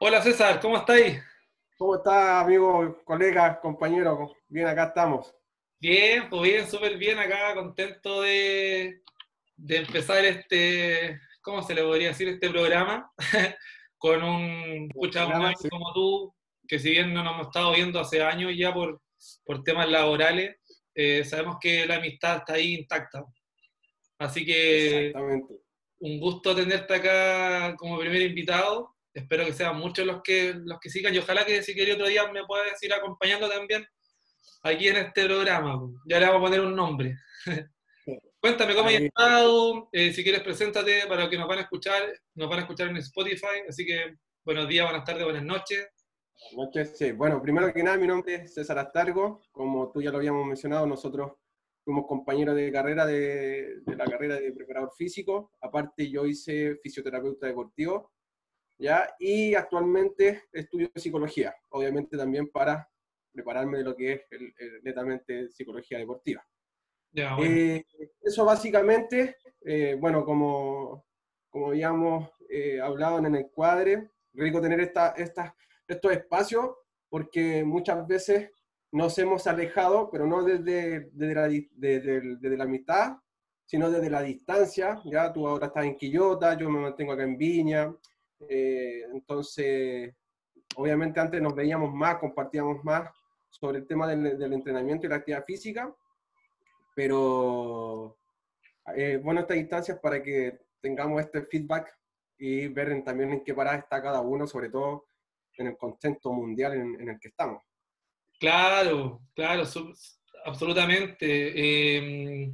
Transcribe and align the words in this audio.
Hola 0.00 0.22
César, 0.22 0.60
¿cómo 0.60 0.76
estáis? 0.76 1.20
¿Cómo 1.76 1.96
está, 1.96 2.38
amigo, 2.38 3.02
colega, 3.04 3.60
compañero? 3.60 4.32
Bien, 4.46 4.68
acá 4.68 4.84
estamos. 4.84 5.34
Bien, 5.80 6.30
pues 6.30 6.42
bien, 6.42 6.70
súper 6.70 6.96
bien 6.96 7.18
acá, 7.18 7.52
contento 7.56 8.22
de, 8.22 9.02
de 9.56 9.76
empezar 9.76 10.24
este, 10.24 11.20
¿cómo 11.42 11.64
se 11.64 11.74
le 11.74 11.82
podría 11.82 12.08
decir? 12.08 12.28
Este 12.28 12.48
programa 12.48 13.10
con 13.98 14.22
un 14.22 14.86
escuchador 14.88 15.52
sí. 15.60 15.68
como 15.68 15.92
tú, 15.92 16.32
que 16.68 16.78
si 16.78 16.90
bien 16.90 17.12
no 17.12 17.24
nos 17.24 17.34
hemos 17.34 17.46
estado 17.48 17.72
viendo 17.72 17.98
hace 17.98 18.22
años 18.22 18.52
ya 18.56 18.72
por, 18.72 19.02
por 19.44 19.64
temas 19.64 19.88
laborales, 19.88 20.58
eh, 20.94 21.24
sabemos 21.24 21.56
que 21.60 21.86
la 21.86 21.96
amistad 21.96 22.36
está 22.36 22.52
ahí 22.52 22.74
intacta. 22.76 23.24
Así 24.16 24.46
que 24.46 25.12
un 25.98 26.20
gusto 26.20 26.54
tenerte 26.54 26.94
acá 26.94 27.74
como 27.74 27.98
primer 27.98 28.22
invitado. 28.22 28.94
Espero 29.14 29.44
que 29.44 29.52
sean 29.52 29.76
muchos 29.76 30.06
los 30.06 30.22
que, 30.22 30.54
los 30.54 30.78
que 30.80 30.90
sigan 30.90 31.14
y 31.14 31.18
ojalá 31.18 31.44
que 31.44 31.62
si 31.62 31.74
quería 31.74 31.94
otro 31.94 32.06
día 32.06 32.30
me 32.30 32.44
puedas 32.44 32.82
ir 32.82 32.92
acompañando 32.92 33.48
también 33.48 33.86
aquí 34.62 34.88
en 34.88 34.96
este 34.96 35.24
programa. 35.24 35.80
Ya 36.06 36.18
le 36.18 36.26
vamos 36.26 36.40
a 36.40 36.44
poner 36.44 36.60
un 36.60 36.74
nombre. 36.74 37.16
Cuéntame 38.40 38.74
cómo 38.74 38.88
has 38.88 38.94
estado, 38.94 39.88
eh, 39.92 40.12
si 40.12 40.22
quieres 40.22 40.42
preséntate 40.42 41.06
para 41.08 41.28
que 41.28 41.36
nos 41.36 41.48
van 41.48 41.58
a 41.58 41.62
escuchar, 41.62 42.02
nos 42.34 42.48
van 42.48 42.60
a 42.60 42.62
escuchar 42.62 42.88
en 42.88 42.96
Spotify, 42.98 43.64
así 43.68 43.84
que 43.84 44.14
buenos 44.44 44.68
días, 44.68 44.86
buenas 44.86 45.04
tardes, 45.04 45.24
buenas 45.24 45.42
noches. 45.42 45.88
Buenas 46.52 46.68
noches, 46.68 46.96
sí. 46.96 47.10
Bueno, 47.10 47.42
primero 47.42 47.72
que 47.72 47.82
nada, 47.82 47.96
mi 47.96 48.06
nombre 48.06 48.36
es 48.36 48.54
César 48.54 48.78
Astargo, 48.78 49.42
como 49.50 49.90
tú 49.90 50.00
ya 50.00 50.12
lo 50.12 50.18
habíamos 50.18 50.46
mencionado, 50.46 50.86
nosotros 50.86 51.32
fuimos 51.84 52.06
compañeros 52.06 52.54
de 52.54 52.70
carrera 52.70 53.06
de, 53.06 53.80
de 53.84 53.96
la 53.96 54.04
carrera 54.04 54.36
de 54.36 54.52
preparador 54.52 54.92
físico, 54.96 55.50
aparte 55.60 56.08
yo 56.08 56.24
hice 56.24 56.76
fisioterapeuta 56.76 57.48
deportivo, 57.48 58.12
¿ya? 58.78 59.14
Y 59.18 59.54
actualmente 59.54 60.44
estudio 60.52 60.90
psicología, 60.94 61.54
obviamente 61.70 62.16
también 62.16 62.48
para 62.48 62.88
prepararme 63.32 63.78
de 63.78 63.84
lo 63.84 63.96
que 63.96 64.12
es 64.12 64.20
el, 64.30 64.54
el, 64.58 64.82
netamente 64.82 65.50
psicología 65.50 65.98
deportiva. 65.98 66.46
Ya, 67.12 67.36
bueno. 67.36 67.54
eh, 67.54 67.86
eso 68.20 68.44
básicamente, 68.44 69.36
eh, 69.62 69.96
bueno, 69.98 70.24
como, 70.24 71.06
como 71.48 71.68
habíamos 71.68 72.30
eh, 72.48 72.80
hablado 72.80 73.18
en 73.18 73.26
el 73.26 73.36
encuadre, 73.36 74.10
rico 74.32 74.60
tener 74.60 74.80
esta, 74.80 75.10
esta, 75.10 75.54
estos 75.86 76.12
espacios 76.12 76.70
porque 77.08 77.64
muchas 77.64 78.06
veces 78.06 78.50
nos 78.92 79.18
hemos 79.18 79.46
alejado, 79.46 80.10
pero 80.10 80.26
no 80.26 80.42
desde, 80.42 81.10
desde, 81.12 81.34
la, 81.34 81.48
desde, 81.48 82.36
desde 82.36 82.56
la 82.56 82.66
mitad, 82.66 83.16
sino 83.66 83.90
desde 83.90 84.10
la 84.10 84.22
distancia. 84.22 85.00
Ya 85.04 85.32
tú 85.32 85.46
ahora 85.46 85.66
estás 85.66 85.84
en 85.84 85.96
Quillota, 85.96 86.56
yo 86.56 86.70
me 86.70 86.80
mantengo 86.80 87.12
acá 87.12 87.22
en 87.22 87.36
Viña. 87.36 87.94
Eh, 88.48 89.02
entonces, 89.12 90.14
obviamente 90.76 91.20
antes 91.20 91.40
nos 91.40 91.54
veíamos 91.54 91.92
más, 91.92 92.18
compartíamos 92.18 92.84
más 92.84 93.10
sobre 93.50 93.78
el 93.78 93.86
tema 93.86 94.06
del, 94.06 94.38
del 94.38 94.52
entrenamiento 94.52 95.06
y 95.06 95.10
la 95.10 95.16
actividad 95.16 95.44
física, 95.44 95.94
pero 96.94 98.18
eh, 98.96 99.20
bueno, 99.22 99.40
estas 99.40 99.56
instancias 99.56 99.98
para 100.00 100.22
que 100.22 100.58
tengamos 100.80 101.20
este 101.20 101.42
feedback 101.42 101.96
y 102.38 102.68
ver 102.68 103.02
también 103.04 103.32
en 103.32 103.44
qué 103.44 103.54
parada 103.54 103.78
está 103.78 104.00
cada 104.02 104.20
uno, 104.20 104.46
sobre 104.46 104.70
todo 104.70 105.06
en 105.56 105.68
el 105.68 105.76
contexto 105.76 106.32
mundial 106.32 106.74
en, 106.74 107.00
en 107.00 107.08
el 107.08 107.18
que 107.18 107.28
estamos. 107.28 107.62
Claro, 108.38 109.20
claro, 109.34 109.64
absolutamente. 110.44 111.26
Eh, 111.26 112.52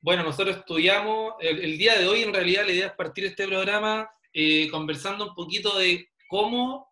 bueno, 0.00 0.22
nosotros 0.22 0.56
estudiamos, 0.56 1.34
el, 1.40 1.62
el, 1.62 1.76
día 1.76 1.98
de 1.98 2.06
hoy 2.06 2.22
en 2.22 2.32
realidad 2.32 2.64
la 2.64 2.72
idea 2.72 2.86
es 2.86 2.92
partir 2.92 3.26
este 3.26 3.46
programa 3.46 4.10
eh, 4.32 4.68
conversando 4.70 5.28
un 5.28 5.34
poquito 5.34 5.76
de 5.78 6.08
cómo, 6.28 6.88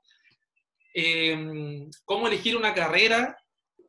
eh, 0.94 1.87
cómo 2.05 2.27
elegir 2.27 2.56
una 2.56 2.75
carrera 2.75 3.37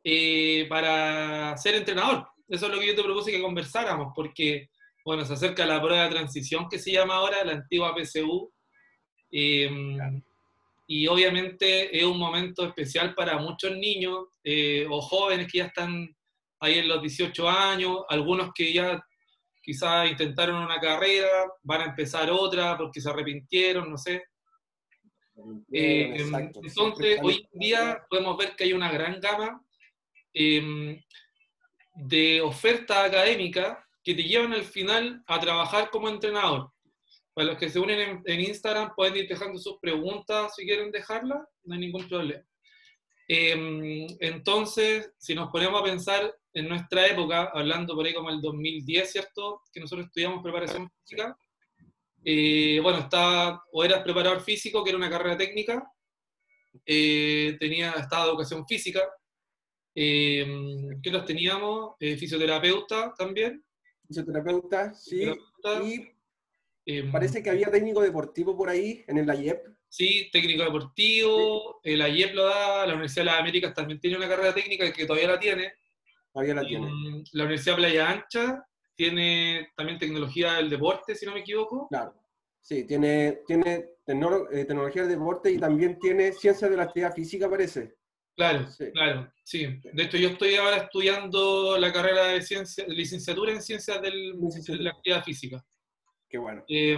eh, 0.04 0.66
para 0.68 1.56
ser 1.56 1.74
entrenador. 1.74 2.28
Eso 2.48 2.66
es 2.66 2.72
lo 2.72 2.80
que 2.80 2.86
yo 2.86 2.96
te 2.96 3.02
propuse 3.02 3.30
que 3.30 3.42
conversáramos, 3.42 4.12
porque, 4.14 4.70
bueno, 5.04 5.24
se 5.24 5.34
acerca 5.34 5.66
la 5.66 5.80
prueba 5.80 6.04
de 6.04 6.10
transición 6.10 6.68
que 6.68 6.78
se 6.78 6.92
llama 6.92 7.16
ahora, 7.16 7.44
la 7.44 7.52
antigua 7.52 7.94
PSU. 7.94 8.50
Claro 9.30 10.22
y 10.90 11.06
obviamente 11.06 11.96
es 11.96 12.02
un 12.02 12.18
momento 12.18 12.66
especial 12.66 13.14
para 13.14 13.38
muchos 13.38 13.76
niños 13.76 14.28
eh, 14.42 14.86
o 14.90 15.02
jóvenes 15.02 15.46
que 15.52 15.58
ya 15.58 15.66
están 15.66 16.08
ahí 16.60 16.78
en 16.78 16.88
los 16.88 17.02
18 17.02 17.46
años, 17.46 17.98
algunos 18.08 18.52
que 18.54 18.72
ya 18.72 18.98
quizás 19.68 20.10
intentaron 20.10 20.62
una 20.62 20.80
carrera, 20.80 21.28
van 21.62 21.82
a 21.82 21.84
empezar 21.84 22.30
otra 22.30 22.74
porque 22.78 23.02
se 23.02 23.10
arrepintieron, 23.10 23.90
no 23.90 23.98
sé. 23.98 24.22
Eh, 25.70 26.16
entonces, 26.16 27.20
hoy 27.22 27.46
en 27.52 27.60
día 27.60 28.02
podemos 28.08 28.38
ver 28.38 28.56
que 28.56 28.64
hay 28.64 28.72
una 28.72 28.90
gran 28.90 29.20
gama 29.20 29.62
eh, 30.32 30.98
de 31.96 32.40
ofertas 32.40 32.96
académicas 32.96 33.76
que 34.02 34.14
te 34.14 34.22
llevan 34.22 34.54
al 34.54 34.64
final 34.64 35.22
a 35.26 35.38
trabajar 35.38 35.90
como 35.90 36.08
entrenador. 36.08 36.72
Para 37.34 37.48
los 37.48 37.58
que 37.58 37.68
se 37.68 37.78
unen 37.78 38.00
en, 38.00 38.22
en, 38.24 38.40
Instagram 38.40 38.94
pueden 38.96 39.18
ir 39.18 39.28
dejando 39.28 39.58
sus 39.58 39.78
preguntas 39.80 40.54
si 40.56 40.64
quieren 40.64 40.90
dejarlas, 40.90 41.46
no 41.64 41.74
hay 41.74 41.80
ningún 41.80 42.08
problema. 42.08 42.42
Eh, 43.28 44.06
entonces, 44.20 45.12
si 45.18 45.34
nos 45.34 45.50
ponemos 45.50 45.78
a 45.78 45.84
pensar 45.84 46.34
en 46.58 46.68
nuestra 46.68 47.06
época, 47.06 47.50
hablando 47.54 47.94
por 47.94 48.04
ahí 48.04 48.12
como 48.12 48.30
el 48.30 48.40
2010, 48.40 49.12
¿cierto? 49.12 49.62
Que 49.72 49.80
nosotros 49.80 50.06
estudiamos 50.06 50.42
preparación 50.42 50.90
física. 51.02 51.38
Eh, 52.24 52.80
bueno, 52.82 52.98
estaba, 52.98 53.62
o 53.72 53.84
eras 53.84 54.02
preparador 54.02 54.40
físico, 54.40 54.82
que 54.82 54.90
era 54.90 54.98
una 54.98 55.10
carrera 55.10 55.36
técnica, 55.36 55.90
eh, 56.84 57.56
tenía, 57.60 57.92
estaba 57.92 58.26
educación 58.26 58.66
física. 58.66 59.00
Eh, 59.94 60.46
¿Qué 61.02 61.10
los 61.10 61.24
teníamos? 61.24 61.96
fisioterapeuta 61.98 63.14
también. 63.16 63.64
Fisioterapeuta, 64.06 64.94
sí. 64.94 65.18
Fisioterapeuta. 65.18 65.84
Y 65.84 67.02
Parece 67.12 67.42
que 67.42 67.50
había 67.50 67.70
técnico 67.70 68.00
deportivo 68.00 68.56
por 68.56 68.70
ahí, 68.70 69.04
en 69.06 69.18
el 69.18 69.28
AIEP. 69.28 69.62
Sí, 69.90 70.30
técnico 70.32 70.64
deportivo, 70.64 71.80
sí. 71.84 71.90
el 71.92 72.00
AIEP 72.00 72.34
lo 72.34 72.44
da, 72.44 72.86
la 72.86 72.94
Universidad 72.94 73.24
de 73.24 73.30
las 73.30 73.40
Américas 73.40 73.74
también 73.74 74.00
tiene 74.00 74.16
una 74.16 74.28
carrera 74.28 74.54
técnica 74.54 74.90
que 74.90 75.04
todavía 75.04 75.28
la 75.28 75.38
tiene. 75.38 75.74
Todavía 76.38 76.62
la 76.62 76.68
tiene. 76.68 77.24
La 77.32 77.44
Universidad 77.44 77.74
Playa 77.74 78.10
Ancha 78.10 78.64
tiene 78.94 79.70
también 79.76 79.98
tecnología 79.98 80.54
del 80.54 80.70
deporte, 80.70 81.16
si 81.16 81.26
no 81.26 81.32
me 81.32 81.40
equivoco. 81.40 81.88
Claro, 81.88 82.14
sí, 82.60 82.86
tiene, 82.86 83.40
tiene 83.44 83.86
tecno 84.06 84.48
eh, 84.52 84.64
tecnología 84.64 85.02
del 85.02 85.18
deporte 85.18 85.50
y 85.50 85.58
también 85.58 85.98
tiene 85.98 86.30
ciencias 86.30 86.70
de 86.70 86.76
la 86.76 86.84
actividad 86.84 87.12
física, 87.12 87.50
parece. 87.50 87.96
Claro, 88.36 88.70
sí. 88.70 88.92
claro, 88.92 89.32
sí. 89.42 89.80
De 89.92 90.04
hecho, 90.04 90.16
yo 90.16 90.28
estoy 90.28 90.54
ahora 90.54 90.76
estudiando 90.76 91.76
la 91.76 91.92
carrera 91.92 92.26
de 92.26 92.40
ciencia, 92.40 92.84
licenciatura 92.86 93.50
en 93.50 93.60
ciencias 93.60 94.00
del, 94.00 94.38
de 94.38 94.76
la 94.76 94.90
actividad 94.90 95.24
física. 95.24 95.64
Qué 96.28 96.38
bueno. 96.38 96.64
Eh, 96.68 96.96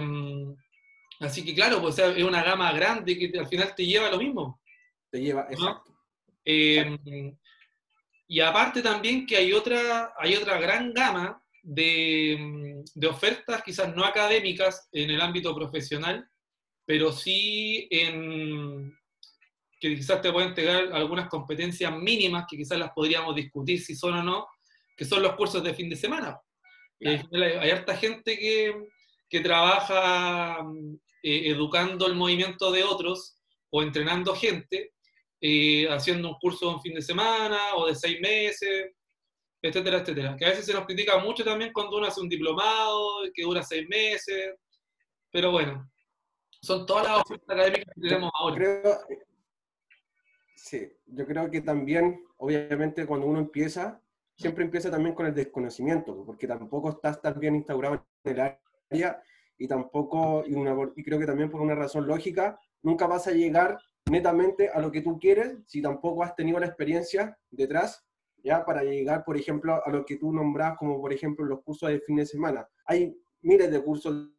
así 1.19 1.43
que 1.43 1.55
claro, 1.55 1.81
pues 1.81 1.97
es 1.97 2.23
una 2.23 2.43
gama 2.43 2.71
grande 2.73 3.17
que 3.17 3.39
al 3.39 3.47
final 3.47 3.73
te 3.73 3.87
lleva 3.87 4.07
a 4.07 4.11
lo 4.11 4.19
mismo. 4.19 4.61
Te 5.09 5.19
lleva, 5.19 5.45
¿no? 5.45 5.49
exacto. 5.49 5.97
Eh, 6.45 6.79
exacto. 6.79 7.40
Y 8.31 8.39
aparte 8.39 8.81
también 8.81 9.25
que 9.25 9.35
hay 9.35 9.51
otra, 9.51 10.13
hay 10.17 10.35
otra 10.35 10.57
gran 10.57 10.93
gama 10.93 11.43
de, 11.61 12.81
de, 12.95 13.07
ofertas, 13.07 13.61
quizás 13.61 13.93
no 13.93 14.05
académicas 14.05 14.87
en 14.93 15.09
el 15.09 15.19
ámbito 15.19 15.53
profesional, 15.53 16.25
pero 16.85 17.11
sí 17.11 17.89
en 17.91 18.97
que 19.81 19.97
quizás 19.97 20.21
te 20.21 20.31
pueden 20.31 20.49
entregar 20.49 20.93
algunas 20.93 21.27
competencias 21.27 21.91
mínimas 21.93 22.45
que 22.49 22.55
quizás 22.55 22.79
las 22.79 22.91
podríamos 22.91 23.35
discutir 23.35 23.81
si 23.81 23.95
son 23.97 24.13
o 24.13 24.23
no, 24.23 24.47
que 24.95 25.03
son 25.03 25.21
los 25.21 25.35
cursos 25.35 25.61
de 25.61 25.73
fin 25.73 25.89
de 25.89 25.97
semana. 25.97 26.39
Claro. 27.01 27.27
Hay, 27.33 27.41
hay 27.41 27.69
harta 27.69 27.97
gente 27.97 28.39
que, 28.39 28.73
que 29.29 29.41
trabaja 29.41 30.57
eh, 31.21 31.49
educando 31.49 32.07
el 32.07 32.15
movimiento 32.15 32.71
de 32.71 32.85
otros 32.85 33.41
o 33.71 33.83
entrenando 33.83 34.33
gente, 34.33 34.93
eh, 35.41 35.87
haciendo 35.89 36.29
un 36.29 36.35
curso 36.39 36.67
de 36.69 36.75
un 36.75 36.81
fin 36.81 36.93
de 36.93 37.01
semana 37.01 37.75
o 37.75 37.87
de 37.87 37.95
seis 37.95 38.21
meses, 38.21 38.91
etcétera, 39.61 39.97
etcétera. 39.97 40.35
Que 40.37 40.45
a 40.45 40.49
veces 40.49 40.65
se 40.65 40.73
nos 40.73 40.85
critica 40.85 41.17
mucho 41.17 41.43
también 41.43 41.73
cuando 41.73 41.97
uno 41.97 42.07
hace 42.07 42.21
un 42.21 42.29
diplomado 42.29 43.23
que 43.33 43.43
dura 43.43 43.63
seis 43.63 43.87
meses, 43.89 44.55
pero 45.31 45.51
bueno, 45.51 45.89
son 46.61 46.85
todas 46.85 47.07
las 47.07 47.21
ofertas 47.21 47.49
académicas 47.49 47.93
que 47.95 48.01
tenemos 48.01 48.31
ahora. 48.39 48.55
Creo, 48.55 48.99
sí, 50.55 50.91
yo 51.07 51.25
creo 51.25 51.49
que 51.49 51.61
también, 51.61 52.23
obviamente, 52.37 53.05
cuando 53.05 53.25
uno 53.25 53.39
empieza, 53.39 53.99
siempre 54.35 54.63
empieza 54.63 54.91
también 54.91 55.15
con 55.15 55.25
el 55.25 55.33
desconocimiento, 55.33 56.23
porque 56.25 56.47
tampoco 56.47 56.89
estás 56.89 57.21
tan 57.21 57.39
bien 57.39 57.55
instaurado 57.55 58.05
en 58.23 58.31
el 58.31 58.39
área 58.39 59.23
y 59.57 59.67
tampoco, 59.67 60.43
y, 60.45 60.53
una, 60.53 60.75
y 60.95 61.03
creo 61.03 61.19
que 61.19 61.25
también 61.25 61.49
por 61.49 61.61
una 61.61 61.75
razón 61.75 62.07
lógica, 62.07 62.59
nunca 62.81 63.07
vas 63.07 63.27
a 63.27 63.31
llegar 63.31 63.77
netamente 64.11 64.69
a 64.69 64.79
lo 64.79 64.91
que 64.91 65.01
tú 65.01 65.17
quieres 65.17 65.57
si 65.65 65.81
tampoco 65.81 66.21
has 66.23 66.35
tenido 66.35 66.59
la 66.59 66.65
experiencia 66.65 67.37
detrás, 67.49 68.05
ya 68.43 68.65
para 68.65 68.83
llegar, 68.83 69.23
por 69.23 69.37
ejemplo, 69.37 69.81
a 69.85 69.89
lo 69.89 70.05
que 70.05 70.17
tú 70.17 70.33
nombras 70.33 70.77
como, 70.77 70.99
por 70.99 71.13
ejemplo, 71.13 71.45
los 71.45 71.63
cursos 71.63 71.89
de 71.89 72.01
fin 72.01 72.17
de 72.17 72.25
semana. 72.25 72.67
Hay 72.85 73.15
miles 73.41 73.71
de 73.71 73.81
cursos 73.81 74.29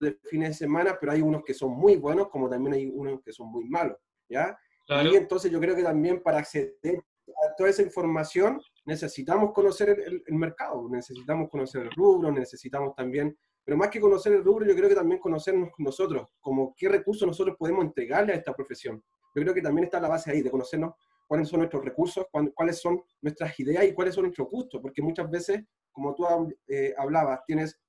de 0.00 0.18
fines 0.24 0.50
de 0.50 0.54
semana, 0.54 0.98
pero 1.00 1.12
hay 1.12 1.22
unos 1.22 1.44
que 1.44 1.54
son 1.54 1.70
muy 1.70 1.96
buenos, 1.96 2.28
como 2.28 2.50
también 2.50 2.74
hay 2.74 2.86
unos 2.86 3.22
que 3.22 3.32
son 3.32 3.48
muy 3.50 3.64
malos. 3.64 3.96
¿ya? 4.28 4.58
Y 4.88 5.16
entonces 5.16 5.50
yo 5.50 5.60
creo 5.60 5.74
que 5.74 5.82
también 5.82 6.22
para 6.22 6.38
acceder 6.38 6.74
a 6.84 7.54
toda 7.56 7.70
esa 7.70 7.82
información 7.82 8.60
necesitamos 8.84 9.52
conocer 9.52 9.88
el, 9.90 10.34
mercado, 10.34 10.88
necesitamos 10.90 11.48
conocer 11.48 11.82
el 11.82 11.90
rubro, 11.92 12.30
necesitamos 12.30 12.94
también, 12.94 13.34
pero 13.64 13.76
más 13.76 13.88
que 13.88 14.00
conocer 14.00 14.32
el 14.32 14.44
rubro, 14.44 14.66
yo 14.66 14.74
creo 14.74 14.88
que 14.88 14.94
también 14.94 15.20
conocernos 15.20 15.70
nosotros, 15.78 16.26
como 16.40 16.74
qué 16.76 16.88
recursos 16.88 17.26
nosotros 17.26 17.56
podemos 17.56 17.84
entregarle 17.84 18.32
a 18.32 18.36
esta 18.36 18.52
profesión. 18.52 19.02
Yo 19.34 19.42
creo 19.42 19.54
que 19.54 19.62
también 19.62 19.84
está 19.84 20.00
la 20.00 20.08
base 20.08 20.30
ahí, 20.30 20.42
de 20.42 20.50
conocernos 20.50 20.94
cuáles 21.26 21.48
son 21.48 21.60
nuestros 21.60 21.84
recursos, 21.84 22.26
cuáles 22.54 22.78
son 22.78 23.02
nuestras 23.22 23.58
ideas 23.58 23.84
y 23.84 23.94
cuáles 23.94 24.14
son 24.14 24.24
nuestros 24.24 24.50
gustos, 24.50 24.80
porque 24.82 25.00
muchas 25.00 25.30
veces, 25.30 25.64
como 25.90 26.14
tú 26.14 26.26
eh, 26.68 26.94
hablabas, 26.98 27.42
tienes 27.46 27.80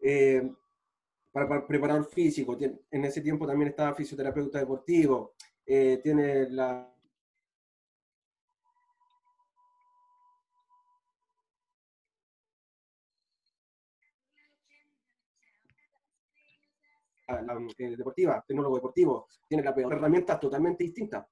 eh, 0.00 0.50
para, 1.30 1.66
preparador 1.66 2.06
físico, 2.06 2.56
en 2.58 3.04
ese 3.04 3.20
tiempo 3.20 3.46
también 3.46 3.68
estaba 3.68 3.94
fisioterapeuta 3.94 4.58
deportivo, 4.58 5.34
eh, 5.66 6.00
tiene 6.02 6.48
la 6.48 6.90
la, 17.28 17.58
eh, 17.78 17.96
deportiva, 17.96 18.44
tecnólogo 18.46 18.76
deportivo, 18.76 19.28
tiene 19.48 19.64
la 19.64 19.74
herramientas 19.76 20.40
totalmente 20.40 20.84
distintas. 20.84 21.26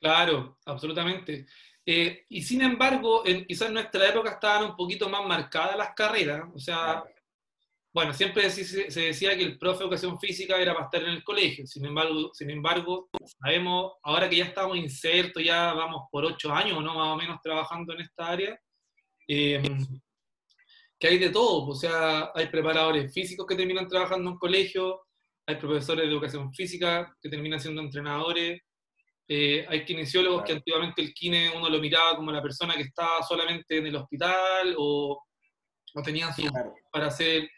Claro, 0.00 0.58
absolutamente. 0.64 1.46
Eh, 1.84 2.24
y 2.28 2.42
sin 2.42 2.62
embargo, 2.62 3.22
en, 3.24 3.44
quizás 3.46 3.68
en 3.68 3.74
nuestra 3.74 4.08
época 4.08 4.32
estaban 4.32 4.70
un 4.70 4.76
poquito 4.76 5.08
más 5.08 5.24
marcadas 5.26 5.76
las 5.76 5.94
carreras, 5.94 6.44
o 6.52 6.58
sea, 6.58 7.04
bueno, 7.94 8.12
siempre 8.12 8.50
se 8.50 9.00
decía 9.00 9.34
que 9.36 9.42
el 9.42 9.58
profe 9.58 9.78
de 9.78 9.84
educación 9.84 10.18
física 10.20 10.56
era 10.58 10.74
para 10.74 10.86
estar 10.86 11.02
en 11.02 11.10
el 11.10 11.24
colegio, 11.24 11.66
sin 11.66 11.86
embargo, 11.86 12.30
sin 12.34 12.50
embargo, 12.50 13.08
sabemos, 13.40 13.94
ahora 14.02 14.28
que 14.28 14.36
ya 14.36 14.44
estamos 14.44 14.76
insertos, 14.76 15.42
ya 15.42 15.72
vamos 15.72 16.02
por 16.10 16.24
ocho 16.24 16.52
años, 16.52 16.82
¿no? 16.82 16.94
Más 16.94 17.08
o 17.08 17.16
menos 17.16 17.40
trabajando 17.40 17.94
en 17.94 18.00
esta 18.00 18.28
área, 18.28 18.60
eh, 19.28 19.62
que 20.98 21.08
hay 21.08 21.18
de 21.18 21.30
todo, 21.30 21.66
o 21.66 21.74
sea, 21.74 22.30
hay 22.34 22.46
preparadores 22.46 23.12
físicos 23.12 23.46
que 23.46 23.54
terminan 23.54 23.88
trabajando 23.88 24.28
en 24.28 24.32
un 24.34 24.38
colegio, 24.38 25.02
hay 25.46 25.56
profesores 25.56 26.04
de 26.04 26.12
educación 26.12 26.52
física 26.52 27.14
que 27.20 27.28
terminan 27.28 27.60
siendo 27.60 27.82
entrenadores, 27.82 28.60
eh, 29.28 29.66
hay 29.68 29.84
kinesiólogos 29.84 30.44
que 30.44 30.52
antiguamente 30.52 31.02
el 31.02 31.12
kine 31.12 31.50
uno 31.54 31.68
lo 31.68 31.80
miraba 31.80 32.16
como 32.16 32.30
la 32.30 32.40
persona 32.40 32.76
que 32.76 32.82
estaba 32.82 33.22
solamente 33.22 33.78
en 33.78 33.86
el 33.88 33.96
hospital 33.96 34.74
o, 34.78 35.20
no 35.94 36.02
tenían 36.02 36.32
su, 36.32 36.42
para 36.92 37.06
hacer 37.06 37.48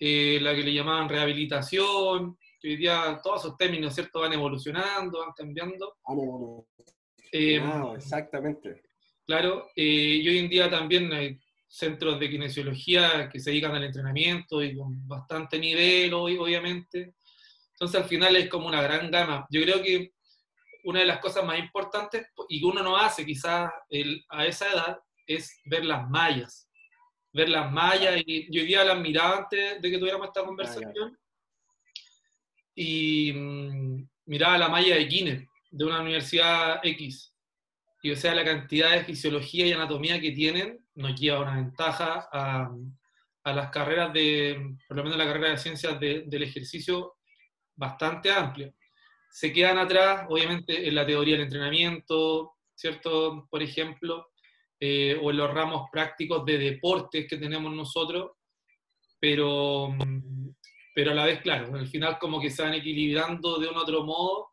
eh, 0.00 0.38
la 0.40 0.54
que 0.54 0.62
le 0.62 0.72
llamaban 0.72 1.08
rehabilitación, 1.08 2.38
que 2.60 2.68
hoy 2.68 2.76
día 2.76 3.20
todos 3.22 3.44
esos 3.44 3.56
términos, 3.56 3.94
¿cierto?, 3.94 4.20
van 4.20 4.32
evolucionando, 4.32 5.20
van 5.20 5.32
cambiando. 5.36 5.96
Eh, 7.32 7.62
exactamente. 7.96 8.82
Claro, 9.26 9.68
y 9.74 10.28
hoy 10.28 10.38
en 10.38 10.48
día 10.48 10.70
también 10.70 11.12
hay 11.12 11.38
centros 11.72 12.20
de 12.20 12.28
kinesiología 12.28 13.30
que 13.30 13.40
se 13.40 13.48
dedican 13.48 13.74
al 13.74 13.84
entrenamiento 13.84 14.62
y 14.62 14.76
con 14.76 15.08
bastante 15.08 15.58
nivel, 15.58 16.12
obviamente. 16.12 17.14
Entonces 17.72 18.02
al 18.02 18.06
final 18.06 18.36
es 18.36 18.50
como 18.50 18.66
una 18.66 18.82
gran 18.82 19.10
gama. 19.10 19.46
Yo 19.48 19.62
creo 19.62 19.82
que 19.82 20.12
una 20.84 21.00
de 21.00 21.06
las 21.06 21.18
cosas 21.18 21.46
más 21.46 21.58
importantes 21.58 22.26
y 22.50 22.60
que 22.60 22.66
uno 22.66 22.82
no 22.82 22.98
hace 22.98 23.24
quizás 23.24 23.70
a 24.28 24.46
esa 24.46 24.70
edad 24.70 24.98
es 25.26 25.60
ver 25.64 25.86
las 25.86 26.06
mallas. 26.10 26.68
Ver 27.32 27.48
las 27.48 27.72
mallas 27.72 28.20
y 28.26 28.52
yo 28.54 28.60
hoy 28.60 28.66
día 28.66 28.84
las 28.84 29.00
miraba 29.00 29.38
antes 29.38 29.80
de 29.80 29.90
que 29.90 29.98
tuviéramos 29.98 30.26
esta 30.26 30.44
conversación 30.44 31.18
y 32.74 33.32
mm, 33.32 34.08
miraba 34.26 34.58
la 34.58 34.68
malla 34.68 34.96
de 34.96 35.06
Guinness 35.06 35.48
de 35.70 35.84
una 35.86 36.02
universidad 36.02 36.80
X. 36.82 37.34
Y 38.02 38.10
o 38.10 38.16
sea, 38.16 38.34
la 38.34 38.44
cantidad 38.44 38.90
de 38.90 39.04
fisiología 39.04 39.66
y 39.66 39.72
anatomía 39.72 40.20
que 40.20 40.32
tienen 40.32 40.81
nos 40.94 41.18
lleva 41.18 41.40
una 41.40 41.56
ventaja 41.56 42.28
a, 42.32 42.70
las 43.52 43.70
carreras 43.70 44.12
de, 44.12 44.76
por 44.86 44.96
lo 44.96 45.04
menos 45.04 45.18
la 45.18 45.26
carrera 45.26 45.50
de 45.50 45.58
ciencias 45.58 45.98
del 45.98 46.42
ejercicio, 46.42 47.16
bastante 47.74 48.30
amplia. 48.30 48.72
Se 49.30 49.52
quedan 49.52 49.78
atrás, 49.78 50.26
obviamente, 50.28 50.86
en 50.86 50.94
la 50.94 51.06
teoría 51.06 51.34
del 51.34 51.44
entrenamiento, 51.44 52.54
¿cierto? 52.74 53.48
Por 53.50 53.62
ejemplo, 53.62 54.30
eh, 54.78 55.18
o 55.20 55.30
en 55.30 55.36
los 55.36 55.52
ramos 55.52 55.88
prácticos 55.90 56.44
de 56.44 56.58
deportes 56.58 57.26
que 57.28 57.36
tenemos 57.36 57.72
nosotros, 57.72 58.32
pero, 59.18 59.94
pero 60.94 61.12
a 61.12 61.14
la 61.14 61.24
vez, 61.24 61.40
claro, 61.40 61.74
al 61.74 61.88
final 61.88 62.18
como 62.18 62.40
que 62.40 62.50
se 62.50 62.62
van 62.62 62.74
equilibrando 62.74 63.58
de 63.58 63.68
un 63.68 63.76
otro 63.76 64.04
modo 64.04 64.50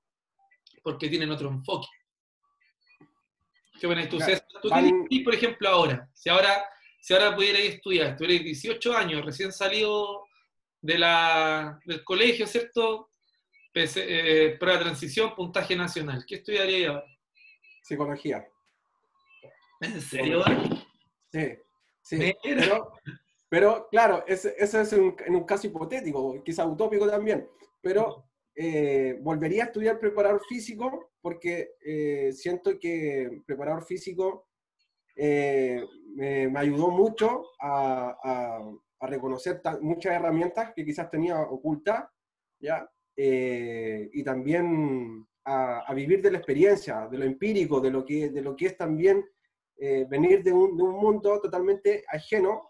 porque 0.83 1.09
tienen 1.09 1.31
otro 1.31 1.49
enfoque. 1.49 1.87
¿Qué 3.79 3.87
opinas 3.87 4.09
tú, 4.09 4.17
¿Tú 4.61 4.69
qué 5.09 5.21
por 5.23 5.33
ejemplo, 5.33 5.69
ahora? 5.69 6.09
Si 6.13 6.29
ahora, 6.29 6.65
si 6.99 7.13
ahora 7.13 7.35
pudieras 7.35 7.61
estudiar, 7.61 8.17
tuvieras 8.17 8.43
18 8.43 8.95
años, 8.95 9.25
recién 9.25 9.53
salido 9.53 10.25
de 10.81 10.97
la, 10.97 11.79
del 11.85 12.03
colegio, 12.03 12.45
¿cierto? 12.45 13.09
Eh, 13.73 14.57
prueba 14.59 14.77
de 14.77 14.83
transición, 14.85 15.33
puntaje 15.35 15.75
nacional. 15.75 16.25
¿Qué 16.27 16.35
estudiaría 16.35 16.89
ahora? 16.89 17.05
Psicología. 17.81 18.45
¿En 19.81 20.01
serio? 20.01 20.43
Sí, 21.31 21.57
sí. 22.01 22.35
Pero, 22.43 22.93
pero, 23.47 23.87
claro, 23.89 24.25
eso 24.27 24.49
es 24.57 24.93
en 24.93 25.35
un 25.35 25.45
caso 25.45 25.67
hipotético, 25.67 26.43
quizá 26.43 26.65
utópico 26.65 27.07
también. 27.07 27.47
Pero 27.81 28.28
eh, 28.61 29.17
volvería 29.21 29.63
a 29.63 29.65
estudiar 29.67 29.97
preparador 30.01 30.41
físico 30.45 31.11
porque 31.21 31.75
eh, 31.79 32.33
siento 32.33 32.77
que 32.77 33.41
preparador 33.45 33.85
físico 33.85 34.49
eh, 35.15 35.81
me, 36.13 36.51
ayudó 36.59 36.91
mucho 36.91 37.51
a, 37.61 38.61
reconocer 38.99 39.61
muchas 39.79 40.11
herramientas 40.11 40.73
que 40.75 40.83
quizás 40.83 41.09
tenía 41.09 41.39
ocultas, 41.39 42.03
¿ya? 42.59 42.85
y 43.15 44.21
también 44.25 45.25
a, 45.45 45.93
vivir 45.93 46.21
de 46.21 46.31
la 46.31 46.39
experiencia, 46.39 47.07
de 47.07 47.17
lo 47.17 47.23
empírico, 47.23 47.79
de 47.79 47.91
lo 47.91 48.03
que, 48.03 48.29
de 48.29 48.41
lo 48.41 48.57
que 48.57 48.65
es 48.65 48.77
también 48.77 49.23
venir 50.09 50.43
de 50.43 50.51
un, 50.51 50.75
de 50.75 50.83
un, 50.83 50.95
mundo 50.95 51.39
totalmente 51.39 52.03
ajeno. 52.09 52.67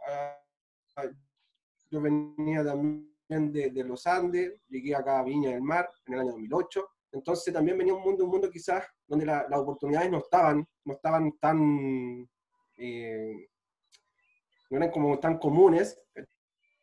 yo 1.90 1.99
venía 1.99 2.63
también 2.63 3.08
de, 3.30 3.83
los 3.83 4.07
Andes, 4.07 4.54
llegué 4.69 4.95
acá 4.95 5.19
a 5.19 5.24
Viña 5.24 5.52
del 5.52 5.62
Mar 5.62 5.88
en 6.07 6.16
el 6.16 6.19
año 6.21 6.31
2008, 6.31 6.90
entonces 7.12 7.54
también 7.54 7.78
venía 7.78 7.94
un 7.94 8.02
mundo, 8.02 8.24
un 8.26 8.31
mundo 8.31 8.50
quizás 8.50 8.86
donde 9.07 9.26
las 9.26 9.52
oportunidades 9.52 10.09
no 10.09 10.18
estaban, 10.18 10.68
no 10.83 10.94
estaban 10.94 11.38
tan, 11.40 12.28
eh, 12.78 13.48
no 14.71 14.78
eran 14.78 14.92
como 14.92 15.19
tan 15.19 15.38
comunes, 15.38 16.00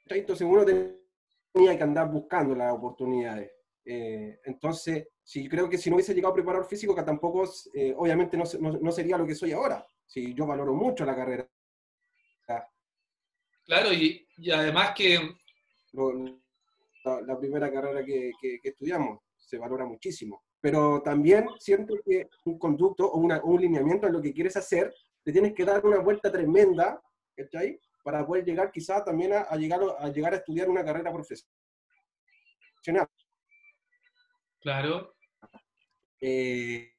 entonces 0.09 0.47
uno 0.49 0.65
tenía 0.65 1.77
que 1.77 1.83
andar 1.83 2.11
buscando 2.11 2.55
las 2.55 2.73
oportunidades. 2.73 3.51
Eh, 3.85 4.41
entonces, 4.45 5.09
sí, 5.23 5.49
creo 5.49 5.69
que 5.69 5.79
si 5.79 5.91
no 5.91 5.97
hubiese 5.97 6.15
llegado 6.15 6.33
a 6.33 6.37
preparar 6.37 6.65
físico, 6.65 6.95
que 6.95 7.03
tampoco, 7.03 7.45
eh, 7.75 7.93
obviamente 7.97 8.37
no, 8.37 8.45
no, 8.61 8.93
sería 8.93 9.19
lo 9.19 9.27
que 9.27 9.35
soy 9.35 9.53
ahora. 9.53 9.85
Si 10.07 10.33
yo 10.35 10.47
valoro 10.47 10.75
mucho 10.75 11.05
la 11.05 11.17
carrera. 11.17 11.49
Claro, 13.65 13.93
y, 13.93 14.29
y 14.37 14.53
además 14.53 14.93
que 14.97 15.19
la, 17.05 17.39
primera 17.39 17.73
carrera 17.73 18.05
que, 18.05 18.33
estudiamos, 18.63 19.21
se 19.37 19.59
valora 19.59 19.85
muchísimo. 19.85 20.43
Pero 20.61 21.03
también 21.03 21.47
siento 21.59 21.95
que 22.05 22.29
un 22.45 22.59
conducto 22.59 23.07
o 23.07 23.19
un 23.19 23.61
lineamiento 23.61 24.07
en 24.07 24.13
lo 24.13 24.23
que 24.23 24.33
quieres 24.33 24.57
hacer, 24.57 24.93
te 25.23 25.33
tienes 25.33 25.55
que 25.55 25.65
dar 25.65 25.85
una 25.85 25.99
vuelta 25.99 26.31
tremenda, 26.31 27.01
¿cachai? 27.37 27.81
Para 28.03 28.27
poder 28.27 28.45
llegar 28.45 28.71
quizá 28.71 29.05
también 29.05 29.33
a, 29.33 29.57
llegar, 29.57 29.81
a 29.99 30.09
llegar 30.09 30.35
a 30.35 30.37
estudiar 30.37 30.69
una 30.69 30.85
carrera 30.85 31.13
profesional. 31.13 33.09
Claro. 34.61 35.15
Eh, 36.21 36.93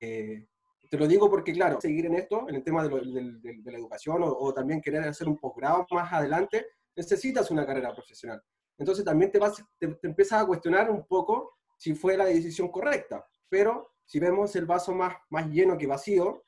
eh, 0.00 0.46
te 0.90 0.98
lo 0.98 1.06
digo 1.06 1.30
porque, 1.30 1.52
claro, 1.52 1.80
seguir 1.80 2.06
en 2.06 2.14
esto, 2.14 2.48
en 2.48 2.56
el 2.56 2.64
tema 2.64 2.82
de, 2.82 3.62
la 3.64 3.78
educación 3.78 4.22
o, 4.22 4.52
también 4.52 4.80
querer 4.80 5.04
hacer 5.04 5.28
un 5.28 5.38
posgrado 5.38 5.86
más 5.92 6.12
adelante, 6.12 6.66
necesitas 6.96 7.50
una 7.50 7.66
carrera 7.66 7.94
profesional. 7.94 8.42
Entonces 8.78 9.04
también 9.04 9.30
te, 9.30 9.38
vas, 9.38 9.62
te, 9.78 9.98
empiezas 10.02 10.42
a 10.42 10.46
cuestionar 10.46 10.90
un 10.90 11.06
poco 11.06 11.58
si 11.76 11.94
fue 11.94 12.16
la 12.16 12.24
decisión 12.24 12.68
correcta. 12.68 13.26
Pero 13.48 13.94
si 14.04 14.18
vemos 14.18 14.56
el 14.56 14.66
vaso 14.66 14.94
más, 14.94 15.14
más 15.28 15.46
lleno 15.48 15.76
que 15.76 15.86
vacío, 15.86 16.44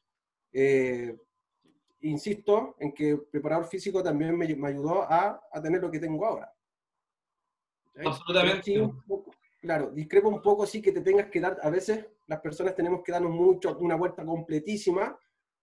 eh, 0.52 1.16
insisto 2.00 2.74
en 2.78 2.92
que 2.92 3.16
preparador 3.16 3.66
físico 3.66 4.02
también 4.02 4.36
me, 4.36 4.54
me 4.54 4.68
ayudó 4.68 5.02
a, 5.02 5.40
a, 5.50 5.62
tener 5.62 5.80
lo 5.80 5.90
que 5.90 5.98
tengo 5.98 6.24
ahora. 6.26 6.52
Absolutamente. 8.04 8.90
claro, 9.60 9.90
discrepo 9.90 10.28
un 10.28 10.42
poco, 10.42 10.66
sí 10.66 10.80
que 10.80 10.92
te 10.92 11.02
tengas 11.02 11.28
que 11.28 11.40
dar, 11.40 11.58
a 11.62 11.70
veces 11.70 12.06
las 12.26 12.40
personas 12.40 12.74
tenemos 12.74 13.02
que 13.02 13.12
darnos 13.12 13.32
mucho, 13.32 13.76
una 13.78 13.96
vuelta 13.96 14.24
completísima 14.24 15.18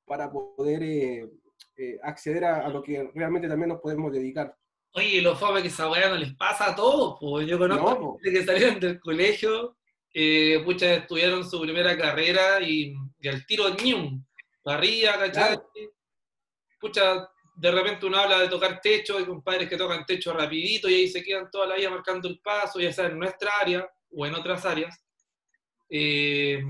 para 0.05 0.31
poder 0.31 0.83
eh, 0.83 1.29
eh, 1.75 1.99
acceder 2.03 2.45
a, 2.45 2.65
a, 2.65 2.69
lo 2.69 2.81
que 2.81 3.11
realmente 3.13 3.47
también 3.47 3.69
nos 3.69 3.81
podemos 3.81 4.11
dedicar. 4.11 4.55
Oye, 4.93 5.21
los 5.21 5.39
fama 5.39 5.61
que 5.61 5.67
esa 5.67 5.89
weá 5.89 6.09
no 6.09 6.15
les 6.15 6.35
pasa 6.35 6.71
a 6.71 6.75
todos, 6.75 7.17
pues. 7.19 7.47
Yo 7.47 7.57
conozco 7.57 8.17
gente 8.21 8.39
que 8.39 8.45
salieron 8.45 8.79
del 8.79 8.99
colegio 8.99 9.77
eh, 10.13 10.61
pucha, 10.65 10.95
estudiaron 10.95 11.47
su 11.47 11.61
primera 11.61 11.97
carrera 11.97 12.61
y, 12.61 12.95
y 13.19 13.27
al 13.27 13.45
tiro 13.45 13.69
ñum, 13.75 14.23
para 14.63 14.77
arriba, 14.77 15.13
¿cachai? 15.13 15.31
Claro. 15.31 15.69
Pucha, 16.79 17.29
de 17.55 17.71
repente 17.71 18.05
uno 18.05 18.17
habla 18.17 18.39
de 18.39 18.47
tocar 18.47 18.79
techo, 18.81 19.17
hay 19.17 19.25
compadres 19.25 19.69
que 19.69 19.77
tocan 19.77 20.05
techo 20.05 20.33
rapidito 20.33 20.89
y 20.89 20.95
ahí 20.95 21.07
se 21.07 21.23
quedan 21.23 21.49
toda 21.51 21.67
la 21.67 21.75
vida 21.75 21.89
marcando 21.89 22.27
el 22.27 22.39
paso, 22.39 22.79
ya 22.79 22.91
sea 22.91 23.07
en 23.07 23.19
nuestra 23.19 23.51
área 23.61 23.87
o 24.11 24.25
en 24.25 24.33
otras 24.33 24.65
áreas. 24.65 24.97
Eh, 25.89 26.63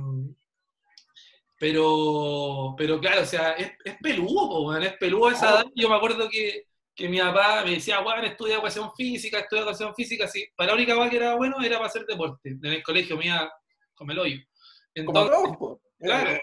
pero, 1.57 2.73
pero 2.77 2.99
claro, 2.99 3.21
o 3.21 3.25
sea, 3.25 3.51
es, 3.53 3.71
es 3.83 3.97
peludo, 4.01 4.75
es 4.77 4.93
peludo 4.97 5.29
esa 5.29 5.49
edad. 5.49 5.65
Yo 5.75 5.89
me 5.89 5.95
acuerdo 5.95 6.29
que, 6.29 6.68
que 6.99 7.07
mi 7.07 7.17
papá 7.17 7.63
me 7.63 7.71
decía, 7.71 8.01
bueno, 8.01 8.23
estudia 8.23 8.55
educación 8.55 8.91
física, 8.93 9.39
estudia 9.39 9.61
educación 9.61 9.95
física, 9.95 10.27
sí. 10.27 10.45
Para 10.53 10.71
la 10.71 10.75
única 10.75 10.95
cosa 10.95 11.09
que 11.09 11.15
era 11.15 11.35
bueno 11.35 11.55
era 11.61 11.77
para 11.77 11.87
hacer 11.87 12.05
deporte. 12.05 12.49
En 12.49 12.65
el 12.65 12.83
colegio 12.83 13.15
me 13.15 13.27
iba 13.27 13.49
como 13.95 14.11
el 14.11 14.19
hoyo. 14.19 14.37
Como 15.05 15.21
Entonces, 15.21 15.57
po. 15.57 15.81
claro. 15.97 16.37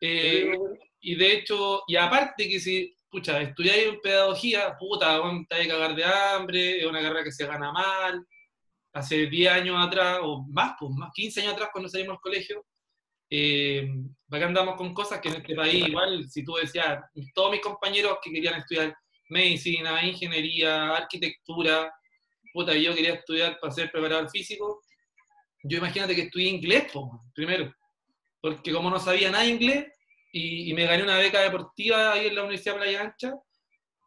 Eh, 0.00 0.58
y 0.98 1.14
de 1.14 1.32
hecho, 1.34 1.84
y 1.86 1.94
aparte 1.94 2.48
que 2.48 2.58
si, 2.58 2.92
pucha, 3.08 3.40
estudiáis 3.42 3.84
en 3.84 4.00
pedagogía, 4.00 4.76
puta, 4.76 5.22
te 5.48 5.56
vas 5.56 5.66
a 5.66 5.68
cagar 5.68 5.94
de 5.94 6.04
hambre, 6.04 6.80
es 6.80 6.86
una 6.86 7.00
carrera 7.00 7.22
que 7.22 7.30
se 7.30 7.46
gana 7.46 7.70
mal. 7.70 8.26
Hace 8.94 9.28
10 9.28 9.52
años 9.52 9.86
atrás, 9.86 10.18
o 10.20 10.44
más, 10.48 10.74
pues, 10.80 10.90
más 10.96 11.12
15 11.14 11.42
años 11.42 11.52
atrás, 11.52 11.68
cuando 11.72 11.88
salimos 11.88 12.14
del 12.14 12.20
colegio, 12.22 12.66
eh, 13.30 13.88
acá 14.28 14.46
andamos 14.46 14.74
con 14.74 14.92
cosas 14.92 15.20
que 15.20 15.28
en 15.28 15.36
este 15.36 15.54
país, 15.54 15.86
igual, 15.86 16.28
si 16.28 16.44
tú 16.44 16.54
decías, 16.54 17.04
todos 17.32 17.52
mis 17.52 17.60
compañeros 17.60 18.18
que 18.20 18.32
querían 18.32 18.58
estudiar 18.58 18.96
medicina, 19.32 20.04
ingeniería, 20.04 20.94
arquitectura, 20.94 21.92
puta, 22.52 22.74
yo 22.74 22.94
quería 22.94 23.14
estudiar 23.14 23.58
para 23.58 23.72
ser 23.72 23.90
preparador 23.90 24.30
físico, 24.30 24.82
yo 25.64 25.78
imagínate 25.78 26.14
que 26.14 26.22
estudié 26.22 26.48
inglés, 26.48 26.92
po, 26.92 27.24
primero, 27.34 27.74
porque 28.40 28.72
como 28.72 28.90
no 28.90 29.00
sabía 29.00 29.30
nada 29.30 29.44
de 29.44 29.50
inglés, 29.50 29.86
y, 30.32 30.70
y 30.70 30.74
me 30.74 30.84
gané 30.84 31.02
una 31.02 31.18
beca 31.18 31.40
deportiva 31.40 32.12
ahí 32.12 32.26
en 32.26 32.34
la 32.34 32.42
Universidad 32.42 32.76
Playa 32.76 33.02
Ancha, 33.02 33.34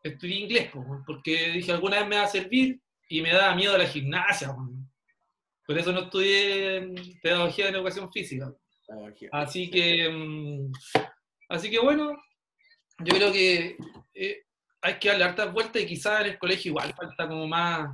estudié 0.03 0.39
inglés, 0.39 0.71
po, 0.71 0.85
porque 1.05 1.49
dije, 1.49 1.71
alguna 1.71 1.99
vez 1.99 2.07
me 2.07 2.17
va 2.17 2.23
a 2.23 2.27
servir, 2.27 2.79
y 3.09 3.21
me 3.21 3.33
daba 3.33 3.55
miedo 3.55 3.77
la 3.77 3.87
gimnasia, 3.87 4.53
po. 4.53 4.69
por 5.65 5.77
eso 5.77 5.91
no 5.91 6.01
estudié 6.01 6.93
pedagogía 7.21 7.69
en 7.69 7.75
educación 7.75 8.11
física. 8.11 8.53
Así 9.31 9.69
que, 9.69 10.09
mm, 10.09 10.71
así 11.49 11.71
que 11.71 11.79
bueno, 11.79 12.15
yo 12.99 13.15
creo 13.15 13.31
que 13.31 13.77
eh, 14.13 14.44
hay 14.85 14.99
que 14.99 15.09
darle 15.09 15.23
hartas 15.23 15.51
vueltas 15.51 15.81
y 15.81 15.85
quizás 15.87 16.21
en 16.21 16.27
el 16.27 16.37
colegio 16.39 16.69
igual 16.69 16.93
falta 16.93 17.27
como 17.27 17.47
más, 17.47 17.89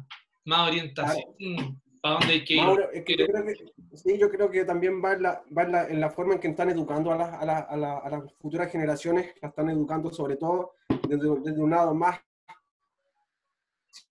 más 0.45 0.67
orientación 0.69 1.81
para 2.01 2.15
dónde 2.15 2.33
hay 2.33 2.43
que 2.43 2.53
ir. 2.55 2.61
Mauro, 2.61 2.91
es 2.91 3.05
que 3.05 3.15
yo 3.15 3.27
creo 3.27 3.45
que, 3.45 3.53
sí, 3.97 4.17
yo 4.17 4.29
creo 4.29 4.49
que 4.49 4.65
también 4.65 5.01
va 5.03 5.13
en 5.13 5.21
la, 5.21 5.43
va 5.57 5.63
en 5.63 5.71
la, 5.71 5.87
en 5.87 6.01
la 6.01 6.09
forma 6.09 6.33
en 6.33 6.39
que 6.39 6.47
están 6.49 6.69
educando 6.69 7.11
a, 7.11 7.15
las- 7.17 7.33
a, 7.41 7.45
la- 7.45 7.59
a 7.59 7.77
la- 7.77 7.97
a 7.99 8.09
las 8.09 8.33
futuras 8.39 8.71
generaciones, 8.71 9.33
la 9.41 9.49
están 9.49 9.69
educando 9.69 10.11
sobre 10.11 10.35
todo 10.35 10.73
desde, 11.07 11.29
desde 11.43 11.61
un 11.61 11.69
lado 11.69 11.93
más, 11.93 12.19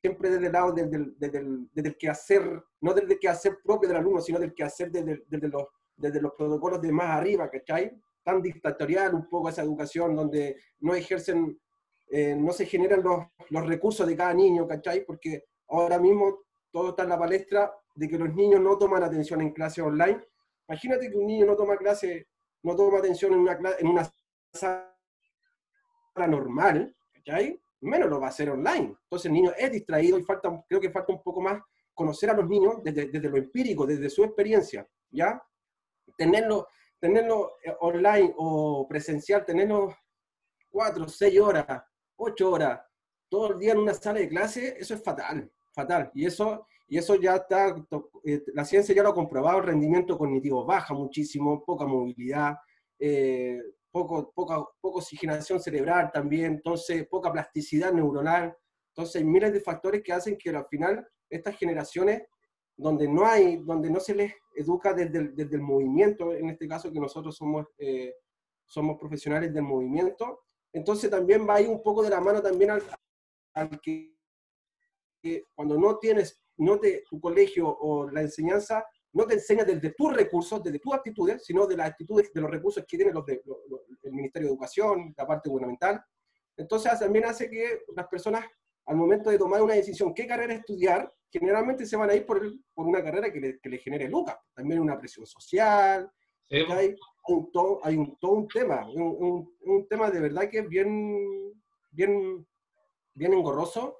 siempre 0.01 0.31
desde 0.31 0.47
el 0.47 0.53
lado 0.53 0.73
desde 0.73 0.97
el, 0.97 1.15
desde 1.19 1.39
el, 1.39 1.69
desde 1.73 1.89
el 1.91 1.97
quehacer, 1.97 2.63
no 2.81 2.95
desde 2.95 3.15
el 3.15 3.19
quehacer 3.19 3.59
propio 3.65 3.89
del 3.89 3.99
alumno, 3.99 4.21
sino 4.21 4.39
del 4.39 4.55
quehacer 4.55 4.91
desde, 4.91 5.23
desde, 5.27 5.49
los, 5.49 5.65
desde 5.97 6.21
los 6.21 6.33
protocolos 6.37 6.81
de 6.81 6.93
más 6.93 7.11
arriba, 7.11 7.51
¿cachai? 7.51 7.91
Tan 8.23 8.41
dictatorial 8.41 9.15
un 9.15 9.29
poco 9.29 9.49
esa 9.49 9.63
educación, 9.63 10.15
donde 10.15 10.57
no 10.81 10.95
ejercen, 10.95 11.59
eh, 12.11 12.35
no 12.35 12.53
se 12.53 12.67
generan 12.67 13.03
los, 13.03 13.25
los 13.51 13.67
recursos 13.67 14.07
de 14.07 14.17
cada 14.17 14.35
niño, 14.35 14.67
¿cachai? 14.67 15.05
Porque 15.05 15.45
ahora 15.69 15.99
mismo 15.99 16.41
todo 16.73 16.91
está 16.91 17.05
en 17.05 17.11
la 17.11 17.19
palestra 17.19 17.73
de 17.95 18.09
que 18.09 18.19
los 18.19 18.35
niños 18.35 18.61
no 18.61 18.77
toman 18.77 19.03
atención 19.03 19.41
en 19.41 19.53
clase 19.53 19.81
online. 19.81 20.21
Imagínate 20.69 21.11
que 21.11 21.17
un 21.17 21.27
niño 21.27 21.47
no 21.47 21.57
toma 21.57 21.77
clase, 21.77 22.29
no 22.63 22.75
toma 22.75 22.99
atención 22.99 23.33
en 23.33 23.41
una, 23.41 23.59
en 23.79 23.87
una 23.87 24.13
sala 24.53 24.93
normal, 26.29 26.95
¿cachai? 27.13 27.61
Menos 27.83 28.11
lo 28.11 28.21
va 28.21 28.27
a 28.27 28.31
hacer 28.31 28.51
online. 28.51 28.97
Entonces 29.05 29.27
el 29.27 29.33
niño 29.33 29.53
es 29.57 29.71
distraído 29.71 30.19
y 30.19 30.23
falta, 30.23 30.65
creo 30.69 30.81
que 30.81 30.91
falta 30.91 31.13
un 31.13 31.23
poco 31.23 31.41
más 31.41 31.63
conocer 31.95 32.31
a 32.31 32.35
los 32.35 32.49
niños 32.49 32.83
desde, 32.83 33.07
desde 33.07 33.29
lo 33.29 33.37
empírico, 33.37 33.87
desde 33.87 34.11
su 34.11 34.25
experiencia, 34.25 34.87
¿ya? 35.11 35.41
Tenerlo, 36.17 36.67
tenerlo 36.99 37.53
eh, 37.63 37.75
online 37.81 38.35
o 38.37 38.87
presencial, 38.89 39.45
tenerlo 39.45 39.95
cuatro, 40.71 41.09
seis 41.09 41.39
horas, 41.41 41.83
ocho 42.21 42.51
horas, 42.51 42.81
todo 43.29 43.53
el 43.53 43.59
día 43.59 43.73
en 43.73 43.79
una 43.79 43.95
sala 43.95 44.21
de 44.21 44.29
clase, 44.29 44.77
eso 44.79 44.95
es 44.95 45.03
fatal, 45.03 45.51
fatal. 45.73 46.11
Y 46.15 46.27
eso, 46.27 46.67
y 46.89 46.99
eso 46.99 47.15
ya 47.15 47.37
está, 47.37 47.75
eh, 48.25 48.43
la 48.55 48.65
ciencia 48.65 48.95
ya 48.95 49.03
lo 49.03 49.11
ha 49.11 49.15
comprobado, 49.15 49.59
el 49.59 49.65
rendimiento 49.65 50.19
cognitivo 50.19 50.65
baja 50.65 50.93
muchísimo, 50.95 51.65
poca 51.65 51.87
movilidad, 51.87 52.57
eh, 52.99 53.61
poco, 53.91 54.33
poca, 54.33 54.63
poca 54.81 54.99
oxigenación 54.99 55.61
cerebral 55.61 56.11
también, 56.13 56.55
entonces 56.55 57.07
poca 57.09 57.33
plasticidad 57.33 57.93
neuronal. 57.93 58.57
Entonces 58.89 59.17
hay 59.17 59.25
miles 59.25 59.53
de 59.53 59.61
factores 59.61 60.03
que 60.03 60.13
hacen 60.13 60.37
que 60.37 60.51
al 60.51 60.67
final 60.67 61.07
estas 61.29 61.57
generaciones, 61.57 62.23
donde 62.77 63.09
no 63.09 63.27
hay, 63.27 63.57
donde 63.59 63.91
no 63.91 64.01
se 64.01 64.15
les 64.15 64.33
educa 64.55 64.93
desde 64.93 65.19
el, 65.19 65.37
desde 65.37 65.57
el 65.57 65.63
movimiento, 65.63 66.33
en 66.33 66.51
este 66.51 66.67
caso 66.67 66.93
que 66.93 67.01
nosotros 67.01 67.37
somos, 67.37 67.67
eh, 67.79 68.15
somos 68.65 68.99
profesionales 68.99 69.53
del 69.53 69.63
movimiento, 69.63 70.41
entonces 70.73 71.11
también 71.11 71.49
va 71.49 71.57
ahí 71.57 71.67
un 71.67 71.83
poco 71.83 72.03
de 72.03 72.11
la 72.11 72.21
mano 72.21 72.41
también 72.43 72.71
al, 72.71 72.83
al 73.55 73.81
que, 73.81 74.15
que 75.23 75.47
cuando 75.55 75.79
no 75.79 75.99
tienes, 75.99 76.41
no 76.57 76.79
te, 76.79 77.03
tu 77.09 77.21
colegio 77.21 77.69
o 77.69 78.11
la 78.11 78.23
enseñanza 78.23 78.85
no 79.13 79.27
te 79.27 79.35
enseña 79.35 79.65
desde 79.65 79.91
tus 79.93 80.13
recursos, 80.15 80.63
desde 80.63 80.79
tus 80.79 80.95
actitudes, 80.95 81.45
sino 81.45 81.67
de 81.67 81.77
las 81.77 81.91
actitudes, 81.91 82.33
de 82.33 82.41
los 82.41 82.49
recursos 82.51 82.85
que 82.87 82.97
tiene 82.97 83.13
los 83.13 83.27
de, 83.27 83.43
el 84.05 84.13
Ministerio 84.13 84.47
de 84.49 84.53
Educación, 84.53 85.13
la 85.17 85.27
parte 85.27 85.49
gubernamental. 85.49 86.01
Entonces 86.57 86.97
también 87.01 87.25
hace 87.25 87.51
que 87.51 87.81
las 87.97 88.07
personas, 88.07 88.45
al 88.87 88.97
momento 88.97 89.29
de 89.31 89.39
tomar 89.39 89.63
una 89.63 89.75
decisión, 89.75 90.15
qué 90.15 90.29
carrera 90.29 90.55
estudiar, 90.55 91.13
generalmente 91.29 91.87
se 91.87 91.97
van 91.97 92.11
a 92.11 92.15
ir 92.15 92.25
por, 92.25 92.39
el- 92.45 92.65
por 92.73 92.87
una 92.87 93.03
carrera 93.03 93.33
que 93.33 93.41
le, 93.41 93.59
que 93.59 93.69
le 93.69 93.79
genere 93.79 94.09
lucas. 94.09 94.37
También 94.55 94.81
una 94.81 94.97
presión 94.99 95.27
social, 95.27 96.09
Sí, 96.79 96.95
un, 97.29 97.51
hay 97.83 98.17
todo 98.21 98.33
un 98.33 98.49
tema, 98.49 98.87
un 98.89 99.87
tema 99.89 100.11
de 100.11 100.21
verdad 100.21 100.49
que 100.49 100.61
es 100.61 100.69
bien, 100.69 101.55
bien, 101.91 102.47
bien 103.15 103.33
engorroso 103.33 103.99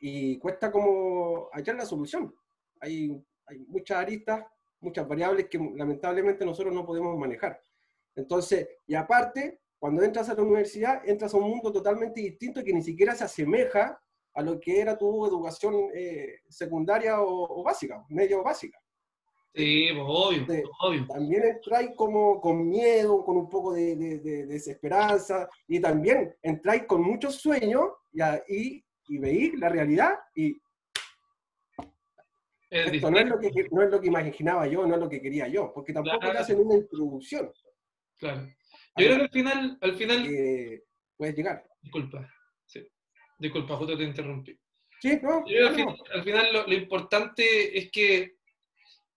y 0.00 0.38
cuesta 0.38 0.70
como 0.70 1.48
hallar 1.52 1.76
la 1.76 1.86
solución. 1.86 2.34
Hay, 2.80 3.22
hay 3.46 3.58
muchas 3.66 3.98
aristas, 3.98 4.44
muchas 4.80 5.06
variables 5.08 5.48
que 5.48 5.58
lamentablemente 5.58 6.44
nosotros 6.44 6.74
no 6.74 6.84
podemos 6.84 7.16
manejar. 7.18 7.60
Entonces, 8.14 8.68
y 8.86 8.94
aparte, 8.94 9.60
cuando 9.78 10.02
entras 10.02 10.28
a 10.28 10.34
la 10.34 10.42
universidad, 10.42 11.06
entras 11.08 11.34
a 11.34 11.38
un 11.38 11.50
mundo 11.50 11.72
totalmente 11.72 12.20
distinto 12.20 12.64
que 12.64 12.72
ni 12.72 12.82
siquiera 12.82 13.14
se 13.14 13.24
asemeja 13.24 14.00
a 14.34 14.42
lo 14.42 14.60
que 14.60 14.80
era 14.80 14.98
tu 14.98 15.26
educación 15.26 15.88
eh, 15.94 16.40
secundaria 16.48 17.20
o, 17.20 17.60
o 17.60 17.62
básica, 17.62 18.04
media 18.08 18.38
o 18.38 18.42
básica 18.42 18.78
Sí, 19.54 19.88
pues, 19.94 20.04
obvio, 20.06 20.46
obvio. 20.80 21.06
también 21.06 21.42
entráis 21.44 21.90
como 21.96 22.40
con 22.42 22.68
miedo, 22.68 23.24
con 23.24 23.36
un 23.38 23.48
poco 23.48 23.72
de, 23.72 23.96
de- 23.96 24.18
de 24.18 24.46
desesperanza, 24.46 25.48
y 25.66 25.80
también 25.80 26.34
entráis 26.42 26.84
con 26.84 27.02
muchos 27.02 27.36
sueños 27.36 27.84
y, 28.12 28.20
y, 28.54 28.84
y 29.08 29.18
veis 29.18 29.54
la 29.58 29.68
realidad, 29.70 30.14
y 30.34 30.54
Es 32.68 32.92
esto 32.92 33.10
no 33.10 33.18
es, 33.18 33.26
lo 33.28 33.38
que, 33.38 33.50
no 33.70 33.82
es 33.82 33.90
lo 33.90 34.00
que 34.00 34.08
imaginaba 34.08 34.66
yo, 34.66 34.86
no 34.86 34.94
es 34.94 35.00
lo 35.00 35.08
que 35.08 35.22
quería 35.22 35.48
yo, 35.48 35.72
porque 35.72 35.92
tampoco 35.92 36.18
Claro. 36.18 36.34
te 36.34 36.38
hacen 36.40 36.58
una 36.60 36.74
introducción 36.74 37.50
claro. 38.18 38.42
Yo 38.98 39.06
creo 39.06 39.16
que 39.18 39.22
al 39.24 39.30
final, 39.30 39.78
al 39.82 39.94
final, 39.96 40.22
que 40.26 40.82
puedes 41.16 41.36
llegar. 41.36 41.64
disculpa, 41.82 42.28
sí. 42.66 42.86
disculpa, 43.38 43.76
justo 43.76 43.96
te 43.96 44.04
interrumpí. 44.04 44.58
¿Sí? 45.00 45.18
¿No? 45.22 45.40
Yo 45.40 45.44
creo 45.46 45.68
al, 45.68 45.76
No. 45.76 45.94
al 46.14 46.22
final 46.24 46.52
lo, 46.52 46.66
lo 46.66 46.72
importante 46.74 47.78
es 47.78 47.90
que 47.90 48.35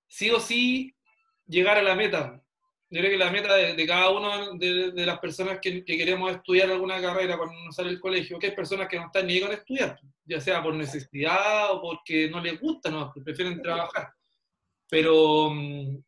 sí 0.09 0.29
o 0.31 0.39
sí 0.39 0.93
llegar 1.47 1.77
a 1.77 1.83
la 1.83 1.95
meta. 1.95 2.41
Yo 2.89 2.99
creo 2.99 3.11
que 3.11 3.17
la 3.17 3.31
meta 3.31 3.55
de, 3.55 3.75
de 3.75 3.87
cada 3.87 4.09
uno 4.09 4.57
de, 4.57 4.91
de 4.91 5.05
las 5.05 5.19
personas 5.19 5.59
que, 5.61 5.85
que 5.85 5.97
queremos 5.97 6.31
estudiar 6.31 6.71
alguna 6.71 6.99
carrera 6.99 7.37
cuando 7.37 7.55
nos 7.63 7.75
sale 7.75 7.91
el 7.91 7.99
colegio, 7.99 8.39
que 8.39 8.47
hay 8.47 8.55
personas 8.55 8.87
que 8.87 8.97
no 8.97 9.05
están 9.05 9.27
ni 9.27 9.39
con 9.39 9.51
estudiar, 9.51 9.99
ya 10.25 10.41
sea 10.41 10.61
por 10.63 10.73
necesidad 10.73 11.71
o 11.71 11.81
porque 11.81 12.29
no 12.29 12.41
les 12.41 12.59
gusta, 12.59 12.89
no, 12.89 13.13
prefieren 13.23 13.61
trabajar. 13.61 14.09
Pero, 14.89 15.51
mm, 15.51 16.03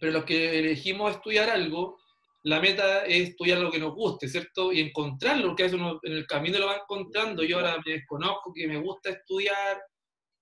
pero 0.00 0.12
los 0.12 0.24
que 0.24 0.58
elegimos 0.60 1.12
estudiar 1.12 1.50
algo, 1.50 1.98
la 2.44 2.60
meta 2.60 3.04
es 3.04 3.30
estudiar 3.30 3.58
lo 3.58 3.70
que 3.70 3.78
nos 3.78 3.94
guste, 3.94 4.28
¿cierto? 4.28 4.72
Y 4.72 4.80
encontrarlo, 4.80 5.48
porque 5.48 5.64
a 5.64 5.66
veces 5.66 5.78
uno 5.78 6.00
en 6.02 6.12
el 6.12 6.26
camino 6.26 6.58
lo 6.58 6.68
va 6.68 6.76
encontrando. 6.76 7.42
Yo 7.42 7.56
ahora 7.56 7.76
me 7.84 7.92
desconozco 7.92 8.54
que 8.54 8.66
me 8.66 8.78
gusta 8.78 9.10
estudiar, 9.10 9.78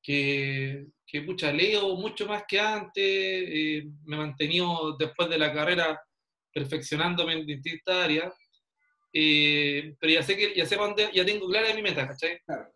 que, 0.07 0.87
que 1.05 1.23
pucha, 1.23 1.53
leo 1.53 1.97
mucho 1.97 2.27
más 2.27 2.45
que 2.47 2.61
antes, 2.61 2.95
eh, 3.05 3.89
me 4.05 4.15
he 4.15 4.19
mantenido 4.21 4.97
después 4.97 5.29
de 5.29 5.37
la 5.37 5.53
carrera 5.53 6.01
perfeccionándome 6.55 7.33
en 7.33 7.45
distintas 7.47 8.05
áreas, 8.05 8.33
eh, 9.13 9.97
pero 9.99 10.13
ya 10.13 10.23
sé 10.23 10.37
que 10.37 10.55
ya 10.55 10.65
sé 10.65 10.77
dónde, 10.77 11.11
ya 11.13 11.27
tengo 11.27 11.49
clara 11.49 11.75
mi 11.75 11.83
meta, 11.83 12.07
¿cachai? 12.07 12.39
Claro. 12.47 12.71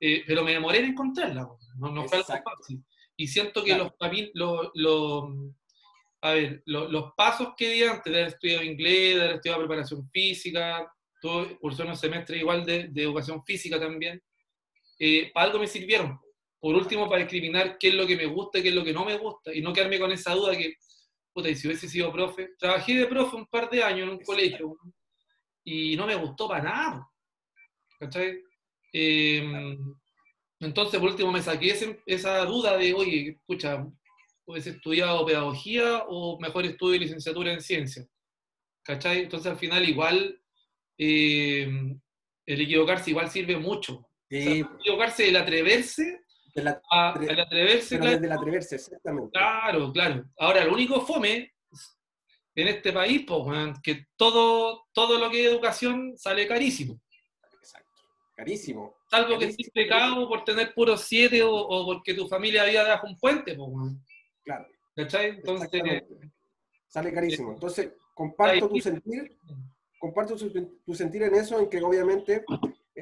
Eh, 0.00 0.24
pero 0.26 0.42
me 0.42 0.50
demoré 0.50 0.80
en 0.80 0.86
encontrarla, 0.86 1.46
no, 1.78 1.90
no 1.92 2.08
fue 2.08 2.18
algo 2.18 2.42
fácil. 2.42 2.82
Y 3.16 3.28
siento 3.28 3.62
que 3.62 3.76
Claro. 3.76 3.94
los, 4.00 4.30
los, 4.34 4.70
los, 4.74 5.24
a 6.22 6.32
ver, 6.32 6.60
los 6.66 7.12
pasos 7.16 7.50
que 7.56 7.70
di 7.70 7.84
antes 7.84 8.12
de 8.12 8.18
haber 8.18 8.32
estudiado 8.34 8.64
inglés, 8.64 9.14
de 9.14 9.22
haber 9.22 9.34
estudiado 9.36 9.60
preparación 9.60 10.10
física, 10.10 10.92
todo, 11.20 11.56
cursé 11.60 11.84
un 11.84 11.96
semestre 11.96 12.38
igual 12.38 12.66
de, 12.66 12.90
educación 12.96 13.44
física 13.44 13.78
también, 13.78 14.20
eh, 14.98 15.30
para 15.32 15.46
algo 15.46 15.60
me 15.60 15.68
sirvieron. 15.68 16.23
Por 16.64 16.76
último, 16.76 17.06
para 17.10 17.20
discriminar 17.20 17.76
qué 17.76 17.88
es 17.88 17.94
lo 17.94 18.06
que 18.06 18.16
me 18.16 18.24
gusta 18.24 18.58
y 18.58 18.62
qué 18.62 18.70
es 18.70 18.74
lo 18.74 18.82
que 18.82 18.94
no 18.94 19.04
me 19.04 19.18
gusta, 19.18 19.52
y 19.52 19.60
no 19.60 19.70
quedarme 19.70 19.98
con 19.98 20.10
esa 20.10 20.32
duda 20.32 20.56
que, 20.56 20.76
puta, 21.30 21.50
y 21.50 21.56
si 21.56 21.68
hubiese 21.68 21.86
sido 21.86 22.10
profe, 22.10 22.52
trabajé 22.58 23.00
de 23.00 23.06
profe 23.06 23.36
un 23.36 23.44
par 23.44 23.68
de 23.68 23.82
años 23.82 24.04
en 24.04 24.14
un 24.14 24.20
colegio, 24.20 24.74
y 25.62 25.94
no 25.94 26.06
me 26.06 26.14
gustó 26.14 26.48
para 26.48 26.64
nada. 26.64 27.10
¿Cachai? 28.00 28.40
Em, 28.94 29.94
entonces, 30.58 30.98
por 30.98 31.10
último, 31.10 31.30
me 31.30 31.42
saqué 31.42 32.00
esa 32.06 32.42
duda 32.46 32.78
de, 32.78 32.94
oye, 32.94 33.28
escucha, 33.32 33.86
hubiese 34.46 34.70
estudiado 34.70 35.26
pedagogía 35.26 36.04
o 36.08 36.40
mejor 36.40 36.64
estudio 36.64 36.98
licenciatura 36.98 37.52
en 37.52 37.60
ciencia. 37.60 38.06
¿Cachai? 38.82 39.24
Entonces, 39.24 39.52
al 39.52 39.58
final, 39.58 39.86
igual, 39.86 40.40
em, 40.96 42.00
el 42.46 42.60
equivocarse 42.62 43.10
igual 43.10 43.30
sirve 43.30 43.58
mucho. 43.58 44.08
el 44.30 44.66
equivocarse, 44.80 45.28
el 45.28 45.36
atreverse, 45.36 46.23
el 46.54 46.68
atreverse, 46.68 47.98
claro, 47.98 48.12
desde 48.12 48.26
el 48.26 48.32
atreverse, 48.32 48.76
exactamente. 48.76 49.30
Claro, 49.32 49.92
claro. 49.92 50.24
Ahora, 50.38 50.64
lo 50.64 50.72
único 50.72 51.00
fome 51.00 51.52
en 52.54 52.68
este 52.68 52.92
país, 52.92 53.24
pues, 53.26 53.80
que 53.82 54.06
todo, 54.16 54.86
todo 54.92 55.18
lo 55.18 55.30
que 55.30 55.44
es 55.44 55.50
educación 55.50 56.16
sale 56.16 56.46
carísimo. 56.46 57.00
Exacto, 57.60 58.02
carísimo. 58.36 58.94
Salvo 59.10 59.38
que 59.38 59.46
estés 59.46 59.70
pecado 59.70 60.28
por 60.28 60.44
tener 60.44 60.72
puros 60.74 61.02
siete 61.02 61.42
o, 61.42 61.84
porque 61.84 62.14
tu 62.14 62.28
familia 62.28 62.62
había 62.62 62.84
dejado 62.84 63.08
un 63.08 63.18
puente, 63.18 63.54
pues. 63.54 63.92
Claro. 64.44 64.66
¿Cachai? 64.94 65.30
Entonces. 65.30 65.68
Sale 66.86 67.12
carísimo. 67.12 67.52
Entonces, 67.52 67.90
comparto 68.14 68.68
tu 68.68 68.80
sentir, 68.80 69.36
comparto 69.98 70.36
tu, 70.36 70.94
sentir 70.94 71.24
en 71.24 71.34
eso, 71.34 71.58
en 71.58 71.68
que 71.68 71.82
obviamente, 71.82 72.34
eh, 72.34 72.44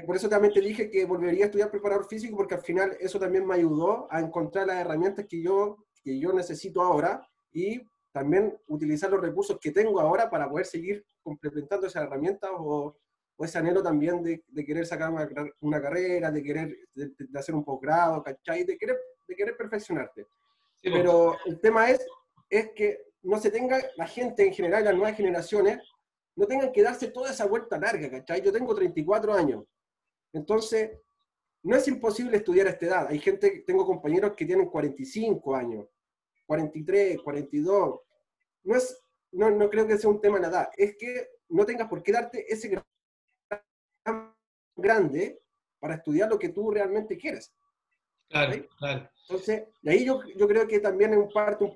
por 0.02 0.16
eso 0.16 0.28
también 0.28 0.52
te 0.52 0.60
dije 0.60 0.90
que 0.90 1.04
volvería 1.04 1.44
a 1.44 1.46
estudiar 1.46 1.70
preparador 1.70 2.06
físico, 2.06 2.36
porque 2.36 2.54
al 2.54 2.62
final 2.62 2.96
eso 3.00 3.18
también 3.18 3.46
me 3.46 3.54
ayudó 3.54 4.06
a 4.10 4.20
encontrar 4.20 4.66
las 4.66 4.76
herramientas 4.76 5.26
que 5.28 5.42
yo, 5.42 5.84
que 6.02 6.18
yo 6.18 6.32
necesito 6.32 6.82
ahora 6.82 7.26
y 7.52 7.80
también 8.12 8.56
utilizar 8.66 9.10
los 9.10 9.20
recursos 9.20 9.58
que 9.60 9.70
tengo 9.70 10.00
ahora 10.00 10.30
para 10.30 10.48
poder 10.48 10.66
seguir 10.66 11.04
complementando 11.22 11.86
esas 11.86 12.04
herramientas 12.04 12.50
o, 12.54 12.96
o 13.36 13.44
ese 13.44 13.58
anhelo 13.58 13.82
también 13.82 14.22
de, 14.22 14.44
de 14.46 14.64
querer 14.64 14.86
sacar 14.86 15.10
una, 15.60 15.82
carrera, 15.82 16.30
de 16.30 16.42
querer 16.42 16.76
de, 16.94 17.38
hacer 17.38 17.54
un 17.54 17.64
posgrado, 17.64 18.22
¿cachai? 18.22 18.64
De 18.64 18.76
querer, 18.76 18.98
de 19.26 19.34
querer 19.34 19.56
perfeccionarte. 19.56 20.26
Pero 20.82 21.36
el 21.46 21.60
tema 21.60 21.90
es, 21.90 22.04
es 22.50 22.70
que 22.74 23.00
no 23.22 23.38
se 23.38 23.50
tenga, 23.50 23.80
la 23.96 24.06
gente 24.06 24.46
en 24.46 24.52
general, 24.52 24.84
las 24.84 24.94
nuevas 24.94 25.16
generaciones, 25.16 25.78
no 26.34 26.46
tengan 26.46 26.72
que 26.72 26.82
darse 26.82 27.08
toda 27.08 27.30
esa 27.30 27.46
vuelta 27.46 27.78
larga, 27.78 28.10
¿cachai? 28.10 28.42
Yo 28.42 28.52
tengo 28.52 28.74
34 28.74 29.32
años. 29.34 29.64
Entonces, 30.32 30.98
no 31.62 31.76
es 31.76 31.86
imposible 31.88 32.36
estudiar 32.36 32.66
a 32.66 32.70
esta 32.70 32.86
edad. 32.86 33.06
Hay 33.08 33.18
gente, 33.18 33.62
tengo 33.66 33.86
compañeros 33.86 34.32
que 34.36 34.46
tienen 34.46 34.66
45 34.66 35.54
años, 35.54 35.86
43, 36.46 37.20
42. 37.22 38.00
No, 38.64 38.76
es, 38.76 39.02
no, 39.32 39.50
no 39.50 39.70
creo 39.70 39.86
que 39.86 39.98
sea 39.98 40.10
un 40.10 40.20
tema 40.20 40.38
de 40.38 40.46
edad, 40.46 40.70
es 40.76 40.96
que 40.96 41.28
no 41.48 41.64
tengas 41.64 41.88
por 41.88 42.02
qué 42.02 42.12
darte 42.12 42.52
ese 42.52 42.68
gran 42.68 44.34
grande 44.76 45.40
para 45.78 45.96
estudiar 45.96 46.28
lo 46.28 46.38
que 46.38 46.48
tú 46.48 46.70
realmente 46.70 47.16
quieres. 47.16 47.52
Claro, 48.28 48.66
claro. 48.78 49.10
Entonces, 49.28 49.64
de 49.82 49.90
ahí 49.90 50.04
yo, 50.04 50.20
yo 50.36 50.48
creo 50.48 50.66
que 50.66 50.78
también 50.78 51.12
es 51.12 51.32
parte 51.32 51.64
un 51.64 51.74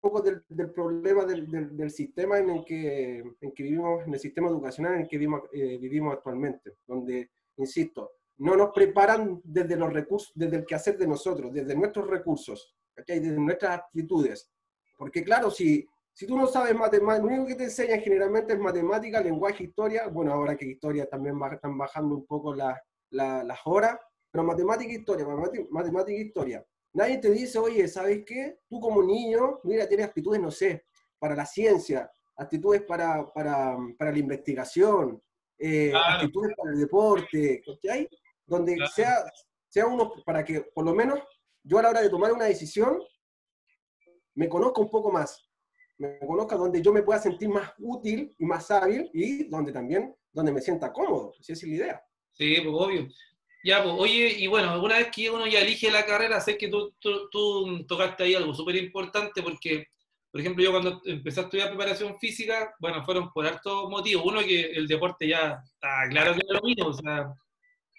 poco 0.00 0.20
del, 0.20 0.44
del 0.48 0.70
problema 0.70 1.24
del, 1.24 1.76
del, 1.76 1.90
sistema 1.90 2.38
en 2.38 2.50
el, 2.50 2.64
que, 2.64 3.18
en 3.40 3.52
que 3.52 3.62
vivimos, 3.62 4.06
en 4.06 4.12
el 4.12 4.20
sistema 4.20 4.48
educacional 4.48 4.94
en 4.94 5.00
el 5.02 5.08
que 5.08 5.16
vivimos, 5.16 5.42
eh, 5.52 5.78
vivimos 5.78 6.14
actualmente, 6.14 6.76
donde, 6.86 7.30
insisto, 7.56 8.12
no 8.38 8.56
nos 8.56 8.72
preparan 8.72 9.40
desde 9.44 9.76
los 9.76 9.92
recursos, 9.92 10.32
desde 10.34 10.56
el 10.56 10.66
quehacer 10.66 10.98
de 10.98 11.06
nosotros, 11.06 11.52
desde 11.52 11.74
nuestros 11.74 12.08
recursos, 12.08 12.74
desde 13.06 13.30
nuestras 13.32 13.78
actitudes. 13.78 14.50
Porque 14.98 15.22
claro, 15.22 15.50
si, 15.50 15.86
si 16.12 16.26
tú 16.26 16.36
no 16.36 16.46
sabes 16.46 16.74
matemáticas, 16.74 17.20
lo 17.20 17.26
único 17.26 17.46
que 17.46 17.54
te 17.54 17.64
enseñan 17.64 18.00
generalmente 18.00 18.52
es 18.52 18.58
matemática, 18.58 19.20
lenguaje, 19.20 19.64
historia, 19.64 20.08
bueno, 20.08 20.32
ahora 20.32 20.56
que 20.56 20.66
historia 20.66 21.08
también 21.08 21.36
están 21.52 21.76
bajando 21.78 22.16
un 22.16 22.26
poco 22.26 22.54
las 22.54 23.58
horas, 23.64 23.98
pero 24.30 24.44
matemática 24.44 24.92
e 24.92 24.96
historia, 24.96 25.26
matemática 25.70 26.18
e 26.18 26.24
historia. 26.24 26.66
Nadie 26.92 27.18
te 27.18 27.30
dice, 27.30 27.58
oye, 27.58 27.88
¿sabes 27.88 28.24
qué? 28.24 28.60
Tú 28.68 28.78
como 28.80 29.02
niño, 29.02 29.60
mira, 29.64 29.88
tienes 29.88 30.06
actitudes, 30.06 30.40
no 30.40 30.50
sé, 30.50 30.84
para 31.18 31.34
la 31.34 31.46
ciencia, 31.46 32.10
actitudes 32.36 32.82
para, 32.82 33.32
para, 33.32 33.76
para 33.98 34.12
la 34.12 34.18
investigación, 34.18 35.20
eh, 35.58 35.92
actitudes 35.94 36.54
para 36.56 36.72
el 36.72 36.80
deporte, 36.80 37.62
¿cachai? 37.64 38.08
Donde 38.46 38.76
sea, 38.94 39.24
sea 39.68 39.86
uno, 39.86 40.12
para 40.24 40.44
que 40.44 40.60
por 40.74 40.84
lo 40.84 40.94
menos 40.94 41.20
yo 41.62 41.78
a 41.78 41.82
la 41.82 41.90
hora 41.90 42.02
de 42.02 42.10
tomar 42.10 42.32
una 42.32 42.44
decisión, 42.44 42.98
me 44.34 44.48
conozca 44.48 44.80
un 44.80 44.90
poco 44.90 45.10
más, 45.10 45.48
me 45.98 46.18
conozca 46.18 46.56
donde 46.56 46.82
yo 46.82 46.92
me 46.92 47.02
pueda 47.02 47.20
sentir 47.20 47.48
más 47.48 47.72
útil 47.78 48.34
y 48.38 48.44
más 48.44 48.70
hábil 48.70 49.10
y 49.14 49.44
donde 49.44 49.72
también, 49.72 50.14
donde 50.32 50.52
me 50.52 50.60
sienta 50.60 50.92
cómodo, 50.92 51.34
esa 51.40 51.52
es 51.52 51.62
la 51.62 51.74
idea. 51.74 52.04
Sí, 52.32 52.56
pues 52.62 52.74
obvio. 52.76 53.08
Ya, 53.64 53.82
pues, 53.82 53.94
oye, 53.96 54.36
y 54.38 54.46
bueno, 54.46 54.82
una 54.82 54.98
vez 54.98 55.08
que 55.10 55.30
uno 55.30 55.46
ya 55.46 55.60
elige 55.60 55.90
la 55.90 56.04
carrera, 56.04 56.38
sé 56.38 56.58
que 56.58 56.68
tú, 56.68 56.94
tú, 57.00 57.86
tocaste 57.86 58.24
ahí 58.24 58.34
algo 58.34 58.52
súper 58.52 58.76
importante 58.76 59.42
porque, 59.42 59.86
por 60.34 60.40
ejemplo, 60.40 60.64
yo 60.64 60.72
cuando 60.72 61.00
empecé 61.04 61.38
a 61.38 61.42
estudiar 61.44 61.68
preparación 61.68 62.18
física, 62.18 62.74
bueno, 62.80 63.04
fueron 63.04 63.30
por 63.30 63.46
hartos 63.46 63.88
motivos. 63.88 64.24
Uno, 64.26 64.40
que 64.40 64.62
el 64.62 64.88
deporte 64.88 65.28
ya 65.28 65.62
está 65.64 66.08
claro 66.10 66.34
que 66.34 66.40
es 66.40 66.52
lo 66.52 66.60
mío, 66.60 66.88
o 66.88 66.92
sea, 66.92 67.32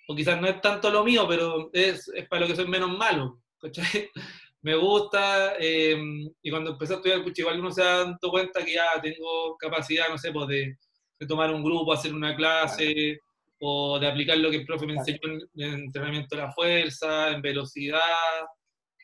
o 0.10 0.13
quizás 0.13 0.41
no 0.41 0.48
es 0.48 0.60
tanto 0.60 0.89
lo 0.89 1.06
mío, 1.06 1.26
pero 1.30 1.69
es, 1.71 2.10
es 2.13 2.28
para 2.28 2.41
lo 2.41 2.48
que 2.48 2.58
soy 2.58 2.67
menos 2.67 2.89
malo, 2.98 3.39
¿cachai? 3.58 4.10
Me 4.63 4.76
gusta, 4.76 5.54
eh, 5.58 5.98
y 6.43 6.50
cuando 6.50 6.71
empecé 6.71 6.91
a 6.91 6.95
estudiar, 6.98 7.24
pues, 7.24 7.39
igual 7.39 7.58
uno 7.62 7.71
se 7.71 7.82
da 7.82 8.00
dando 8.00 8.30
cuenta 8.30 8.65
que 8.65 8.74
ya 8.74 9.02
tengo 9.02 9.56
capacidad, 9.58 10.10
no 10.10 10.17
sé, 10.17 10.34
pues 10.34 10.50
de, 10.50 10.78
de 11.17 11.28
tomar 11.28 11.54
un 11.54 11.63
grupo, 11.63 11.93
hacer 11.93 12.13
una 12.13 12.36
clase, 12.36 13.17
o 13.62 13.98
de 13.98 14.08
aplicar 14.08 14.38
lo 14.39 14.52
que 14.52 14.58
el 14.58 14.65
profe 14.65 14.86
me 14.86 14.95
enseñó 14.95 15.19
en, 15.24 15.86
entrenamiento 15.86 16.36
de 16.36 16.41
la 16.41 16.52
fuerza, 16.52 17.30
en 17.30 17.41
velocidad, 17.41 18.02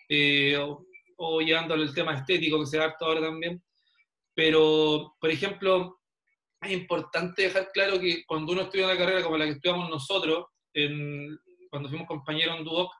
eh, 0.09 0.57
o, 0.57 0.85
o, 1.23 1.41
llevándole 1.41 1.83
el 1.83 1.93
tema 1.93 2.13
estético 2.15 2.59
que 2.59 2.65
se 2.65 2.77
da 2.77 2.85
harto 2.85 3.05
ahora 3.05 3.21
también. 3.21 3.61
Pero, 4.33 5.15
por 5.19 5.29
ejemplo, 5.29 5.99
es 6.61 6.71
importante 6.71 7.43
dejar 7.43 7.71
claro 7.71 7.99
que 7.99 8.25
cuando 8.25 8.53
uno 8.53 8.63
estudia 8.63 8.85
una 8.85 8.97
carrera 8.97 9.23
como 9.23 9.37
la 9.37 9.45
que 9.45 9.51
estudiamos 9.51 9.89
nosotros, 9.89 10.45
en, 10.73 11.37
cuando 11.69 11.89
fuimos 11.89 12.07
compañeros 12.07 12.57
en 12.57 12.63
Duoc, 12.63 12.93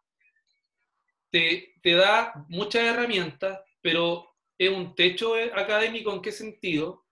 te, 1.29 1.73
te 1.81 1.93
da 1.93 2.33
muchas 2.49 2.83
herramientas, 2.83 3.59
pero 3.81 4.27
es 4.57 4.69
un 4.69 4.93
techo 4.93 5.35
académico 5.55 6.13
en 6.13 6.21
qué 6.21 6.31
sentido, 6.31 7.05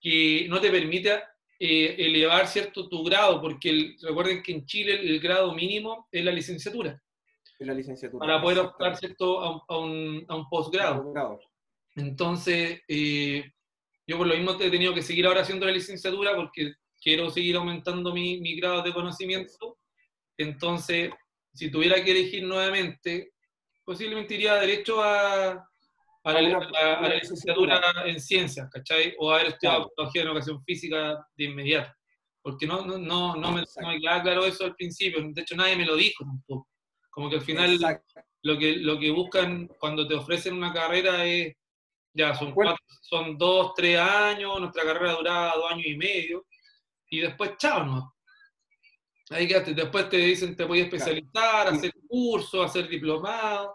que 0.00 0.46
no 0.48 0.60
te 0.60 0.70
permite 0.70 1.22
eh, 1.60 1.96
elevar 1.98 2.46
cierto 2.46 2.88
tu 2.88 3.02
grado, 3.02 3.40
porque 3.40 3.96
recuerden 4.00 4.42
que 4.42 4.52
en 4.52 4.66
Chile 4.66 5.00
el, 5.00 5.18
grado 5.18 5.52
mínimo 5.54 6.08
es 6.12 6.24
la 6.24 6.30
licenciatura. 6.30 7.02
Es 7.58 7.66
la 7.66 7.74
licenciatura. 7.74 8.26
Para 8.26 8.40
poder 8.40 8.58
optar 8.60 8.96
cierto, 8.96 9.40
a, 9.40 9.78
un, 9.78 10.24
a 10.28 10.36
un 10.36 10.48
posgrado. 10.48 11.12
Entonces, 11.96 12.80
eh, 12.86 13.44
yo 14.06 14.16
por 14.16 14.26
lo 14.26 14.34
mismo 14.34 14.52
he 14.60 14.70
tenido 14.70 14.94
que 14.94 15.02
seguir 15.02 15.26
ahora 15.26 15.42
haciendo 15.42 15.66
la 15.66 15.72
licenciatura 15.72 16.36
porque 16.36 16.74
quiero 17.00 17.30
seguir 17.30 17.56
aumentando 17.56 18.12
mi, 18.12 18.40
mi 18.40 18.56
grado 18.56 18.82
de 18.82 18.92
conocimiento. 18.92 19.78
Entonces, 20.36 21.10
si 21.52 21.70
tuviera 21.70 22.02
que 22.02 22.12
elegir 22.12 22.44
nuevamente, 22.44 23.32
posiblemente 23.84 24.34
iría 24.34 24.54
derecho 24.54 25.02
a, 25.02 25.68
a 26.24 26.32
la, 26.32 27.14
licenciatura 27.14 27.80
en 28.04 28.20
ciencias, 28.20 28.68
¿cachai? 28.70 29.14
O 29.18 29.32
haber 29.32 29.48
estudiado 29.48 29.90
claro. 29.96 30.10
en 30.14 30.26
educación 30.28 30.64
física 30.64 31.26
de 31.36 31.44
inmediato. 31.44 31.92
Porque 32.40 32.66
no, 32.66 32.86
no, 32.86 32.98
no, 32.98 33.34
no 33.34 33.52
me, 33.52 33.60
no 33.60 34.00
quedaba 34.00 34.22
claro 34.22 34.44
eso 34.44 34.64
al 34.64 34.76
principio. 34.76 35.20
De 35.32 35.42
hecho, 35.42 35.56
nadie 35.56 35.76
me 35.76 35.84
lo 35.84 35.96
dijo 35.96 36.24
tampoco. 36.24 36.68
Como 37.18 37.28
que 37.28 37.34
al 37.34 37.42
final 37.42 37.76
lo 38.42 38.56
que, 38.56 38.76
lo 38.76 38.96
que 38.96 39.10
buscan 39.10 39.66
cuando 39.80 40.06
te 40.06 40.14
ofrecen 40.14 40.54
una 40.54 40.72
carrera 40.72 41.24
es, 41.24 41.52
ya, 42.14 42.32
son, 42.32 42.54
son 43.00 43.36
dos, 43.36 43.72
tres 43.74 43.98
años, 43.98 44.60
nuestra 44.60 44.84
carrera 44.84 45.14
duraba 45.14 45.56
dos 45.56 45.72
años 45.72 45.86
y 45.88 45.96
medio, 45.96 46.46
y 47.10 47.18
después, 47.18 47.56
chao, 47.58 47.84
¿no? 47.84 48.14
Ahí 49.30 49.48
quedaste. 49.48 49.74
Después 49.74 50.08
te 50.08 50.18
dicen, 50.18 50.54
te 50.54 50.62
voy 50.62 50.78
a 50.78 50.84
especializar, 50.84 51.66
hacer 51.66 51.92
curso, 52.06 52.62
hacer 52.62 52.86
diplomado, 52.86 53.74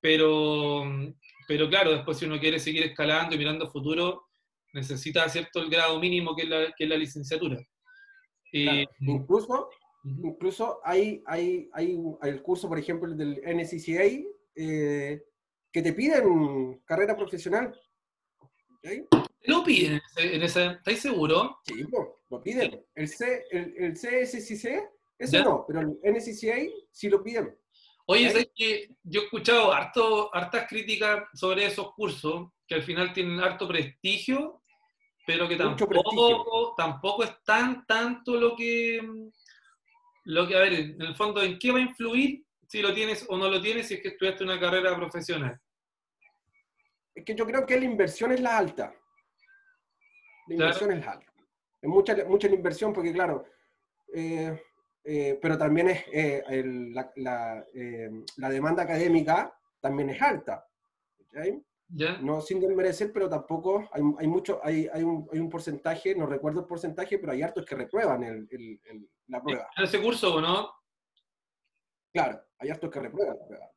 pero 0.00 0.82
pero 1.46 1.68
claro, 1.68 1.92
después 1.92 2.18
si 2.18 2.24
uno 2.24 2.40
quiere 2.40 2.58
seguir 2.58 2.82
escalando 2.82 3.36
y 3.36 3.38
mirando 3.38 3.70
futuro, 3.70 4.26
necesita 4.72 5.28
cierto 5.28 5.60
el 5.60 5.70
grado 5.70 6.00
mínimo 6.00 6.34
que 6.34 6.42
es 6.42 6.48
la, 6.48 6.72
que 6.76 6.82
es 6.82 6.90
la 6.90 6.96
licenciatura. 6.96 7.64
Incluso, 8.50 9.68
incluso 10.22 10.80
hay, 10.84 11.22
hay, 11.26 11.68
hay, 11.72 11.98
el 12.22 12.42
curso, 12.42 12.68
por 12.68 12.78
ejemplo, 12.78 13.14
del 13.14 13.40
NCCA, 13.44 14.24
eh, 14.54 15.22
que 15.72 15.82
te 15.82 15.92
piden 15.92 16.80
carrera 16.84 17.16
profesional. 17.16 17.78
¿Lo 19.42 19.64
piden 19.64 20.00
en 20.16 20.42
ese, 20.42 20.66
¿Estáis 20.66 21.00
seguros? 21.00 21.56
Sí, 21.64 21.84
lo 22.30 22.40
piden. 22.40 22.84
El, 22.94 23.08
C, 23.08 23.44
el, 23.50 23.74
el 23.76 23.92
CSCC, 23.94 24.88
ese 25.18 25.42
no, 25.42 25.64
pero 25.66 25.80
el 25.80 25.98
NCCA 26.02 26.56
sí 26.90 27.08
lo 27.08 27.22
piden. 27.22 27.56
Oye, 28.06 28.30
¿sabes 28.30 28.50
que 28.54 28.88
yo 29.02 29.22
he 29.22 29.24
escuchado 29.24 29.72
harto, 29.72 30.32
hartas 30.32 30.68
críticas 30.68 31.24
sobre 31.34 31.66
esos 31.66 31.92
cursos 31.94 32.50
que 32.66 32.76
al 32.76 32.82
final 32.82 33.12
tienen 33.12 33.40
harto 33.40 33.66
prestigio, 33.66 34.62
pero 35.26 35.48
que 35.48 35.56
tampoco, 35.56 36.74
tampoco 36.76 37.24
es 37.24 37.32
tan 37.44 37.84
tanto 37.86 38.36
lo 38.36 38.54
que, 38.54 39.00
lo 40.26 40.46
que, 40.46 40.56
a 40.56 40.60
ver, 40.60 40.72
en 40.72 41.00
el 41.02 41.14
fondo, 41.14 41.40
¿en 41.40 41.56
qué 41.58 41.70
va 41.70 41.78
a 41.78 41.82
influir 41.82 42.44
si 42.66 42.82
lo 42.82 42.92
tienes 42.92 43.24
o 43.28 43.38
no 43.38 43.48
lo 43.48 43.60
tienes 43.60 43.86
si 43.86 43.94
es 43.94 44.02
que 44.02 44.08
estudiaste 44.08 44.42
una 44.42 44.58
carrera 44.58 44.94
profesional? 44.96 45.60
Es 47.14 47.24
que 47.24 47.34
yo 47.34 47.46
creo 47.46 47.64
que 47.64 47.78
la 47.78 47.84
inversión 47.84 48.32
es 48.32 48.40
la 48.40 48.58
alta. 48.58 48.92
La 50.48 50.54
inversión 50.54 50.92
es 50.92 51.04
la 51.04 51.12
alta. 51.12 51.32
Es 51.80 51.88
mucha, 51.88 52.16
mucha 52.24 52.48
la 52.48 52.54
inversión 52.56 52.92
porque, 52.92 53.12
claro, 53.12 53.46
eh, 54.12 54.60
eh, 55.04 55.38
pero 55.40 55.56
también 55.56 55.90
es 55.90 56.04
eh, 56.12 56.42
la, 56.92 57.64
la, 58.36 58.50
demanda 58.50 58.82
académica 58.82 59.56
también 59.80 60.10
es 60.10 60.20
alta. 60.20 60.66
No 61.88 62.40
sin 62.40 62.60
desmerecer, 62.60 63.12
pero 63.12 63.28
tampoco 63.28 63.88
hay, 63.92 64.02
hay 64.18 64.26
mucho, 64.26 64.60
hay, 64.62 64.88
hay, 64.92 65.02
un, 65.02 65.28
hay, 65.32 65.38
un, 65.38 65.48
porcentaje, 65.48 66.14
no 66.14 66.26
recuerdo 66.26 66.60
el 66.60 66.66
porcentaje, 66.66 67.18
pero 67.18 67.32
hay 67.32 67.42
hartos 67.42 67.64
que 67.64 67.76
reprueban 67.76 68.24
el, 68.24 68.48
el, 68.50 69.08
la 69.28 69.40
prueba. 69.40 69.68
¿En 69.76 69.84
ese 69.84 70.02
curso 70.02 70.34
o 70.34 70.40
no? 70.40 70.70
Claro, 72.12 72.42
hay 72.58 72.70
hartos 72.70 72.90
que 72.90 73.00
reprueban 73.00 73.36
la 73.38 73.46
prueba. 73.46 73.70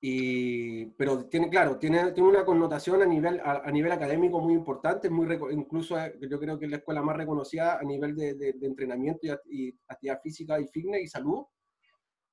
Y, 0.00 0.86
pero 0.90 1.26
tiene, 1.26 1.48
claro, 1.48 1.78
tiene, 1.78 2.12
tiene 2.12 2.28
una 2.28 2.44
connotación 2.44 3.02
a 3.02 3.06
nivel, 3.06 3.40
a, 3.42 3.70
nivel 3.72 3.90
académico 3.90 4.40
muy 4.40 4.54
importante, 4.54 5.10
muy 5.10 5.26
incluso 5.50 5.98
eh, 5.98 6.16
yo 6.30 6.38
creo 6.38 6.58
que 6.58 6.66
es 6.66 6.70
la 6.70 6.76
escuela 6.76 7.02
más 7.02 7.16
reconocida 7.16 7.78
a 7.78 7.82
nivel 7.82 8.14
de, 8.14 8.34
de, 8.34 8.54
entrenamiento 8.62 9.26
y, 9.46 9.74
actividad 9.88 10.20
física 10.22 10.60
y 10.60 10.68
fitness 10.68 11.02
y 11.02 11.08
salud. 11.08 11.44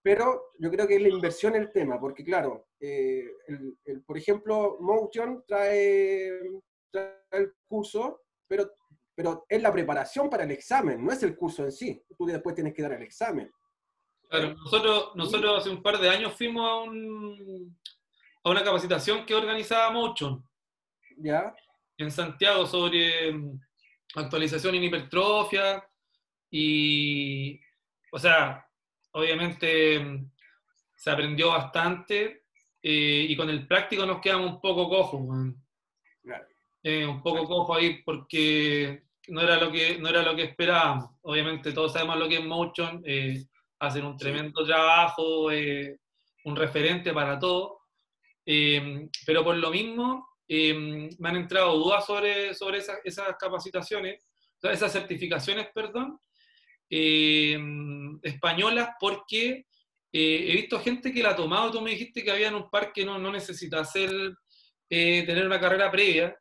Pero 0.04 0.52
yo 0.60 0.70
creo 0.70 0.88
que 0.88 0.98
es 0.98 1.02
la 1.02 1.10
inversión 1.10 1.56
el 1.56 1.72
tema, 1.72 2.00
porque 2.00 2.24
claro, 2.24 2.68
eh, 2.80 3.26
el, 3.86 4.04
por 4.04 4.18
ejemplo, 4.18 4.78
Motion 4.82 5.44
trae, 5.48 6.30
trae, 6.92 7.24
el 7.32 7.54
curso, 7.66 8.22
pero, 8.46 8.70
pero 9.16 9.46
es 9.48 9.62
la 9.62 9.72
preparación 9.72 10.30
para 10.30 10.44
el 10.44 10.52
examen, 10.52 11.04
no 11.04 11.12
es 11.12 11.24
el 11.24 11.36
curso 11.36 11.64
en 11.64 11.72
sí. 11.72 12.04
Tú 12.18 12.26
después 12.26 12.54
tienes 12.54 12.74
que 12.74 12.82
dar 12.82 12.94
el 12.94 13.04
examen 13.04 13.50
nosotros, 14.42 15.12
nosotros 15.16 15.60
hace 15.60 15.70
un 15.70 15.82
par 15.82 16.00
de 16.00 16.10
años 16.10 16.34
fuimos 16.34 16.68
a, 16.68 16.76
un, 16.78 17.78
a 18.44 18.50
una 18.50 18.64
capacitación 18.64 19.26
que 19.26 19.36
organizaba 19.36 19.92
Motion. 19.92 20.44
¿Ya? 21.18 21.54
En 21.98 22.12
Santiago 22.12 22.66
sobre 22.66 23.32
mm, 23.32 23.60
actualización 24.16 24.76
en 24.76 24.84
hipertrofia 24.86 25.88
y, 26.50 27.60
o 28.12 28.18
sea, 28.18 28.66
obviamente 29.14 30.00
mm, 30.00 30.32
se 30.96 31.10
aprendió 31.10 31.50
bastante 31.50 32.44
eh, 32.82 33.26
y 33.30 33.36
con 33.36 33.50
el 33.50 33.68
práctico 33.68 34.06
nos 34.06 34.22
quedamos 34.22 34.54
un 34.54 34.62
poco 34.62 34.90
cojos, 34.90 35.54
eh, 36.84 37.06
un 37.06 37.22
poco 37.24 37.46
cojos 37.46 37.78
ahí 37.78 38.04
porque 38.04 39.04
no 39.30 39.42
era 39.42 39.58
lo 39.58 39.72
que 39.72 39.98
no 40.00 40.10
era 40.10 40.22
lo 40.22 40.36
que 40.36 40.44
esperábamos. 40.44 41.12
Obviamente 41.22 41.72
todos 41.72 41.94
sabemos 41.94 42.18
lo 42.20 42.28
que 42.28 42.38
es 42.38 42.46
Motion. 42.46 43.02
Eh, 43.06 43.44
hacen 43.80 44.06
un 44.06 44.18
tremendo 44.18 44.66
trabajo, 44.66 45.52
eh, 45.52 46.00
un 46.46 46.56
referente 46.56 47.14
para 47.14 47.38
todo. 47.38 47.80
Eh, 48.46 49.10
pero 49.26 49.44
por 49.44 49.56
lo 49.56 49.72
mismo, 49.72 50.28
eh, 50.48 50.74
me 51.20 51.30
han 51.30 51.36
entrado 51.36 51.78
dudas 51.78 52.06
sobre, 52.06 52.54
sobre 52.54 52.80
esas, 52.80 53.00
esas 53.04 53.36
capacitaciones, 53.38 54.24
esas 54.62 54.92
certificaciones, 54.92 55.68
perdón, 55.74 56.20
españolas, 58.22 58.90
porque 59.00 59.66
he 60.12 60.56
visto 60.56 60.80
gente 60.80 61.12
que 61.12 61.24
la 61.24 61.32
ha 61.32 61.36
tomado, 61.36 61.72
tú 61.72 61.82
me 61.82 61.92
dijiste 61.92 62.24
que 62.24 62.32
había 62.32 62.50
en 62.50 62.56
un 62.56 62.70
par 62.70 62.94
que 62.94 63.06
no, 63.06 63.18
no 63.18 63.32
necesita 63.32 63.80
hacer, 63.80 64.12
tener 64.88 65.46
una 65.46 65.60
carrera 65.60 65.92
previa 65.92 66.38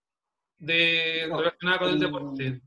de, 0.58 1.28
relacionada 1.28 1.78
con 1.78 1.88
el 1.88 1.98
deporte. 1.98 2.60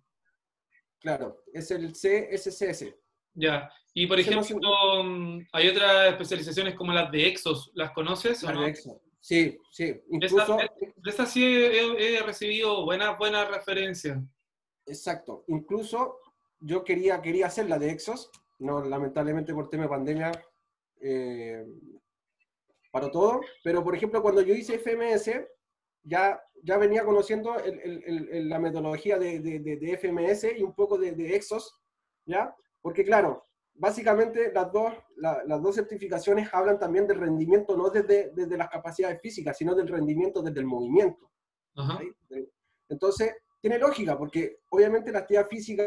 Claro, 0.99 1.43
es 1.53 1.69
el 1.71 1.91
CSCS. 1.91 2.95
Ya, 3.37 3.69
y 3.93 4.07
por 4.07 4.19
ejemplo, 4.19 5.03
mm, 5.03 5.47
hay 5.53 5.67
otras 5.69 6.09
especializaciones 6.09 6.75
como 6.75 6.91
las 6.91 7.09
de 7.11 7.27
Exos, 7.27 7.71
¿las 7.75 7.91
conoces? 7.91 8.43
Las 8.43 8.59
de 8.59 8.67
Exos. 8.67 8.97
Sí, 9.21 9.57
sí. 9.71 9.95
Incluso, 10.11 10.57
de 10.57 11.09
estas 11.09 11.31
sí 11.31 11.43
he, 11.43 12.21
recibido 12.21 12.83
buenas 12.85 13.17
buena 13.17 13.45
referencias. 13.45 14.19
Exacto. 14.85 15.45
Incluso 15.47 16.19
yo 16.65 16.83
quería, 16.83 17.21
quería 17.21 17.45
hacer 17.45 17.69
la 17.69 17.77
de 17.77 17.91
Exos, 17.91 18.31
no, 18.59 18.83
lamentablemente 18.83 19.53
por 19.53 19.69
tema 19.69 19.83
de 19.83 19.89
pandemia 19.89 20.31
eh, 20.99 21.63
paró 22.91 23.11
todo, 23.11 23.41
pero 23.63 23.83
por 23.83 23.95
ejemplo 23.95 24.21
cuando 24.21 24.41
yo 24.41 24.55
hice 24.55 24.79
FMS, 24.79 25.29
ya, 26.03 26.41
ya 26.63 26.77
venía 26.77 27.05
conociendo 27.05 27.55
la 27.55 28.59
metodología 28.59 29.19
de, 29.19 29.39
de, 29.39 29.97
FMS 29.97 30.57
y 30.57 30.63
un 30.63 30.73
poco 30.73 30.97
de, 30.97 31.35
Exos, 31.35 31.79
¿ya? 32.25 32.55
Porque 32.81 33.03
claro, 33.03 33.45
básicamente 33.75 34.51
las 34.51 34.71
dos, 34.71 34.93
las 35.17 35.61
dos 35.61 35.75
certificaciones 35.75 36.49
hablan 36.51 36.79
también 36.79 37.05
del 37.05 37.19
rendimiento, 37.19 37.77
no 37.77 37.89
desde, 37.89 38.31
desde 38.33 38.57
las 38.57 38.69
capacidades 38.69 39.21
físicas, 39.21 39.57
sino 39.57 39.75
del 39.75 39.87
rendimiento 39.87 40.41
desde 40.41 40.59
el 40.59 40.65
movimiento. 40.65 41.29
Entonces, 42.87 43.33
tiene 43.65 43.79
lógica, 43.79 44.15
porque 44.15 44.59
obviamente 44.69 45.11
la 45.11 45.19
actividad 45.19 45.47
física, 45.47 45.83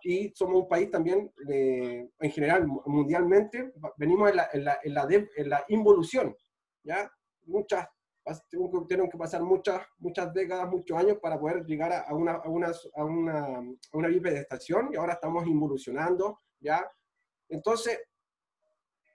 y 0.00 0.32
somos 0.34 0.62
un 0.62 0.66
país 0.66 0.90
también, 0.90 1.30
en 1.46 2.30
general, 2.30 2.66
mundialmente, 2.86 3.70
venimos 3.98 4.30
en 4.30 4.36
la, 4.36 4.48
en 4.50 4.64
la, 4.64 4.78
en 4.82 4.94
la, 4.94 5.06
en 5.36 5.50
la 5.50 5.64
involución, 5.68 6.34
¿ya? 6.82 7.12
Muchas, 7.44 7.86
tenemos 8.88 9.10
que 9.10 9.18
pasar 9.18 9.42
muchas, 9.42 9.82
muchas 9.98 10.32
décadas, 10.32 10.70
muchos 10.70 10.96
años 10.96 11.18
para 11.20 11.38
poder 11.38 11.66
llegar 11.66 11.92
a, 11.92 12.14
una, 12.14 12.32
a, 12.32 12.48
una, 12.48 12.72
a, 12.94 13.04
una, 13.04 13.44
a 13.58 13.98
una 13.98 14.08
bipedestación, 14.08 14.88
y 14.94 14.96
ahora 14.96 15.12
estamos 15.12 15.46
involucionando, 15.46 16.40
¿ya? 16.60 16.90
Entonces, 17.50 18.00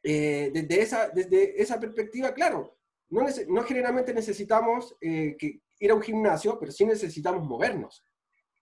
eh, 0.03 0.51
desde, 0.53 0.81
esa, 0.83 1.09
desde 1.09 1.59
esa 1.59 1.79
perspectiva, 1.79 2.31
claro, 2.31 2.77
no, 3.09 3.25
no 3.47 3.63
generalmente 3.63 4.13
necesitamos 4.13 4.95
eh, 5.01 5.35
que 5.35 5.62
ir 5.79 5.91
a 5.91 5.95
un 5.95 6.01
gimnasio, 6.01 6.57
pero 6.59 6.71
sí 6.71 6.85
necesitamos 6.85 7.45
movernos, 7.45 8.05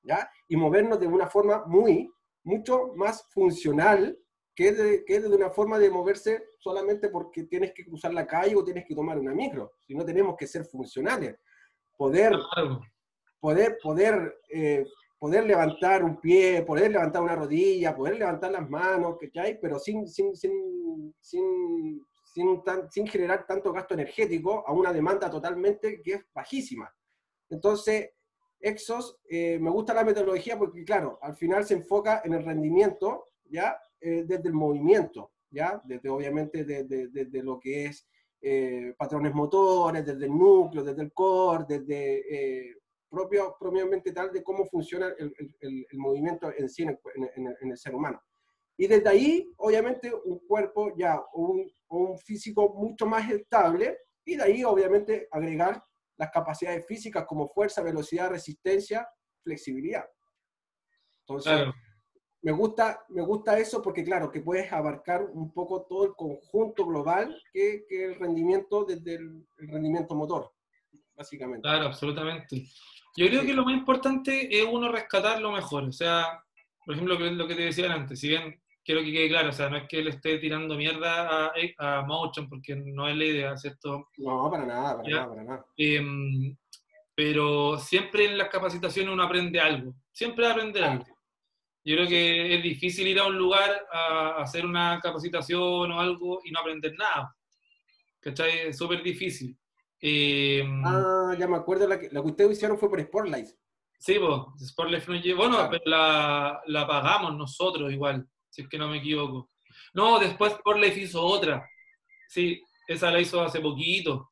¿ya? 0.04 0.30
Y 0.48 0.56
movernos 0.56 1.00
de 1.00 1.08
una 1.08 1.28
forma 1.28 1.64
muy, 1.66 2.12
mucho 2.44 2.94
más 2.96 3.28
funcional 3.30 4.18
que 4.56 4.72
de, 4.72 5.06
que 5.06 5.20
de 5.20 5.28
una 5.28 5.50
forma 5.50 5.80
de 5.80 5.90
moverse 5.90 6.44
solamente 6.60 7.10
porque 7.10 7.44
tienes 7.44 7.74
que 7.74 7.86
cruzar 7.86 8.14
la 8.14 8.28
calle 8.28 8.56
o 8.56 8.64
tienes 8.64 8.86
que 8.86 8.96
tomar 8.96 9.18
una 9.18 9.34
micro, 9.34 9.74
sino 9.88 10.04
tenemos 10.04 10.36
que 10.38 10.48
ser 10.48 10.66
funcionales. 10.66 11.38
Poder, 11.98 12.34
poder, 13.40 13.78
poder 13.82 14.40
eh, 14.50 14.86
poder 15.22 15.46
levantar 15.46 16.04
un 16.04 16.20
pie, 16.20 16.64
poder 16.64 16.92
levantar 16.92 17.22
una 17.22 17.36
rodilla, 17.36 17.96
poder 17.96 18.18
levantar 18.18 18.52
las 18.52 18.68
manos, 18.68 19.18
¿cachai? 19.20 19.60
Pero 19.62 19.78
sin, 19.78 20.08
sin, 20.08 20.36
sin, 20.36 21.14
sin, 21.20 22.04
sin, 22.34 22.64
sin 22.90 23.06
generar 23.08 23.46
tanto 23.46 23.72
gasto 23.72 23.94
energético 23.94 24.68
a 24.68 24.74
una 24.74 24.92
demanda 24.92 25.30
totalmente 25.30 26.02
que 26.02 26.14
es 26.14 26.26
bajísima. 26.34 26.92
Entonces, 27.52 28.12
Exos, 28.60 29.20
eh, 29.30 29.60
me 29.60 29.70
gusta 29.70 29.94
la 29.94 30.04
metodología 30.04 30.58
porque, 30.58 30.84
claro, 30.84 31.20
al 31.22 31.36
final 31.36 31.66
se 31.66 31.74
enfoca 31.74 32.22
en 32.24 32.34
el 32.34 32.46
rendimiento, 32.46 33.28
¿ya? 33.46 33.78
Eh, 34.00 34.24
desde 34.26 34.48
el 34.48 34.54
movimiento, 34.54 35.32
¿ya? 35.50 35.82
Desde, 35.84 36.10
obviamente, 36.10 36.64
desde 36.64 37.08
de, 37.08 37.44
lo 37.44 37.60
que 37.60 37.86
es 37.86 38.08
eh, 38.42 38.94
patrones 38.98 39.34
motores, 39.34 40.06
desde 40.06 40.26
el 40.26 40.32
núcleo, 40.32 40.84
desde 40.84 41.02
el 41.02 41.12
core, 41.12 41.66
desde 41.68 42.78
propio, 43.10 43.58
propiamente 43.60 44.14
tal 44.14 44.32
de 44.32 44.42
cómo 44.42 44.66
funciona 44.66 45.14
el, 45.18 45.34
el, 45.60 45.86
el 45.90 45.98
movimiento 45.98 46.52
en 46.56 46.70
sí 46.70 46.84
en 46.84 46.90
el, 46.90 47.00
en, 47.36 47.72
el, 47.72 47.78
ser 47.78 47.94
humano. 47.94 48.22
Y 48.78 48.88
desde 48.88 49.10
ahí, 49.10 49.52
obviamente, 49.58 50.12
un 50.24 50.40
cuerpo 50.48 50.96
ya, 50.96 51.22
un, 51.34 51.70
un 51.90 52.18
físico 52.18 52.74
mucho 52.74 53.06
más 53.06 53.30
estable, 53.30 53.98
y 54.24 54.36
de 54.38 54.44
ahí, 54.44 54.64
obviamente, 54.64 55.28
agregar 55.32 55.84
las 56.22 56.30
capacidades 56.30 56.86
físicas 56.86 57.26
como 57.26 57.48
fuerza, 57.48 57.82
velocidad, 57.82 58.30
resistencia, 58.30 59.10
flexibilidad. 59.44 60.06
Entonces, 61.22 61.68
me, 62.44 62.52
gusta, 62.52 63.04
me 63.10 63.24
gusta 63.24 63.58
eso 63.58 63.82
porque, 63.82 64.04
claro, 64.04 64.32
que 64.32 64.42
puedes 64.42 64.72
abarcar 64.72 65.24
un 65.24 65.52
poco 65.52 65.82
todo 65.90 66.06
el 66.06 66.14
conjunto 66.14 66.86
global 66.86 67.36
que, 67.52 67.86
que 67.90 68.06
el 68.06 68.16
rendimiento 68.20 68.86
desde 68.86 69.16
el, 69.16 69.48
el 69.58 69.68
rendimiento 69.68 70.14
motor, 70.14 70.52
básicamente. 71.16 71.64
Claro, 71.64 71.88
absolutamente. 71.88 72.68
Yo 73.18 73.26
creo 73.26 73.42
que 73.42 73.54
lo 73.54 73.66
más 73.66 73.74
importante 73.74 74.48
es 74.56 74.64
uno 74.72 74.92
rescatar 74.92 75.42
lo 75.42 75.52
mejor. 75.52 75.86
O 75.86 75.92
sea, 75.92 76.40
por 76.86 76.94
ejemplo, 76.94 77.18
lo 77.18 77.48
que 77.48 77.56
te 77.56 77.64
decía 77.64 77.92
antes, 77.92 78.20
si 78.20 78.28
bien 78.28 78.61
quiero 78.84 79.02
que 79.02 79.12
quede 79.12 79.30
claro, 79.30 79.50
o 79.50 79.54
sea, 79.54 79.70
no 79.70 79.78
es 79.78 79.88
que 79.88 80.02
le 80.02 80.12
esté 80.12 80.38
tirando 80.38 80.76
mierda 80.76 81.48
a, 81.48 81.52
a 81.78 82.02
Motion, 82.04 82.50
porque 82.50 82.76
no 82.76 83.08
es 83.08 83.16
la 83.16 83.26
idea, 83.26 83.58
¿cierto? 83.58 84.08
No, 84.18 84.50
para 84.50 84.66
nada, 84.66 84.98
para 84.98 85.10
nada, 85.10 85.30
para 85.30 85.44
nada. 85.44 85.66
Em, 85.78 86.56
pero 87.16 87.78
siempre 87.78 88.26
en 88.26 88.38
las 88.38 88.50
capacitaciones 88.50 89.14
uno 89.14 89.24
aprende 89.24 89.60
algo, 89.60 89.96
siempre 90.12 90.48
aprende 90.48 90.84
algo. 90.84 91.06
Yo 91.84 91.96
creo 91.96 92.08
que 92.08 92.56
es 92.56 92.64
difícil 92.64 93.08
ir 93.08 93.20
a 93.20 93.26
un 93.26 93.38
lugar 93.38 93.88
a 93.92 94.42
hacer 94.42 94.66
una 94.66 95.00
capacitación 95.02 95.92
o 95.92 96.00
algo 96.00 96.40
y 96.44 96.52
no 96.52 96.60
aprender 96.60 96.94
nada. 96.98 97.36
¿Cachai? 98.20 98.68
Es 98.68 98.78
súper 98.78 99.02
difícil. 99.02 99.58
Eh, 100.00 100.64
ah, 100.84 101.36
ya 101.38 101.48
me 101.48 101.58
acuerdo, 101.58 101.88
la 101.88 102.00
que, 102.00 102.10
la 102.12 102.22
que 102.22 102.28
ustedes 102.28 102.52
hicieron 102.52 102.78
fue 102.78 102.90
por 102.90 103.02
Sportlight. 103.02 103.48
Sí, 104.00 104.18
pues, 104.20 104.70
Sportlight 104.70 105.06
bueno, 105.36 105.68
pero 105.70 105.84
la, 105.86 106.60
la, 106.66 106.88
pagamos 106.88 107.36
nosotros 107.36 107.92
igual, 107.92 108.28
si 108.52 108.62
es 108.62 108.70
que 108.70 108.78
no 108.78 108.88
me 108.88 108.98
equivoco. 108.98 109.50
No, 109.94 110.20
después 110.20 110.54
Sportlight 110.54 110.98
hizo 110.98 111.24
otra. 111.24 111.68
Sí, 112.28 112.62
esa 112.88 113.10
la 113.10 113.20
hizo 113.20 113.42
hace 113.42 113.60
poquito. 113.60 114.32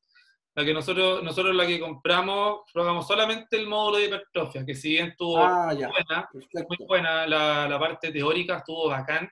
La 0.56 0.66
que 0.66 0.74
nosotros, 0.74 1.24
nosotros 1.24 1.56
la 1.56 1.66
que 1.66 1.80
compramos, 1.80 2.62
probamos 2.74 3.08
solamente 3.08 3.56
el 3.58 3.68
módulo 3.68 3.98
de 3.98 4.06
hipertrofia, 4.06 4.66
que 4.66 4.76
si 4.76 4.90
bien 4.90 5.10
estuvo 5.10 5.38
ah, 5.38 5.74
muy 5.74 5.86
buena, 5.86 6.30
muy 6.68 6.78
buena 6.86 7.28
la, 7.28 7.68
la, 7.70 7.80
parte 7.80 8.12
teórica, 8.12 8.58
estuvo 8.58 8.90
bacán. 8.90 9.30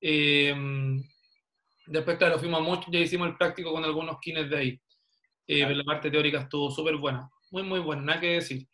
Eh, 0.00 0.54
después, 1.86 2.16
claro, 2.16 2.38
fuimos 2.38 2.62
mucho, 2.62 2.90
ya 2.90 3.00
hicimos 3.00 3.28
el 3.28 3.36
práctico 3.36 3.72
con 3.72 3.84
algunos 3.84 4.18
kines 4.18 4.48
de 4.48 4.56
ahí. 4.56 4.80
Eh, 5.46 5.64
pero 5.66 5.74
la 5.74 5.84
parte 5.84 6.10
teórica 6.10 6.38
estuvo 6.38 6.70
súper 6.70 6.96
buena, 6.96 7.28
muy, 7.50 7.62
muy 7.64 7.80
buena, 7.80 8.02
nada 8.02 8.20
que 8.20 8.34
decir. 8.34 8.66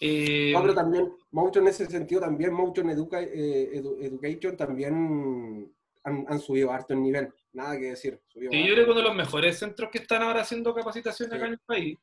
Eh, 0.00 0.52
no, 0.52 0.60
pero 0.62 0.74
también, 0.74 1.12
mucho 1.32 1.60
en 1.60 1.68
ese 1.68 1.86
sentido, 1.86 2.20
también 2.20 2.52
mucho 2.52 2.82
en 2.82 2.90
educa, 2.90 3.20
Education 3.20 4.56
también 4.56 5.72
han, 6.04 6.24
han, 6.28 6.38
subido 6.40 6.70
harto 6.70 6.94
el 6.94 7.02
nivel 7.02 7.32
nada 7.52 7.78
que 7.78 7.90
decir. 7.90 8.20
Sí, 8.28 8.40
yo 8.40 8.50
creo 8.50 8.84
que 8.84 8.90
uno 8.90 9.00
de 9.00 9.08
los 9.08 9.16
mejores 9.16 9.58
centros 9.58 9.90
que 9.90 9.98
están 9.98 10.22
ahora 10.22 10.42
haciendo 10.42 10.74
capacitación 10.74 11.32
acá 11.32 11.46
en 11.46 11.52
el 11.52 11.58
país. 11.58 11.98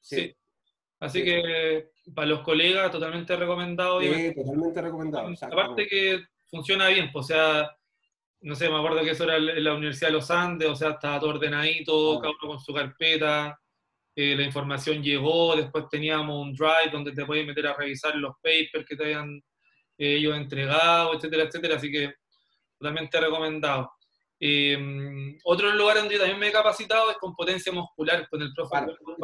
Sí. 0.00 0.34
Así 1.00 1.24
que 1.24 1.90
para 2.14 2.28
los 2.28 2.40
colegas, 2.40 2.90
totalmente 2.90 3.36
recomendado. 3.36 4.00
Sí, 4.00 4.34
totalmente 4.34 4.82
recomendado. 4.82 5.32
Aparte 5.42 5.86
que 5.86 6.20
funciona 6.46 6.88
bien, 6.88 7.10
pues, 7.12 7.26
o 7.26 7.28
sea, 7.28 7.76
no 8.40 8.54
sé, 8.54 8.68
me 8.68 8.76
acuerdo 8.76 9.02
que 9.02 9.10
eso 9.10 9.24
era 9.24 9.36
en 9.36 9.64
la 9.64 9.74
Universidad 9.74 10.08
de 10.08 10.14
los 10.14 10.30
Andes, 10.30 10.68
o 10.68 10.76
sea, 10.76 10.90
estaba 10.90 11.20
todo 11.20 11.30
ordenadito, 11.30 12.18
cada 12.20 12.32
uno 12.32 12.52
con 12.54 12.60
su 12.60 12.72
carpeta, 12.72 13.60
eh, 14.20 14.34
la 14.34 14.42
información 14.42 15.00
llegó, 15.00 15.54
después 15.54 15.84
teníamos 15.88 16.44
un 16.44 16.52
drive 16.52 16.90
donde 16.90 17.12
te 17.12 17.24
puedes 17.24 17.46
meter 17.46 17.68
a 17.68 17.74
revisar 17.74 18.16
los 18.16 18.34
papers 18.42 18.84
que 18.84 18.96
te 18.96 19.04
habían 19.04 19.36
eh, 19.96 20.16
ellos 20.16 20.36
entregado, 20.36 21.14
etcétera, 21.14 21.44
etcétera, 21.44 21.76
así 21.76 21.88
que 21.88 22.14
totalmente 22.76 23.20
recomendado. 23.20 23.92
Eh, 24.40 24.76
otro 25.44 25.70
lugar 25.70 25.98
donde 25.98 26.14
yo 26.14 26.18
también 26.18 26.40
me 26.40 26.48
he 26.48 26.52
capacitado 26.52 27.12
es 27.12 27.16
con 27.18 27.32
potencia 27.32 27.72
muscular, 27.72 28.28
con 28.28 28.42
el 28.42 28.52
profe 28.52 28.70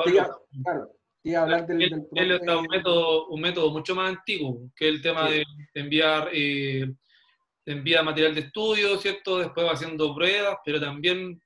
claro, 0.05 0.47
claro. 0.63 0.89
Y 1.25 1.35
hablar 1.35 1.67
del, 1.67 1.83
él, 1.83 2.07
él 2.13 2.41
un, 2.57 2.67
método, 2.71 3.27
un 3.31 3.41
método 3.41 3.73
mucho 3.73 3.97
más 3.97 4.11
antiguo, 4.11 4.71
que 4.77 4.87
el 4.87 5.03
tema 5.03 5.29
de, 5.29 5.43
enviar 5.75 6.29
eh, 6.33 6.87
envía 7.67 8.05
material 8.05 8.37
de 8.37 8.43
estudio, 8.43 8.97
¿cierto? 8.99 9.39
Después 9.39 9.67
va 9.67 9.73
haciendo 9.73 10.15
pruebas, 10.15 10.59
pero 10.65 10.81
también 10.81 11.43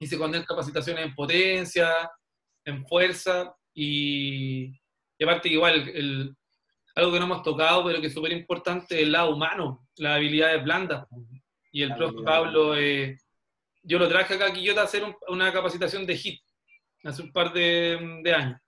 hice 0.00 0.18
con 0.18 0.34
él 0.34 0.44
capacitaciones 0.44 1.04
en 1.04 1.14
potencia, 1.14 2.10
en 2.70 2.86
fuerza, 2.86 3.54
y, 3.74 4.80
y 5.18 5.24
aparte 5.24 5.48
igual, 5.48 5.88
el, 5.94 6.34
algo 6.94 7.12
que 7.12 7.18
no 7.18 7.26
hemos 7.26 7.42
tocado, 7.42 7.84
pero 7.84 8.00
que 8.00 8.08
es 8.08 8.14
súper 8.14 8.32
importante, 8.32 9.00
el 9.00 9.12
lado 9.12 9.34
humano, 9.34 9.86
las 9.96 10.16
habilidades 10.16 10.62
blandas. 10.62 11.06
Y 11.72 11.82
el 11.82 11.94
profe 11.94 12.22
Pablo, 12.24 12.76
eh, 12.76 13.16
yo 13.82 13.98
lo 13.98 14.08
traje 14.08 14.34
acá 14.34 14.46
a 14.46 14.52
Quillota 14.52 14.82
a 14.82 14.84
hacer 14.84 15.04
una 15.28 15.52
capacitación 15.52 16.04
de 16.04 16.16
HIT 16.16 16.42
hace 17.04 17.22
un 17.22 17.32
par 17.32 17.52
de, 17.52 18.32
años. 18.34 18.60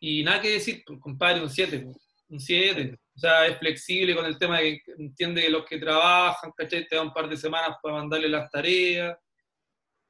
Y 0.00 0.24
nada 0.24 0.40
que 0.40 0.50
decir, 0.50 0.82
pues, 0.84 0.98
compadre, 1.00 1.42
un 1.42 1.50
7, 1.50 1.86
un 2.28 2.40
7. 2.40 2.98
O 3.14 3.18
sea, 3.18 3.46
es 3.46 3.58
flexible 3.58 4.16
con 4.16 4.24
el 4.24 4.38
tema 4.38 4.58
de 4.58 4.80
que 4.82 4.92
entiende 4.98 5.42
que 5.42 5.50
los 5.50 5.64
que 5.64 5.78
trabajan, 5.78 6.50
¿cachai? 6.56 6.88
Te 6.88 6.96
da 6.96 7.02
un 7.02 7.12
par 7.12 7.28
de 7.28 7.36
semanas 7.36 7.76
para 7.82 7.96
mandarle 7.96 8.28
las 8.28 8.50
tareas. 8.50 9.16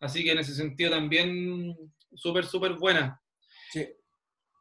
Así 0.01 0.25
que 0.25 0.33
en 0.33 0.39
ese 0.39 0.55
sentido 0.55 0.91
también 0.91 1.77
súper, 2.14 2.44
súper 2.44 2.75
buena. 2.75 3.20
Sí. 3.70 3.88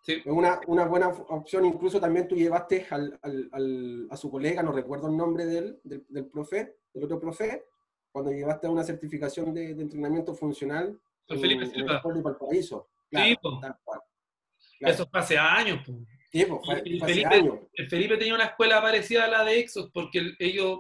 sí. 0.03 0.21
Una, 0.25 0.59
una 0.67 0.85
buena 0.85 1.09
opción, 1.09 1.65
incluso 1.65 1.99
también 1.99 2.27
tú 2.27 2.35
llevaste 2.35 2.87
al, 2.89 3.19
al, 3.21 4.07
a 4.09 4.17
su 4.17 4.29
colega, 4.29 4.63
no 4.63 4.71
recuerdo 4.71 5.07
el 5.07 5.17
nombre 5.17 5.45
de 5.45 5.57
él, 5.57 5.79
del, 5.83 6.05
del 6.09 6.25
profe, 6.27 6.77
el 6.93 7.03
otro 7.03 7.19
profe, 7.19 7.65
cuando 8.11 8.31
llevaste 8.31 8.67
a 8.67 8.69
una 8.69 8.83
certificación 8.83 9.53
de, 9.53 9.71
entrenamiento 9.71 10.35
funcional 10.35 10.99
el 11.27 11.39
Felipe 11.39 11.65
Silva. 11.65 12.01
En 12.03 12.23
Valparaíso. 12.23 12.89
sí, 13.09 13.37
Eso 14.81 15.07
fue 15.07 15.19
hace 15.19 15.37
años. 15.37 15.79
Sí, 16.31 16.45
fue, 16.45 16.81
el, 16.85 16.99
Felipe, 17.01 17.59
el 17.73 17.89
Felipe 17.89 18.17
tenía 18.17 18.35
una 18.35 18.45
escuela 18.45 18.81
parecida 18.81 19.25
a 19.25 19.27
la 19.27 19.43
de 19.43 19.59
Exos, 19.59 19.89
porque 19.93 20.33
ellos, 20.39 20.79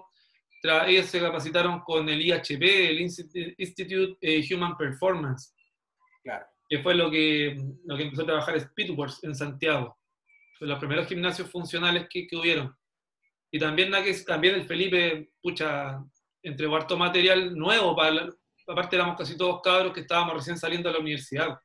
ellos 0.87 1.05
se 1.07 1.19
capacitaron 1.19 1.81
con 1.81 2.07
el 2.07 2.21
IHP, 2.21 2.61
el 2.61 3.01
Institute 3.01 4.17
eh, 4.21 4.43
Human 4.53 4.77
Performance. 4.77 5.53
Claro. 6.23 6.45
Que 6.71 6.79
fue 6.79 6.95
lo 6.95 7.11
que, 7.11 7.57
lo 7.83 7.97
que 7.97 8.03
empezó 8.03 8.21
a 8.21 8.27
trabajar 8.27 8.57
Speedworks 8.57 9.25
en 9.25 9.35
Santiago. 9.35 9.97
Fue 10.57 10.67
los 10.67 10.79
primeros 10.79 11.05
gimnasios 11.05 11.49
funcionales 11.49 12.07
que, 12.09 12.25
que 12.25 12.37
hubieron. 12.37 12.73
Y 13.51 13.59
también, 13.59 13.91
también 14.25 14.55
el 14.55 14.65
Felipe, 14.65 15.33
pucha, 15.41 16.01
entregó 16.41 16.77
harto 16.77 16.97
material 16.97 17.53
nuevo, 17.57 17.93
para 17.93 18.29
aparte 18.67 18.95
éramos 18.95 19.17
casi 19.17 19.35
todos 19.35 19.61
cabros 19.61 19.91
que 19.91 19.99
estábamos 19.99 20.35
recién 20.35 20.57
saliendo 20.57 20.87
de 20.87 20.93
la 20.93 21.01
universidad. 21.01 21.59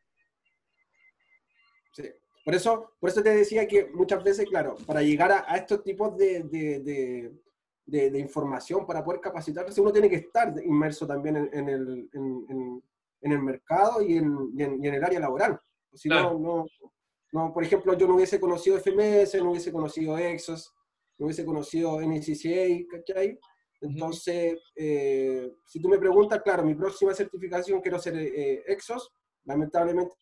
Sí. 1.92 2.10
Por 2.44 2.54
eso, 2.54 2.96
por 3.00 3.10
eso 3.10 3.22
te 3.22 3.30
decía 3.30 3.66
que 3.66 3.86
muchas 3.92 4.22
veces, 4.22 4.48
claro, 4.48 4.76
para 4.86 5.02
llegar 5.02 5.30
a, 5.32 5.56
estos 5.56 5.82
tipos 5.82 6.16
de, 6.16 6.42
de, 6.44 7.32
de, 8.10 8.18
información, 8.18 8.86
para 8.86 9.04
poder 9.04 9.20
capacitarse, 9.20 9.80
uno 9.80 9.92
tiene 9.92 10.10
que 10.10 10.16
estar 10.16 10.52
inmerso 10.64 11.06
también 11.06 11.48
en, 11.52 11.68
el, 11.68 12.08
el, 13.32 13.42
mercado 13.42 14.02
y 14.02 14.16
en, 14.16 14.50
y 14.56 14.62
en, 14.62 14.84
el 14.84 15.04
área 15.04 15.20
laboral. 15.20 15.60
Si 15.92 16.08
no, 16.08 16.38
no, 16.38 16.66
no, 17.32 17.52
por 17.52 17.64
ejemplo, 17.64 17.94
yo 17.94 18.06
no 18.06 18.14
hubiese 18.14 18.38
conocido 18.38 18.78
FMS, 18.78 19.36
no 19.36 19.50
hubiese 19.50 19.72
conocido 19.72 20.18
Exos, 20.18 20.72
no 21.18 21.26
hubiese 21.26 21.44
conocido 21.44 22.00
NCCA, 22.00 22.86
¿cachai? 22.90 23.38
Entonces, 23.80 24.58
eh, 24.74 25.52
si 25.66 25.80
tú 25.80 25.88
me 25.88 25.98
preguntas, 25.98 26.40
claro, 26.42 26.64
mi 26.64 26.74
próxima 26.74 27.14
certificación 27.14 27.80
quiero 27.80 27.98
ser 27.98 28.16
eh, 28.16 28.62
Exos, 28.66 29.12
lamentablemente 29.44 30.14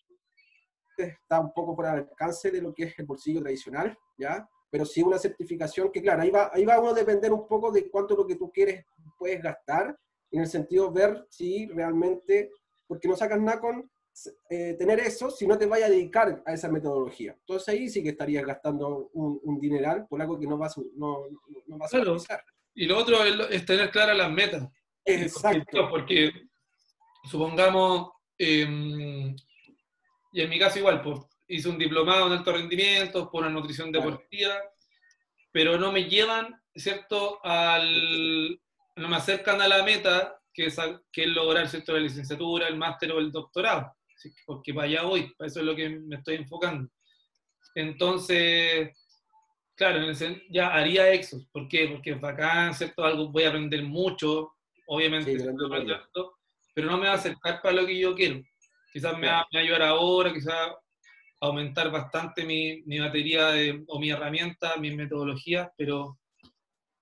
está 0.97 1.41
un 1.41 1.53
poco 1.53 1.81
del 1.83 1.93
alcance 1.93 2.51
de 2.51 2.63
lo 2.63 2.75
que 2.75 2.85
es 2.85 2.99
el 2.99 3.07
bolsillo 3.07 3.41
tradicional, 3.41 3.97
¿ya? 4.19 4.49
Pero 4.71 4.85
sí 4.85 5.03
una 5.03 5.19
certificación 5.19 5.91
que, 5.91 6.03
claro, 6.03 6.23
ahí 6.23 6.31
va, 6.31 6.51
ahí 6.53 6.65
va 6.65 6.81
uno 6.81 6.91
a 6.91 6.95
depender 6.95 7.33
un 7.33 7.47
poco 7.47 7.71
de 7.71 7.89
cuánto 7.91 8.17
lo 8.17 8.27
que 8.27 8.37
tú 8.37 8.51
quieres 8.51 8.85
puedes 9.19 9.43
gastar, 9.43 9.97
en 10.31 10.41
el 10.41 10.49
sentido 10.49 10.91
de 10.91 11.01
ver 11.01 11.27
si 11.31 11.67
realmente, 11.69 12.51
porque 12.95 13.09
no 13.09 13.17
sacas 13.17 13.41
nada 13.41 13.61
con 13.61 13.91
eh, 14.49 14.77
tener 14.79 15.01
eso 15.01 15.29
si 15.29 15.45
no 15.45 15.59
te 15.59 15.67
vayas 15.67 15.89
a 15.89 15.93
dedicar 15.93 16.43
a 16.47 16.53
esa 16.53 16.69
metodología. 16.69 17.37
Entonces 17.41 17.69
ahí 17.69 17.89
sí 17.89 18.03
que 18.03 18.11
estarías 18.11 18.47
gastando 18.47 19.11
un, 19.13 19.59
dineral 19.61 20.07
por 20.07 20.23
algo 20.23 20.39
que 20.39 20.47
no 20.47 20.57
vas, 20.57 20.79
no, 20.95 21.25
no 21.67 21.79
vas 21.79 21.93
a 21.93 21.99
realizar. 21.99 22.45
Y 22.75 22.87
lo 22.87 22.99
otro 22.99 23.25
es, 23.25 23.67
tener 23.67 23.91
claras 23.91 24.17
las 24.17 24.31
metas. 24.31 24.69
Exacto. 25.05 25.89
Porque, 25.91 26.31
supongamos, 27.29 28.11
em, 28.39 29.35
y 30.33 30.41
en 30.41 30.49
mi 30.49 30.59
caso 30.61 30.79
igual, 30.79 31.03
pues, 31.03 31.21
hice 31.49 31.69
un 31.69 31.79
diplomado 31.79 32.27
en 32.27 32.33
alto 32.35 32.53
rendimiento 32.53 33.31
por 33.31 33.43
una 33.43 33.51
nutrición 33.51 33.91
deportiva, 33.91 34.55
pero 35.51 35.77
no 35.77 35.91
me 35.91 36.05
llevan, 36.05 36.61
¿cierto?, 36.75 37.45
al, 37.45 38.61
no 38.97 39.09
me 39.09 39.17
acercan 39.17 39.61
a 39.61 39.69
la 39.69 39.83
meta 39.83 40.41
que 40.55 40.67
es, 40.67 40.77
que 41.13 41.27
lograr, 41.27 41.69
¿cierto?, 41.69 41.93
la 41.93 42.01
licenciatura, 42.01 42.69
el 42.69 42.79
máster 42.79 43.13
o 43.13 43.19
el 43.19 43.33
doctorado 43.33 43.95
porque 44.47 44.75
para 44.75 44.87
allá 44.87 45.03
voy, 45.03 45.35
para 45.37 45.49
eso 45.49 45.61
es 45.61 45.67
lo 45.67 45.75
que 45.75 45.89
me 45.89 46.17
estoy 46.17 46.37
enfocando. 46.37 46.89
Entonces, 47.75 48.91
claro, 49.75 50.01
ya 50.51 50.75
haría 50.75 51.13
Exos. 51.13 51.47
¿Por 51.53 51.69
qué? 51.69 51.89
Porque 51.89 52.13
es 52.13 52.21
bacán, 52.21 52.75
¿cierto? 52.75 53.05
Algo 53.05 53.29
voy 53.29 53.45
a 53.45 53.49
aprender 53.49 53.83
mucho, 53.83 54.55
obviamente, 54.87 55.37
pero 56.75 56.91
no 56.91 56.99
me 56.99 57.07
va 57.07 57.13
a 57.13 57.17
acercar 57.17 57.61
para 57.63 57.77
lo 57.77 57.87
que 57.87 57.99
yo 57.99 58.15
quiero. 58.15 58.43
Quizás 58.93 59.19
me, 59.19 59.27
va, 59.27 59.41
a 59.41 59.59
ayudar 59.59 59.83
ahora, 59.83 60.33
quizás 60.33 60.73
aumentar 61.41 61.91
bastante 61.91 62.45
mi, 62.45 62.83
mi 62.83 63.01
batería 63.01 63.51
o 63.89 63.99
mi 63.99 64.11
herramienta, 64.11 64.77
mis 64.77 64.95
metodologías, 64.95 65.69
pero, 65.77 66.19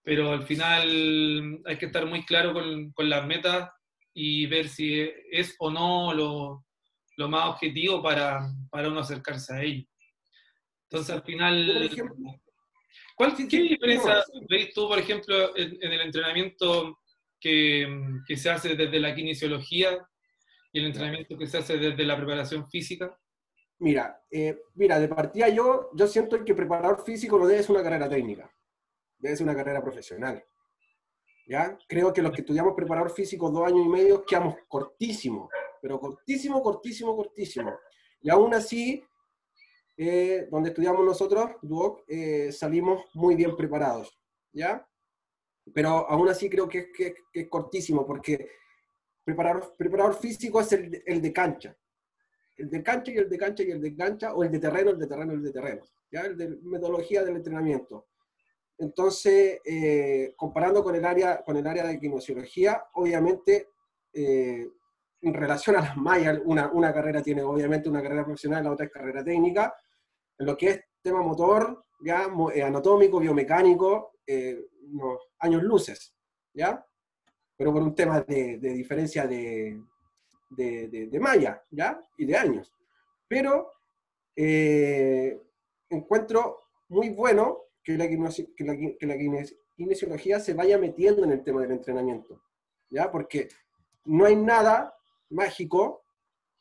pero 0.03 0.33
al 0.33 0.45
final 0.45 1.63
hay 1.65 1.79
que 1.79 1.87
estar 1.87 2.07
muy 2.07 2.25
claro 2.25 2.53
con, 2.53 2.93
con 2.93 3.09
las 3.09 3.27
metas 3.27 3.71
y 4.15 4.47
ver 4.47 4.69
si 4.69 5.09
es 5.31 5.55
o 5.59 5.71
no 5.71 6.13
lo, 6.13 6.65
lo 7.17 7.29
más 7.29 7.49
objetivo 7.49 8.03
para, 8.03 8.51
para 8.71 8.89
uno 8.89 9.01
acercarse 9.01 9.55
a 9.55 9.63
ello. 9.63 9.87
Entonces, 10.91 11.15
al 11.15 11.23
final, 11.23 11.91
¿cuál, 13.17 13.35
¿qué 13.35 13.61
diferencia 13.61 14.23
veis 14.49 14.75
tú, 14.75 14.89
por 14.89 14.99
ejemplo, 14.99 15.57
en, 15.57 15.79
el 15.81 16.01
entrenamiento 16.03 16.99
que, 17.41 17.89
que, 18.27 18.37
se 18.37 18.51
hace 18.51 18.77
desde 18.77 19.01
la 19.01 19.15
kinesiología 19.15 20.07
y 20.71 20.81
el 20.81 20.87
entrenamiento 20.87 21.39
que 21.39 21.47
se 21.47 21.59
hace 21.59 21.79
desde 21.79 22.05
la 22.05 22.17
preparación 22.17 22.69
física? 22.69 23.19
Mira, 23.79 24.23
eh, 24.31 24.59
mira, 24.75 25.01
de 25.01 25.09
partida 25.09 25.49
yo, 25.49 25.91
yo 25.95 26.07
siento 26.07 26.45
que 26.45 26.55
preparador 26.55 27.03
físico 27.05 27.39
no 27.39 27.47
debe 27.47 27.63
ser 27.63 27.73
una 27.73 27.83
carrera 27.83 28.09
técnica, 28.09 28.55
debe 29.23 29.37
ser 29.37 29.45
una 29.45 29.57
carrera 29.57 29.83
profesional. 29.83 30.45
¿Ya? 31.47 31.79
Creo 31.89 32.13
que 32.13 32.23
los 32.23 32.33
que 32.33 32.43
estudiamos 32.43 32.75
preparador 32.75 33.11
físico 33.11 33.51
dos 33.51 33.67
años 33.67 33.87
y 33.87 33.89
medio 33.89 34.25
quedamos 34.25 34.57
cortísimos, 34.69 35.49
pero 35.81 35.99
cortísimo, 35.99 36.63
cortísimo, 36.63 37.17
cortísimo. 37.17 37.73
Y 38.21 38.31
aún 38.31 38.55
así, 38.55 39.03
eh, 39.97 40.47
donde 40.51 40.71
estudiamos 40.71 41.05
nosotros, 41.05 41.51
Duoc, 41.63 42.05
eh, 42.09 42.53
salimos 42.53 43.05
muy 43.15 43.35
bien 43.35 43.57
preparados, 43.57 44.17
¿ya? 44.53 44.87
Pero 45.75 46.09
aún 46.09 46.29
así 46.29 46.49
creo 46.49 46.69
que, 46.69 46.91
es 47.33 47.49
cortísimo, 47.49 48.07
porque 48.07 48.49
preparador, 49.25 49.75
preparador 49.77 50.15
físico 50.15 50.61
es 50.61 50.73
el, 50.73 51.03
el 51.07 51.21
de 51.21 51.33
cancha, 51.33 51.77
el 52.57 52.71
de 52.71 52.83
cancha 52.83 53.13
y 53.13 53.17
el 53.19 53.29
de 53.29 53.39
cancha 53.39 53.63
y 53.65 53.71
el 53.71 53.81
de 53.81 53.97
cancha, 53.97 54.35
o 54.35 54.45
el 54.45 54.51
de 54.51 54.59
terreno, 54.59 54.91
el 54.91 54.99
de 54.99 55.07
terreno, 55.07 55.33
el 55.33 55.43
de 55.43 55.53
terreno, 55.53 55.83
¿ya? 56.11 56.21
El 56.23 56.37
de 56.37 56.49
metodología 56.63 57.25
del 57.25 57.37
entrenamiento. 57.37 58.07
Entonces, 58.79 59.61
eh, 59.65 60.35
comparando 60.37 60.83
con 60.83 60.95
el, 60.95 61.05
área, 61.05 61.43
con 61.43 61.57
el 61.57 61.67
área 61.67 61.85
de 61.85 61.99
kinesiología, 61.99 62.85
obviamente, 62.95 63.69
eh, 64.13 64.69
en 65.21 65.35
relación 65.35 65.77
a 65.77 65.83
las 65.83 65.97
mallas, 65.97 66.41
una, 66.45 66.71
una, 66.73 66.93
carrera 66.93 67.23
tiene 67.23 67.43
obviamente 67.43 67.89
una 67.89 68.03
carrera 68.03 68.25
profesional, 68.25 68.65
la 68.65 68.73
otra 68.73 68.87
es 68.87 68.93
carrera 68.93 69.23
técnica. 69.23 69.75
En 70.39 70.47
lo 70.47 70.57
que 70.57 70.71
es 70.71 70.81
tema 71.01 71.23
motor, 71.23 71.85
ya, 72.01 72.29
eh, 72.55 72.63
anatómico, 72.63 73.21
biomecánico, 73.21 74.13
años 75.39 75.63
luces, 75.63 76.15
¿ya? 76.55 76.85
Pero 77.57 77.73
por 77.73 77.83
un 77.83 77.95
tema 77.95 78.21
de, 78.23 78.59
de 78.59 78.73
diferencia 78.73 79.27
de, 79.27 79.79
de, 80.57 81.09
de, 81.11 81.21
malla, 81.21 81.63
¿ya? 81.71 82.01
Y 82.17 82.25
de 82.25 82.37
años. 82.37 82.73
Pero 83.29 83.73
eh, 84.37 85.41
encuentro 85.89 86.61
muy 86.89 87.11
bueno 87.11 87.63
que 87.83 87.97
la, 87.97 88.09
que 88.09 88.65
la, 88.65 88.77
que 88.77 89.07
la 89.07 89.17
kinesiología 89.77 90.41
se 90.41 90.55
vaya 90.55 90.79
metiendo 90.79 91.25
en 91.25 91.33
el 91.33 91.43
tema 91.43 91.63
del 91.63 91.73
entrenamiento, 91.73 92.43
¿ya? 92.91 93.11
Porque 93.11 93.49
no 94.05 94.25
hay 94.25 94.37
nada 94.37 94.95
mágico, 95.31 96.05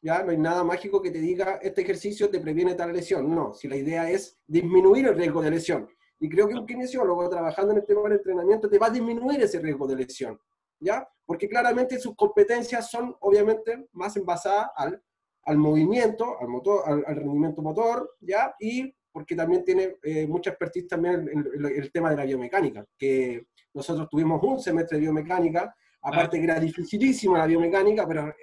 ¿ya? 0.02 0.24
No 0.24 0.32
hay 0.32 0.38
nada 0.38 0.64
mágico 0.64 1.02
que 1.02 1.12
te 1.12 1.20
diga, 1.20 1.60
este 1.62 1.82
ejercicio 1.82 2.30
te 2.30 2.40
previene 2.40 2.76
tal 2.76 2.94
lesión. 2.94 3.34
No, 3.34 3.54
si 3.54 3.68
la 3.68 3.76
idea 3.76 4.10
es 4.10 4.40
disminuir 4.48 5.08
el 5.08 5.16
riesgo 5.16 5.42
de 5.42 5.52
lesión. 5.52 5.88
Y 6.20 6.30
creo 6.30 6.48
que 6.48 6.56
un 6.56 6.66
kinesiólogo 6.66 7.30
trabajando 7.30 7.72
en 7.72 7.80
el 7.80 7.86
tema 7.86 8.04
del 8.04 8.14
entrenamiento 8.14 8.70
te 8.70 8.78
va 8.78 8.88
a 8.88 8.92
disminuir 8.92 9.42
ese 9.42 9.60
riesgo 9.60 9.88
de 9.88 9.96
lesión. 9.96 10.40
¿ya? 10.82 11.08
Porque 11.26 11.48
claramente 11.48 12.00
sus 12.00 12.16
competencias 12.16 12.90
son 12.90 13.16
obviamente 13.22 13.88
más 13.94 14.18
envasadas 14.18 14.68
al, 14.76 15.02
al 15.46 15.58
movimiento, 15.58 16.38
al, 16.40 16.50
motor, 16.50 16.84
al, 16.86 17.16
rendimiento 17.16 17.62
motor, 17.62 18.18
¿ya? 18.20 18.54
Y 18.60 18.94
porque 19.12 19.36
también 19.36 19.64
tiene 19.64 19.98
eh, 20.04 20.26
mucha 20.28 20.52
expertise 20.52 20.88
también 20.88 21.28
en, 21.30 21.66
el 21.66 21.92
tema 21.92 22.10
de 22.10 22.16
la 22.16 22.26
biomecánica, 22.26 22.86
que 22.98 23.48
nosotros 23.74 24.08
tuvimos 24.10 24.42
un 24.44 24.60
semestre 24.60 24.98
de 24.98 25.04
biomecánica, 25.04 25.74
aparte 26.02 26.38
que 26.38 26.44
era 26.44 26.60
dificilísima 26.60 27.38
la 27.38 27.46
biomecánica, 27.46 28.08
pero 28.08 28.34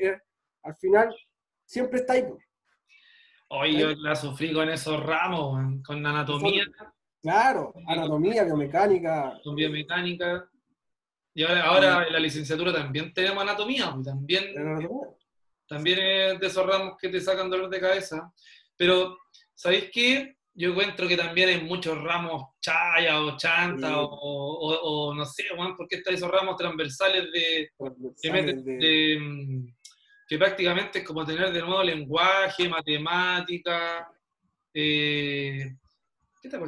al 0.62 0.74
final 0.76 1.14
siempre 1.64 2.00
está 2.00 2.14
ahí. 2.14 2.24
Hoy 3.50 3.78
yo 3.78 3.90
la 3.94 4.14
sufrí 4.14 4.52
con 4.52 4.68
esos 4.68 5.02
ramos, 5.02 5.82
con 5.84 6.04
anatomía. 6.04 6.64
Claro, 7.20 7.74
anatomía, 7.86 8.44
biomecánica. 8.44 9.40
Con 9.42 9.54
biomecánica. 9.54 10.48
Y 11.34 11.44
ahora, 11.44 12.06
en 12.06 12.12
la 12.12 12.18
licenciatura 12.18 12.72
también 12.72 13.12
tenemos 13.12 13.42
anatomía, 13.42 13.94
también, 14.04 14.54
también 15.66 15.98
es 16.00 16.40
de 16.40 16.46
esos 16.46 16.66
ramos 16.66 16.96
que 17.00 17.08
te 17.08 17.20
sacan 17.20 17.48
dolor 17.48 17.70
de 17.70 17.80
cabeza. 17.80 18.32
Pero, 18.76 19.16
¿sabéis 19.54 19.90
qué? 19.92 20.37
Yo 20.58 20.70
encuentro 20.70 21.06
que 21.06 21.16
también 21.16 21.50
hay 21.50 21.60
muchos 21.62 21.96
ramos 22.02 22.48
chaya 22.60 23.22
o 23.22 23.36
chanta 23.36 23.92
o, 23.96 25.14
no 25.14 25.24
sé, 25.24 25.44
Juan, 25.54 25.76
porque 25.76 25.96
están 25.96 26.14
esos 26.14 26.28
ramos 26.28 26.56
transversales 26.56 27.30
de, 27.30 27.70
que, 28.20 29.62
que 30.26 30.36
prácticamente 30.36 30.98
es 30.98 31.04
como 31.04 31.24
tener 31.24 31.52
de 31.52 31.60
nuevo 31.60 31.80
lenguaje, 31.84 32.68
matemática, 32.68 34.10
eh, 34.74 35.76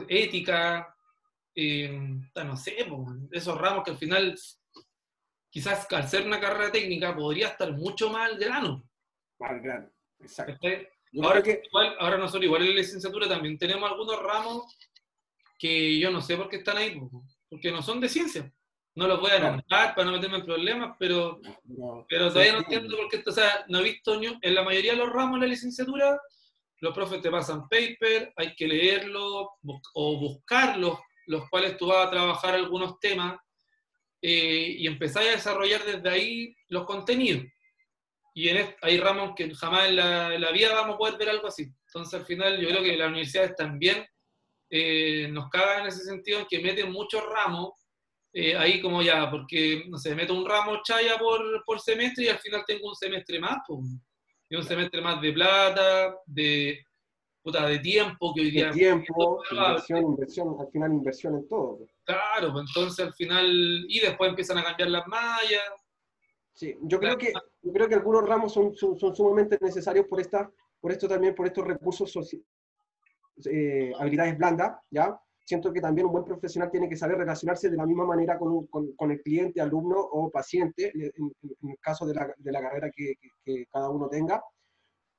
ética, 0.09 0.96
eh, 1.53 2.20
no 2.44 2.57
sé, 2.57 2.76
esos 3.33 3.59
ramos 3.59 3.83
que 3.83 3.90
al 3.90 3.98
final 3.98 4.38
quizás 5.50 5.92
al 5.92 6.09
ser 6.09 6.24
una 6.24 6.38
carrera 6.38 6.70
técnica 6.70 7.16
podría 7.16 7.48
estar 7.48 7.72
mucho 7.72 8.09
más 8.09 8.31
al 8.31 8.38
grano. 8.38 8.88
Al 9.40 9.61
grano, 9.61 9.90
exacto. 10.20 10.68
Ahora, 11.22 11.42
que... 11.42 11.62
igual, 11.64 11.96
ahora 11.98 12.18
nosotros 12.18 12.44
igual 12.44 12.62
en 12.62 12.68
la 12.70 12.74
licenciatura 12.76 13.28
también 13.28 13.58
tenemos 13.58 13.90
algunos 13.90 14.22
ramos 14.22 14.76
que 15.58 15.98
yo 15.98 16.10
no 16.10 16.20
sé 16.20 16.36
por 16.36 16.48
qué 16.48 16.56
están 16.56 16.78
ahí, 16.78 16.98
porque 17.48 17.70
no 17.70 17.82
son 17.82 18.00
de 18.00 18.08
ciencia. 18.08 18.52
No 18.94 19.06
los 19.06 19.20
voy 19.20 19.30
a 19.30 19.38
nombrar 19.38 19.94
para 19.94 20.04
no 20.04 20.12
meterme 20.12 20.38
en 20.38 20.44
problemas, 20.44 20.96
pero, 20.98 21.40
pero 22.08 22.28
todavía 22.28 22.54
no 22.54 22.58
entiendo 22.58 22.96
por 22.96 23.08
qué, 23.08 23.22
o 23.24 23.32
sea, 23.32 23.64
no 23.68 23.78
he 23.78 23.84
visto 23.84 24.20
en 24.20 24.54
la 24.54 24.64
mayoría 24.64 24.92
de 24.92 24.98
los 24.98 25.12
ramos 25.12 25.38
de 25.38 25.46
la 25.46 25.52
licenciatura, 25.52 26.18
los 26.80 26.94
profes 26.94 27.20
te 27.20 27.30
pasan 27.30 27.68
paper, 27.68 28.32
hay 28.36 28.54
que 28.54 28.66
leerlo 28.66 29.58
o 29.94 30.18
buscar 30.18 30.78
los, 30.78 30.98
cuales 31.50 31.76
tú 31.76 31.86
vas 31.86 32.06
a 32.06 32.10
trabajar 32.10 32.54
algunos 32.54 32.98
temas 32.98 33.38
eh, 34.22 34.76
y 34.78 34.86
empezáis 34.86 35.28
a 35.28 35.32
desarrollar 35.32 35.84
desde 35.84 36.08
ahí 36.08 36.56
los 36.68 36.84
contenidos. 36.84 37.44
Y 38.34 38.48
en 38.48 38.74
hay 38.82 38.98
ramos 38.98 39.32
que 39.34 39.52
jamás 39.54 39.88
en 39.88 39.96
la, 39.96 40.50
vida 40.52 40.74
vamos 40.74 40.94
a 40.94 40.98
poder 40.98 41.18
ver 41.18 41.30
algo 41.30 41.48
así. 41.48 41.72
Entonces, 41.86 42.20
al 42.20 42.26
final, 42.26 42.60
yo 42.60 42.68
creo 42.68 42.82
que 42.82 42.96
las 42.96 43.08
universidades 43.08 43.56
también 43.56 44.04
eh, 44.70 45.28
nos 45.30 45.48
cagan 45.50 45.82
en 45.82 45.86
ese 45.88 46.04
sentido, 46.04 46.40
en 46.40 46.46
que 46.46 46.60
meten 46.60 46.92
muchos 46.92 47.22
ramos 47.26 47.72
eh, 48.32 48.56
ahí 48.56 48.80
como 48.80 49.02
ya, 49.02 49.28
porque, 49.28 49.84
no 49.88 49.98
sé, 49.98 50.14
meto 50.14 50.34
un 50.34 50.48
ramo 50.48 50.80
chaya 50.84 51.18
por, 51.18 51.64
por 51.64 51.80
semestre 51.80 52.24
y 52.24 52.28
al 52.28 52.38
final 52.38 52.62
tengo 52.64 52.88
un 52.88 52.94
semestre 52.94 53.40
más, 53.40 53.58
pues, 53.66 53.80
y 54.48 54.56
un 54.56 54.62
semestre 54.62 55.00
más 55.00 55.20
de 55.20 55.32
plata, 55.32 56.14
de, 56.26 56.84
puta, 57.42 57.66
de 57.66 57.80
tiempo, 57.80 58.32
que 58.32 58.42
hoy 58.42 58.50
día... 58.52 58.66
De 58.66 58.72
tiempo, 58.72 59.42
inversión, 59.50 60.02
inversión, 60.04 60.56
al 60.60 60.70
final 60.70 60.92
inversión 60.92 61.34
en 61.34 61.48
todo. 61.48 61.80
Claro, 62.04 62.52
pues 62.52 62.66
entonces 62.68 63.06
al 63.06 63.14
final, 63.14 63.86
y 63.88 63.98
después 63.98 64.30
empiezan 64.30 64.58
a 64.58 64.64
cambiar 64.64 64.90
las 64.90 65.06
mallas. 65.08 65.72
Sí, 66.52 66.76
yo 66.82 66.98
creo 66.98 67.16
que, 67.16 67.32
yo 67.62 67.72
creo 67.72 67.88
que 67.88 67.94
algunos 67.94 68.28
ramos 68.28 68.52
son, 68.52 68.74
son, 68.74 68.98
sumamente 68.98 69.58
necesarios 69.60 70.06
por, 70.06 70.20
esta, 70.20 70.50
por 70.80 70.92
esto 70.92 71.08
también, 71.08 71.34
por 71.34 71.46
estos 71.46 71.66
recursos, 71.66 72.36
eh, 73.46 73.92
habilidades 73.98 74.36
blandas, 74.36 74.78
¿ya? 74.90 75.18
Siento 75.44 75.72
que 75.72 75.80
también 75.80 76.06
un 76.06 76.12
buen 76.12 76.24
profesional 76.24 76.70
tiene 76.70 76.88
que 76.88 76.96
saber 76.96 77.16
relacionarse 77.18 77.70
de 77.70 77.76
la 77.76 77.86
misma 77.86 78.04
manera 78.04 78.38
con, 78.38 78.66
con, 78.66 78.92
con 78.94 79.10
el 79.10 79.22
cliente, 79.22 79.60
alumno 79.60 79.98
o 79.98 80.30
paciente, 80.30 80.92
en, 80.94 81.32
el 81.62 81.78
caso 81.80 82.06
de 82.06 82.14
la, 82.14 82.34
de 82.36 82.52
la 82.52 82.60
carrera 82.60 82.90
que, 82.94 83.14
que, 83.44 83.66
cada 83.66 83.88
uno 83.88 84.08
tenga 84.08 84.42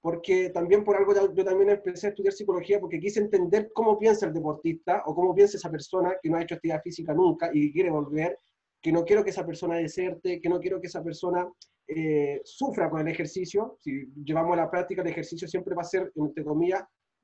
porque 0.02 0.50
también 0.50 0.84
por 0.84 0.98
algo 0.98 1.13
yo 1.34 1.46
también 1.46 1.70
empecé 1.70 2.08
a 2.08 2.10
estudiar 2.10 2.34
psicología 2.34 2.80
porque 2.80 3.00
quise 3.00 3.20
entender 3.20 3.72
cómo 3.72 4.00
piensa 4.00 4.26
el 4.26 4.34
deportista 4.34 5.04
o 5.06 5.13
cómo 5.13 5.34
piensa 5.34 5.58
esa 5.58 5.70
persona 5.70 6.15
que 6.22 6.30
no 6.30 6.38
ha 6.38 6.41
hecho 6.41 6.56
actividad 6.56 6.82
física 6.82 7.13
nunca 7.13 7.52
y 7.54 7.72
quiere 7.72 7.91
volver, 7.91 8.38
que 8.82 8.91
no 8.91 9.06
quiero 9.06 9.24
que 9.24 9.30
esa 9.30 9.46
persona 9.46 9.76
deserte, 9.76 10.41
que 10.41 10.50
no 10.50 10.60
quiero 10.60 10.82
que 10.82 10.88
esa 10.88 11.04
persona 11.04 11.48
eh, 11.88 12.41
sufra 12.44 12.89
con 12.89 13.02
el 13.02 13.08
ejercicio. 13.08 13.78
Si 13.80 14.08
llevamos 14.24 14.54
a 14.54 14.63
la 14.63 14.72
práctica, 14.72 15.02
el 15.02 15.10
ejercicio 15.10 15.48
siempre 15.48 15.76
va 15.76 15.82
a 15.82 15.86
ser, 15.86 16.12
entre 16.15 16.44
comillas, 16.44 16.84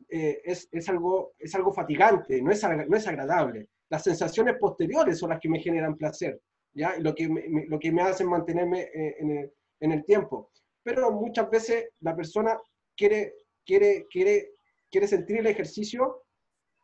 eh, 0.10 0.39
es, 0.43 0.70
es, 0.72 0.88
algo, 0.89 1.34
es 1.39 1.54
algo 1.56 1.74
fatigante, 1.74 2.41
no 2.41 2.51
es, 2.51 2.64
no 2.88 2.95
es 2.95 3.08
agradable. 3.08 3.70
Las 3.89 4.03
sensaciones 4.03 4.55
posteriores 4.60 5.18
son 5.18 5.30
las 5.30 5.39
que 5.39 5.49
me 5.49 5.60
generan 5.60 5.97
placer, 5.97 6.39
¿ya? 6.74 6.97
Lo 6.99 7.16
que 7.16 7.28
me, 7.28 7.66
lo 7.68 7.80
que 7.80 7.91
me 7.91 8.01
hacen 8.01 8.30
mantenerme 8.30 8.82
eh, 8.82 9.16
en 9.20 9.32
el, 9.32 9.53
en 9.80 9.91
el 9.93 10.05
tiempo 10.05 10.51
pero 10.88 11.12
muchas 11.12 11.49
veces 11.49 11.89
la 11.99 12.16
persona 12.16 12.58
quiere, 12.95 13.34
quiere, 13.66 14.08
quiere, 14.10 14.53
quiere 14.89 15.05
sentir 15.05 15.39
el 15.39 15.47
ejercicio 15.47 16.24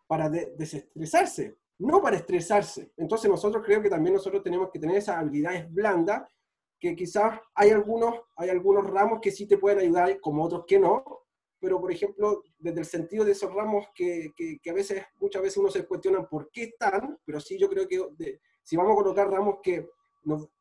para 0.08 0.30
desestresarse, 0.30 1.56
no 1.80 2.02
para 2.02 2.18
estresarse. 2.18 2.92
Entonces 2.98 3.30
nosotros 3.30 3.64
creo 3.66 3.82
que 3.82 3.90
también 3.90 4.14
nosotros 4.14 4.44
tenemos 4.44 4.70
que 4.72 4.80
tener 4.80 4.98
esas 4.98 5.18
habilidades 5.18 5.72
blandas, 5.72 6.24
que 6.80 6.96
quizás 6.96 7.40
hay 7.56 7.72
algunos, 7.72 8.16
hay 8.36 8.50
algunos 8.50 8.90
ramos 8.90 9.20
que 9.22 9.32
sí 9.32 9.48
te 9.48 9.58
pueden 9.58 9.80
ayudar, 9.80 10.20
como 10.20 10.44
otros 10.44 10.66
que 10.68 10.80
no, 10.80 11.04
pero 11.60 11.80
por 11.80 11.92
ejemplo, 11.92 12.44
desde 12.58 12.82
el 12.82 12.86
sentido 12.86 13.24
de 13.24 13.32
esos 13.32 13.54
ramos 13.54 13.88
que, 13.96 14.34
que, 14.36 14.70
a 14.70 14.74
veces, 14.74 15.02
muchas 15.22 15.42
veces 15.42 15.58
uno 15.58 15.72
se 15.72 15.86
cuestiona 15.88 16.28
por 16.28 16.52
qué 16.52 16.64
están, 16.64 17.18
pero 17.24 17.40
sí 17.40 17.58
yo 17.58 17.70
creo 17.70 17.88
que 17.88 18.40
si 18.62 18.76
vamos 18.76 18.92
a 18.92 18.96
colocar 18.96 19.30
ramos 19.30 19.60
que, 19.64 19.88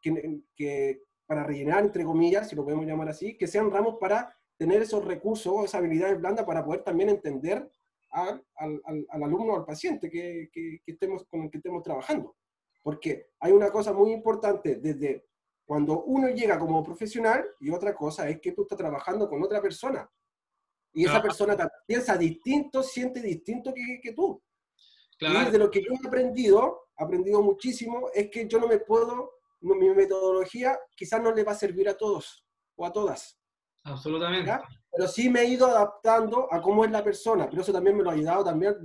que, 0.00 0.42
que, 0.54 1.02
para 1.26 1.42
rellenar, 1.42 1.82
entre 1.82 2.04
comillas, 2.04 2.48
si 2.48 2.54
lo 2.54 2.62
podemos 2.62 2.86
llamar 2.86 3.08
así, 3.08 3.36
que 3.36 3.48
sean 3.48 3.70
ramos 3.70 3.96
para 3.98 4.32
tener 4.56 4.80
esos 4.80 5.04
recursos, 5.04 5.64
esas 5.64 5.80
habilidades 5.80 6.20
blandas 6.20 6.46
para 6.46 6.64
poder 6.64 6.84
también 6.84 7.08
entender 7.08 7.68
al, 8.12 8.44
al, 8.56 8.82
al, 9.08 9.22
alumno 9.22 9.56
al 9.56 9.64
paciente 9.64 10.10
que, 10.10 10.50
que, 10.52 10.80
estemos, 10.86 11.24
con 11.24 11.42
el 11.42 11.50
que 11.50 11.58
estemos 11.58 11.82
trabajando. 11.82 12.36
Porque 12.82 13.30
hay 13.40 13.52
una 13.52 13.70
cosa 13.70 13.92
muy 13.92 14.12
importante 14.12 14.76
desde 14.76 15.26
cuando 15.64 16.02
uno 16.04 16.28
llega 16.28 16.58
como 16.58 16.82
profesional 16.82 17.44
y 17.60 17.70
otra 17.70 17.94
cosa 17.94 18.28
es 18.28 18.40
que 18.40 18.52
tú 18.52 18.62
estás 18.62 18.78
trabajando 18.78 19.28
con 19.28 19.42
otra 19.42 19.60
persona. 19.60 20.08
Y 20.94 21.06
esa 21.06 21.22
persona 21.22 21.56
piensa 21.86 22.18
distinto, 22.18 22.82
siente 22.82 23.22
distinto 23.22 23.72
que, 23.72 23.98
que 24.02 24.12
tú. 24.12 24.42
Claro. 25.18 25.48
Y 25.48 25.52
de 25.52 25.58
lo 25.58 25.70
que 25.70 25.80
yo 25.80 25.92
he 25.92 26.06
aprendido, 26.06 26.88
aprendido 26.96 27.40
muchísimo, 27.42 28.10
es 28.12 28.30
que 28.30 28.46
yo 28.46 28.60
no 28.60 28.66
me 28.66 28.78
puedo, 28.78 29.32
mi 29.60 29.88
metodología 29.90 30.78
quizás 30.94 31.22
no 31.22 31.32
le 31.32 31.44
va 31.44 31.52
a 31.52 31.56
servir 31.56 31.88
a 31.88 31.96
todos 31.96 32.44
o 32.76 32.84
a 32.84 32.92
todas. 32.92 33.40
Absolutamente. 33.84 34.52
Pero 34.94 35.08
sí 35.08 35.30
me 35.30 35.40
he 35.40 35.46
ido 35.46 35.66
adaptando 35.66 36.52
a 36.52 36.60
cómo 36.60 36.84
es 36.84 36.90
la 36.90 37.02
persona, 37.02 37.48
pero 37.48 37.62
eso 37.62 37.72
también 37.72 37.96
me 37.96 38.02
lo 38.02 38.10
ha 38.10 38.12
ayudado 38.12 38.44
también 38.44 38.76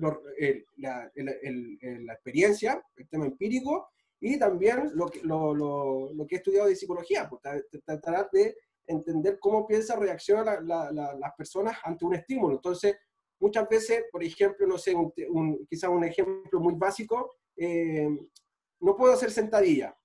la, 0.78 1.12
la, 1.16 2.14
experiencia, 2.14 2.82
el 2.96 3.10
tema 3.10 3.26
empírico, 3.26 3.90
y 4.20 4.40
también 4.40 4.92
lo 4.94 5.08
que, 5.08 5.22
lo, 5.22 5.54
lo, 5.54 6.14
lo 6.14 6.26
que 6.26 6.36
he 6.36 6.38
estudiado 6.38 6.70
de 6.70 6.76
psicología, 6.76 7.30
pues, 7.30 7.42
tratar 7.86 8.30
de 8.32 8.56
entender 8.88 9.38
cómo 9.40 9.68
piensa, 9.68 9.98
reacciona 9.98 10.62
las 10.62 11.34
personas 11.38 11.78
ante 11.84 12.06
un 12.06 12.16
estímulo. 12.16 12.56
Entonces, 12.56 12.96
muchas 13.40 13.68
veces, 13.68 14.06
por 14.12 14.24
ejemplo, 14.24 14.66
no 14.66 14.78
sé, 14.78 14.96
un, 14.96 15.66
quizás 15.70 15.90
un 15.90 16.06
ejemplo 16.06 16.60
muy 16.60 16.76
básico, 16.76 17.36
eh, 17.56 18.08
no 18.80 18.96
puedo 18.96 19.14
hacer 19.14 19.30
sentadilla. 19.30 19.96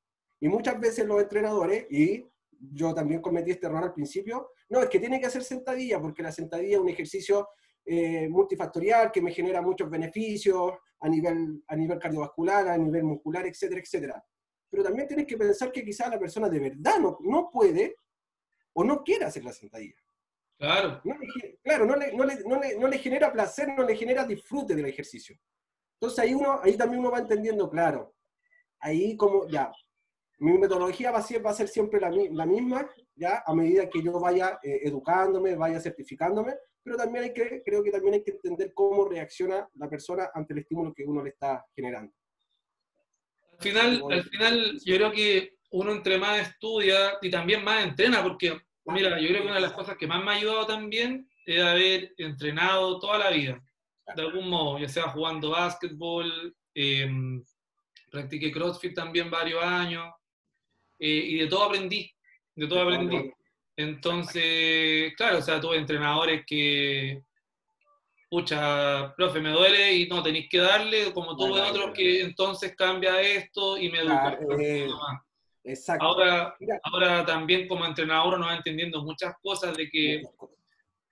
Y 0.41 0.49
muchas 0.49 0.79
veces 0.81 1.07
los 1.07 1.23
entrenadores, 1.23 1.87
y 1.91 2.29
yo 2.71 2.95
también 2.95 3.21
cometí 3.21 3.51
este 3.51 3.67
error 3.67 3.83
al 3.83 3.93
principio, 3.93 4.51
no, 4.69 4.81
es 4.81 4.89
que 4.89 5.01
tiene 5.01 5.21
que 5.21 5.27
hacer 5.27 5.43
sentadilla, 5.43 6.01
porque 6.01 6.23
la 6.23 6.33
sentadilla 6.33 6.77
es 6.77 6.83
un 6.83 6.89
ejercicio 6.89 7.49
eh, 7.85 8.29
multifactorial 8.29 9.11
que 9.11 9.21
me 9.21 9.33
genera 9.33 9.61
muchos 9.61 9.91
beneficios 9.91 10.75
a 11.01 11.09
nivel, 11.09 11.63
a 11.67 11.75
nivel 11.75 11.99
cardiovascular, 11.99 12.69
a 12.69 12.79
nivel 12.79 13.05
muscular, 13.05 13.45
etcétera, 13.47 13.81
etcétera. 13.81 14.25
Pero 14.71 14.85
también 14.85 15.09
tienes 15.09 15.27
que 15.27 15.37
pensar 15.37 15.73
que 15.73 15.85
quizás 15.85 16.09
la 16.09 16.19
persona 16.19 16.49
de 16.49 16.61
verdad 16.61 16.99
no, 17.01 17.19
no 17.21 17.51
puede 17.51 17.97
o 18.75 18.85
no 18.85 19.03
quiere 19.03 19.25
hacer 19.25 19.45
la 19.45 19.53
sentadilla. 19.53 19.97
Claro. 20.57 21.01
No 21.05 21.15
le, 21.19 21.59
claro, 21.63 21.85
no 21.85 21.97
le, 21.97 22.13
no, 22.15 22.25
le, 22.25 22.45
no, 22.45 22.61
le, 22.61 22.79
no 22.79 22.87
le 22.87 22.99
genera 22.99 23.33
placer, 23.33 23.69
no 23.77 23.83
le 23.83 23.97
genera 23.97 24.25
disfrute 24.25 24.77
del 24.77 24.87
ejercicio. 24.87 25.37
Entonces 26.01 26.19
ahí, 26.21 26.35
uno, 26.35 26.61
ahí 26.63 26.77
también 26.77 27.01
uno 27.01 27.11
va 27.11 27.19
entendiendo, 27.19 27.69
claro, 27.69 28.15
ahí 28.79 29.17
como 29.17 29.49
ya, 29.49 29.73
mi 30.43 30.59
metodología 30.59 31.13
va 31.13 31.19
a 31.19 31.23
ser, 31.23 31.45
va 31.45 31.51
a 31.51 31.55
ser 31.55 31.69
siempre 31.69 32.01
la, 32.01 32.11
la 32.11 32.47
misma, 32.47 32.89
ya, 33.15 33.45
a 33.47 33.55
medida 33.55 33.89
que 33.89 34.03
yo 34.03 34.19
vaya 34.19 34.59
eh, 34.63 34.81
educándome, 34.83 35.55
vaya 35.55 35.81
certificándome, 35.81 36.55
pero 36.83 36.97
también 36.97 37.25
hay 37.25 37.33
que, 37.33 37.63
creo 37.65 37.83
que 37.83 37.93
también 37.93 38.15
hay 38.15 38.25
que 38.25 38.33
entender 38.33 38.73
cómo 38.75 39.09
reacciona 39.09 39.69
la 39.75 39.89
persona 39.89 40.31
ante 40.35 40.53
el 40.53 40.61
estímulo 40.61 40.93
que 40.93 41.05
uno 41.05 41.23
le 41.23 41.31
está 41.31 41.65
generando. 41.75 42.13
Al 43.53 43.59
final, 43.59 44.03
al 44.11 44.25
final 44.25 44.81
yo 44.85 44.97
creo 44.97 45.13
que 45.13 45.55
uno 45.71 45.93
entre 45.93 46.19
más 46.19 46.41
estudia 46.41 47.19
y 47.23 47.31
también 47.31 47.63
más 47.63 47.85
entrena, 47.85 48.21
porque, 48.21 48.61
mira, 48.87 49.21
yo 49.21 49.29
creo 49.29 49.43
que 49.43 49.47
una 49.47 49.57
de 49.57 49.61
las 49.61 49.73
cosas 49.73 49.97
que 49.97 50.09
más 50.09 50.25
me 50.25 50.33
ha 50.33 50.35
ayudado 50.35 50.67
también 50.67 51.29
es 51.47 51.63
haber 51.63 52.15
entrenado 52.19 52.99
toda 52.99 53.19
la 53.19 53.31
vida, 53.31 53.63
de 54.17 54.23
algún 54.23 54.51
modo, 54.51 54.81
ya 54.81 54.89
sea 54.89 55.09
jugando 55.11 55.51
básquetbol, 55.51 56.53
eh, 56.75 57.09
practiqué 58.11 58.51
CrossFit 58.51 58.95
también 58.95 59.31
varios 59.31 59.63
años, 59.63 60.13
eh, 61.05 61.25
y 61.31 61.37
de 61.39 61.49
todo 61.49 61.65
aprendí, 61.65 62.09
de 62.55 62.69
todo 62.69 62.83
aprendí. 62.83 63.33
Entonces, 63.77 65.13
claro, 65.17 65.39
o 65.39 65.43
sea, 65.43 65.61
tuve 65.61 65.77
entrenadores 65.77 66.45
que, 66.47 67.25
pucha, 68.31 69.13
profe, 69.17 69.41
me 69.41 69.51
duele 69.51 69.95
y 69.95 70.07
no 70.07 70.23
tenéis 70.23 70.49
que 70.49 70.59
darle, 70.59 71.13
como 71.13 71.37
tuve 71.37 71.61
otros 71.61 71.91
que 71.93 72.21
entonces 72.21 72.77
cambia 72.77 73.21
esto 73.21 73.77
y 73.77 73.91
me 73.91 73.99
educa. 73.99 74.39
Eh, 74.61 74.87
exacto. 75.65 76.05
Ahora, 76.05 76.55
ahora 76.85 77.27
también 77.27 77.67
como 77.67 77.85
entrenador 77.85 78.35
uno 78.35 78.47
va 78.47 78.55
entendiendo 78.55 79.03
muchas 79.03 79.35
cosas 79.43 79.77
de 79.77 79.91
que, 79.91 80.23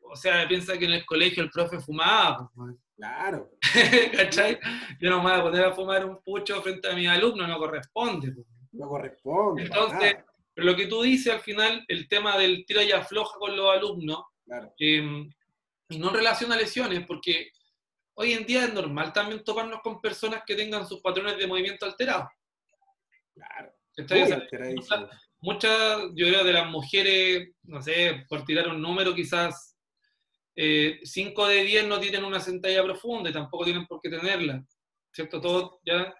o 0.02 0.14
sea, 0.14 0.46
piensa 0.46 0.78
que 0.78 0.84
en 0.84 0.92
el 0.92 1.04
colegio 1.04 1.42
el 1.42 1.50
profe 1.50 1.80
fumaba. 1.80 2.48
Pues, 2.54 2.76
claro. 2.94 3.50
¿Cachai? 4.16 4.56
Yo 5.00 5.10
no 5.10 5.20
me 5.20 5.30
voy 5.30 5.40
a 5.40 5.42
poner 5.42 5.64
a 5.64 5.72
fumar 5.72 6.04
un 6.06 6.22
pucho 6.22 6.62
frente 6.62 6.88
a 6.88 6.94
mi 6.94 7.08
alumno, 7.08 7.44
no 7.44 7.58
corresponde. 7.58 8.30
Pues 8.30 8.46
no 8.72 8.88
corresponde. 8.88 9.62
Entonces, 9.64 10.16
pero 10.54 10.66
lo 10.66 10.76
que 10.76 10.86
tú 10.86 11.02
dices 11.02 11.32
al 11.32 11.40
final, 11.40 11.84
el 11.88 12.08
tema 12.08 12.36
del 12.38 12.64
tira 12.66 12.82
y 12.82 12.92
afloja 12.92 13.38
con 13.38 13.56
los 13.56 13.70
alumnos, 13.74 14.24
em, 14.78 15.30
y 15.88 15.98
no 15.98 16.08
en 16.08 16.14
relación 16.14 16.52
a 16.52 16.56
lesiones, 16.56 17.06
porque 17.06 17.50
hoy 18.14 18.32
en 18.32 18.46
día 18.46 18.64
es 18.64 18.74
normal 18.74 19.12
también 19.12 19.42
toparnos 19.42 19.80
con 19.82 20.00
personas 20.00 20.42
que 20.46 20.54
tengan 20.54 20.86
sus 20.86 21.00
patrones 21.00 21.38
de 21.38 21.46
movimiento 21.46 21.86
alterados. 21.86 22.28
Claro. 23.34 23.72
Muchas, 25.42 26.02
yo 26.14 26.26
creo, 26.28 26.44
de 26.44 26.52
las 26.52 26.68
mujeres, 26.68 27.54
no 27.62 27.80
sé, 27.80 28.26
por 28.28 28.44
tirar 28.44 28.68
un 28.68 28.82
número, 28.82 29.14
quizás 29.14 29.74
5 30.54 31.50
eh, 31.50 31.54
de 31.54 31.64
10 31.64 31.86
no 31.86 31.98
tienen 31.98 32.24
una 32.24 32.40
sentadilla 32.40 32.84
profunda 32.84 33.30
y 33.30 33.32
tampoco 33.32 33.64
tienen 33.64 33.86
por 33.86 34.00
qué 34.02 34.10
tenerla. 34.10 34.62
¿Cierto? 35.12 35.40
Todo 35.40 35.80
ya 35.84 36.14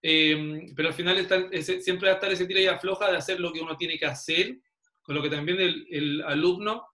Em, 0.00 0.74
pero 0.76 0.88
al 0.88 0.94
final 0.94 1.16
siempre 1.62 2.06
va 2.06 2.12
a 2.12 2.14
estar 2.14 2.30
ese 2.30 2.46
tira 2.46 2.60
y 2.60 2.66
afloja 2.66 3.10
de 3.10 3.16
hacer 3.16 3.40
lo 3.40 3.52
que 3.52 3.60
uno 3.60 3.76
tiene 3.76 3.98
que 3.98 4.06
hacer, 4.06 4.58
con 5.02 5.14
lo 5.16 5.22
que 5.22 5.30
también 5.30 5.58
el, 5.60 6.22
alumno, 6.22 6.86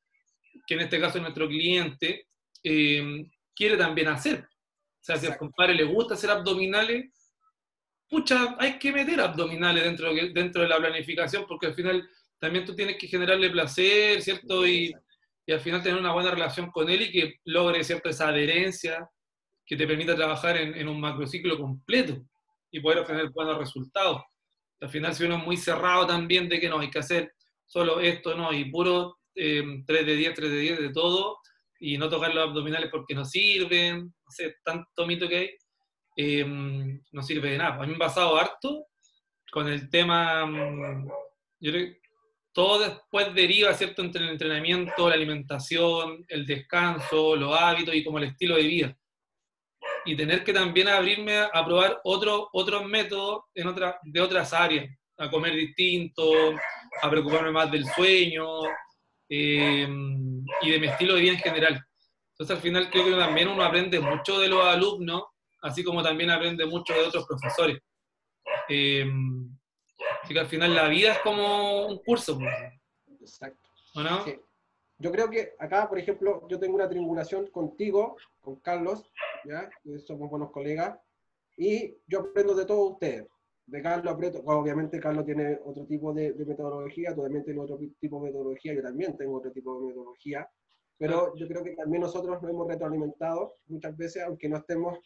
que 0.66 0.74
en 0.74 0.80
este 0.80 1.00
caso 1.00 1.18
es 1.18 1.22
nuestro 1.22 1.48
cliente, 1.48 2.28
em, 2.62 3.30
quiere 3.55 3.76
también 3.76 4.09
hacer. 4.09 4.40
O 4.40 5.05
sea, 5.05 5.16
si 5.16 5.26
al 5.26 5.36
compadre 5.36 5.74
le 5.74 5.84
gusta 5.84 6.14
hacer 6.14 6.30
abdominales, 6.30 7.11
pucha, 8.09 8.57
hay 8.59 8.78
que 8.78 8.92
meter 8.92 9.20
abdominales 9.20 9.84
dentro, 9.84 10.14
dentro 10.32 10.62
de 10.62 10.68
la 10.68 10.78
planificación, 10.78 11.44
porque 11.46 11.66
al 11.66 11.74
final 11.74 12.09
también 12.38 12.64
tú 12.64 12.74
tienes 12.74 12.96
que 12.96 13.09
generarle 13.09 13.50
placer, 13.50 14.22
¿cierto? 14.22 14.66
Y, 14.66 14.94
y 15.46 15.52
al 15.52 15.61
final 15.61 15.82
tener 15.82 15.98
una 15.98 16.12
buena 16.12 16.30
relación 16.30 16.70
con 16.70 16.88
él 16.88 17.02
y 17.02 17.12
que 17.12 17.34
logre, 17.44 17.84
¿cierto? 17.84 18.09
Esa 18.09 18.28
adherencia 18.28 19.11
que 19.66 19.76
te 19.76 19.86
permita 19.86 20.14
trabajar 20.14 20.57
en, 20.57 20.74
en 20.74 20.88
un 20.88 21.00
macrociclo 21.00 21.59
completo 21.59 22.24
y 22.75 22.81
poder 22.81 22.99
obtener 22.99 23.31
buenos 23.31 23.57
resultados. 23.57 24.20
Al 24.81 24.89
final, 24.89 25.14
si 25.14 25.25
uno 25.25 25.37
es 25.37 25.45
muy 25.45 25.57
cerrado 25.57 26.09
también 26.09 26.49
de 26.49 26.59
que 26.59 26.68
no, 26.68 26.81
hay 26.81 26.91
que 26.91 26.99
hacer 26.99 27.33
solo 27.64 28.01
esto, 28.01 28.35
no, 28.35 28.53
y 28.53 28.64
puro 28.64 29.18
3 29.33 29.62
em, 29.62 29.85
de 29.87 30.16
10, 30.16 30.35
3 30.35 30.51
de 30.51 30.59
10 30.59 30.81
de 30.81 30.93
todo, 30.93 31.39
y 31.79 31.97
no 31.97 32.09
tocar 32.09 32.35
los 32.35 32.49
abdominales 32.49 32.91
porque 32.91 33.14
no 33.14 33.25
sirven, 33.25 34.07
no 34.07 34.31
sé, 34.31 34.57
tanto 34.64 35.07
mito 35.07 35.29
que 35.29 35.37
hay, 35.37 35.51
em, 36.16 37.01
no 37.12 37.22
sirve 37.22 37.53
de 37.53 37.59
nada. 37.59 37.77
A 37.77 37.87
mí 37.87 37.87
me 37.87 37.95
ha 37.95 38.09
pasado 38.09 38.37
harto 38.37 38.87
con 39.53 39.68
el 39.68 39.89
tema, 39.89 40.45
mm, 40.45 41.09
yo 41.61 41.70
creo 41.70 41.87
que 41.87 42.01
todo 42.53 42.81
después 42.81 43.33
deriva, 43.35 43.72
¿cierto?, 43.72 44.03
entre 44.03 44.25
el 44.25 44.31
entrenamiento, 44.31 45.09
la 45.09 45.14
alimentación, 45.14 46.25
el 46.27 46.45
descanso, 46.45 47.37
los 47.37 47.57
hábitos 47.57 47.95
y 47.95 48.03
como 48.03 48.18
el 48.18 48.25
estilo 48.25 48.57
de 48.57 48.62
vida 48.64 48.99
y 50.05 50.16
tener 50.16 50.44
que 50.44 50.52
también 50.52 50.88
abrirme 50.88 51.38
a, 51.38 51.64
probar 51.64 52.00
otro, 52.05 52.48
otros 52.52 52.84
métodos 52.86 53.44
en 53.55 53.68
otra, 53.68 53.98
de 54.02 54.20
otras 54.20 54.52
áreas, 54.52 54.86
a 55.18 55.30
comer 55.30 55.55
distinto, 55.55 56.55
a 57.02 57.11
preocuparme 57.11 57.50
más 57.50 57.70
del 57.70 57.84
sueño 57.86 58.46
eh, 59.28 59.88
y 60.62 60.70
de 60.70 60.78
mi 60.78 60.86
estilo 60.86 61.14
de 61.14 61.20
vida 61.20 61.32
en 61.32 61.38
general. 61.38 61.84
Entonces 62.32 62.57
al 62.57 62.62
final 62.62 62.90
creo 62.90 63.05
que 63.05 63.16
también 63.16 63.48
uno 63.48 63.62
aprende 63.62 64.00
mucho 64.00 64.38
de 64.38 64.48
los 64.48 64.64
alumnos, 64.64 65.22
así 65.62 65.84
como 65.84 66.02
también 66.02 66.30
aprende 66.30 66.66
mucho 66.66 66.92
de 66.92 67.00
otros 67.00 67.26
profesores. 67.26 67.78
Eh, 68.68 69.07
así 70.22 70.34
que 70.34 70.40
al 70.40 70.48
final 70.48 70.74
la 70.74 70.88
vida 70.88 71.12
es 71.12 71.18
como 71.20 71.86
un 71.86 71.98
curso. 71.98 72.38
Pues. 72.38 72.52
Exacto. 73.20 73.68
¿O 73.94 74.02
no? 74.02 74.24
Yo 75.05 75.12
creo 75.12 75.28
que 75.28 75.52
acá, 75.59 75.86
por 75.86 75.98
ejemplo, 75.98 76.48
yo 76.48 76.59
tengo 76.59 76.76
una 76.76 76.88
triangulación 76.88 77.48
contigo, 77.48 78.16
con 78.40 78.57
Carlos, 78.61 79.12
¿ya? 79.44 79.68
somos 79.98 80.30
buenos 80.30 80.50
colegas, 80.50 80.98
y 81.59 81.98
yo 82.07 82.20
aprendo 82.20 82.55
de 82.55 82.64
todos 82.64 82.92
ustedes. 82.92 83.26
De 83.66 83.82
Carlos 83.82 84.14
aprendo, 84.14 84.40
obviamente 84.46 84.98
Carlos 84.98 85.26
tiene 85.26 85.61
otro 85.62 85.84
tipo 85.84 86.14
de, 86.14 86.32
metodología, 86.46 87.14
tú 87.14 87.20
también 87.20 87.44
tienes 87.44 87.62
otro 87.62 87.76
tipo 88.00 88.18
de 88.18 88.28
metodología, 88.28 88.72
yo 88.72 88.82
también 88.82 89.14
tengo 89.18 89.36
otro 89.36 89.52
tipo 89.52 89.78
de 89.78 89.88
metodología, 89.88 90.48
pero 90.96 91.36
yo 91.36 91.46
creo 91.48 91.62
que 91.62 91.72
también 91.72 92.00
nosotros 92.00 92.40
nos 92.40 92.50
hemos 92.50 92.66
retroalimentado 92.66 93.52
muchas 93.66 93.94
veces, 93.98 94.22
aunque 94.22 94.48
no 94.48 94.57
estemos 94.57 94.98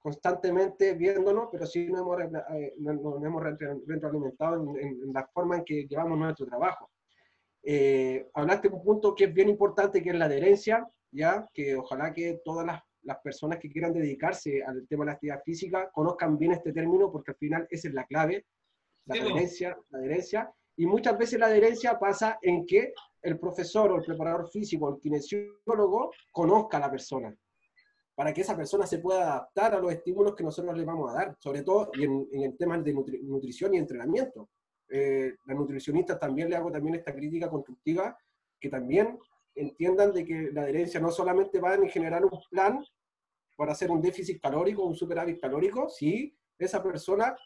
constantemente 0.00 0.94
viéndonos, 0.94 1.48
pero 1.52 1.64
sí 1.64 1.86
nos 1.86 2.00
hemos, 2.00 2.20
eh, 2.22 2.74
nos 2.78 3.22
hemos 3.22 3.40
retroalimentado 3.86 4.76
en, 4.80 5.00
en 5.04 5.12
la 5.12 5.24
forma 5.32 5.58
en 5.58 5.64
que 5.64 5.86
llevamos 5.86 6.18
nuestro 6.18 6.44
trabajo. 6.46 6.90
Eh, 7.66 8.28
hablaste 8.34 8.68
de 8.68 8.74
un 8.74 8.82
punto 8.82 9.14
que 9.14 9.24
es 9.24 9.34
bien 9.34 9.48
importante, 9.48 10.02
que 10.02 10.10
es 10.10 10.16
la 10.16 10.26
adherencia, 10.26 10.86
ya 11.10 11.48
que 11.54 11.76
ojalá 11.76 12.12
que 12.12 12.40
todas 12.44 12.66
las, 12.66 12.82
las, 13.02 13.18
personas 13.18 13.58
que 13.58 13.70
quieran 13.70 13.94
dedicarse 13.94 14.62
al 14.62 14.86
tema 14.86 15.04
de 15.04 15.06
la 15.06 15.12
actividad 15.12 15.42
física 15.42 15.90
conozcan 15.90 16.36
bien 16.36 16.52
este 16.52 16.72
término, 16.72 17.10
porque 17.10 17.30
al 17.30 17.38
final 17.38 17.66
esa 17.70 17.88
es 17.88 17.94
la 17.94 18.04
clave, 18.04 18.44
la 19.06 19.14
adherencia, 19.14 19.78
la 19.88 19.98
adherencia. 19.98 20.52
Y 20.76 20.84
muchas 20.84 21.16
veces 21.16 21.38
la 21.38 21.46
adherencia 21.46 21.98
pasa 21.98 22.38
en 22.42 22.66
que 22.66 22.92
el 23.22 23.38
profesor 23.38 23.92
o 23.92 23.96
el 23.96 24.04
preparador 24.04 24.50
físico, 24.50 24.90
el 24.90 25.00
kinesiólogo, 25.00 26.10
conozca 26.30 26.76
a 26.76 26.80
la 26.80 26.90
persona, 26.90 27.34
para 28.14 28.34
que 28.34 28.42
esa 28.42 28.56
persona 28.56 28.86
se 28.86 28.98
pueda 28.98 29.22
adaptar 29.22 29.74
a 29.74 29.78
los 29.78 29.90
estímulos 29.90 30.34
que 30.34 30.44
nosotros 30.44 30.76
le 30.76 30.84
vamos 30.84 31.10
a 31.10 31.14
dar, 31.14 31.36
sobre 31.38 31.62
todo 31.62 31.90
en, 31.94 32.28
en 32.30 32.42
el 32.42 32.56
tema 32.58 32.76
de 32.76 32.92
nutrición 32.92 33.74
y 33.74 33.78
entrenamiento. 33.78 34.50
Eh, 34.88 35.34
las 35.46 35.56
nutricionistas 35.56 36.18
también 36.18 36.50
le 36.50 36.56
hago 36.56 36.70
también 36.70 36.94
esta 36.94 37.14
crítica 37.14 37.48
constructiva, 37.48 38.16
que 38.60 38.68
también 38.68 39.18
entiendan 39.54 40.12
de 40.12 40.24
que 40.24 40.50
la 40.52 40.62
adherencia 40.62 41.00
no 41.00 41.10
solamente 41.10 41.60
va 41.60 41.74
en 41.74 41.88
generar 41.88 42.24
un 42.24 42.40
plan 42.50 42.84
para 43.56 43.72
hacer 43.72 43.90
un 43.90 44.02
déficit 44.02 44.40
calórico, 44.40 44.84
un 44.84 44.96
superávit 44.96 45.40
calórico, 45.40 45.88
sí, 45.88 46.36
esa 46.58 46.82
persona 46.82 47.36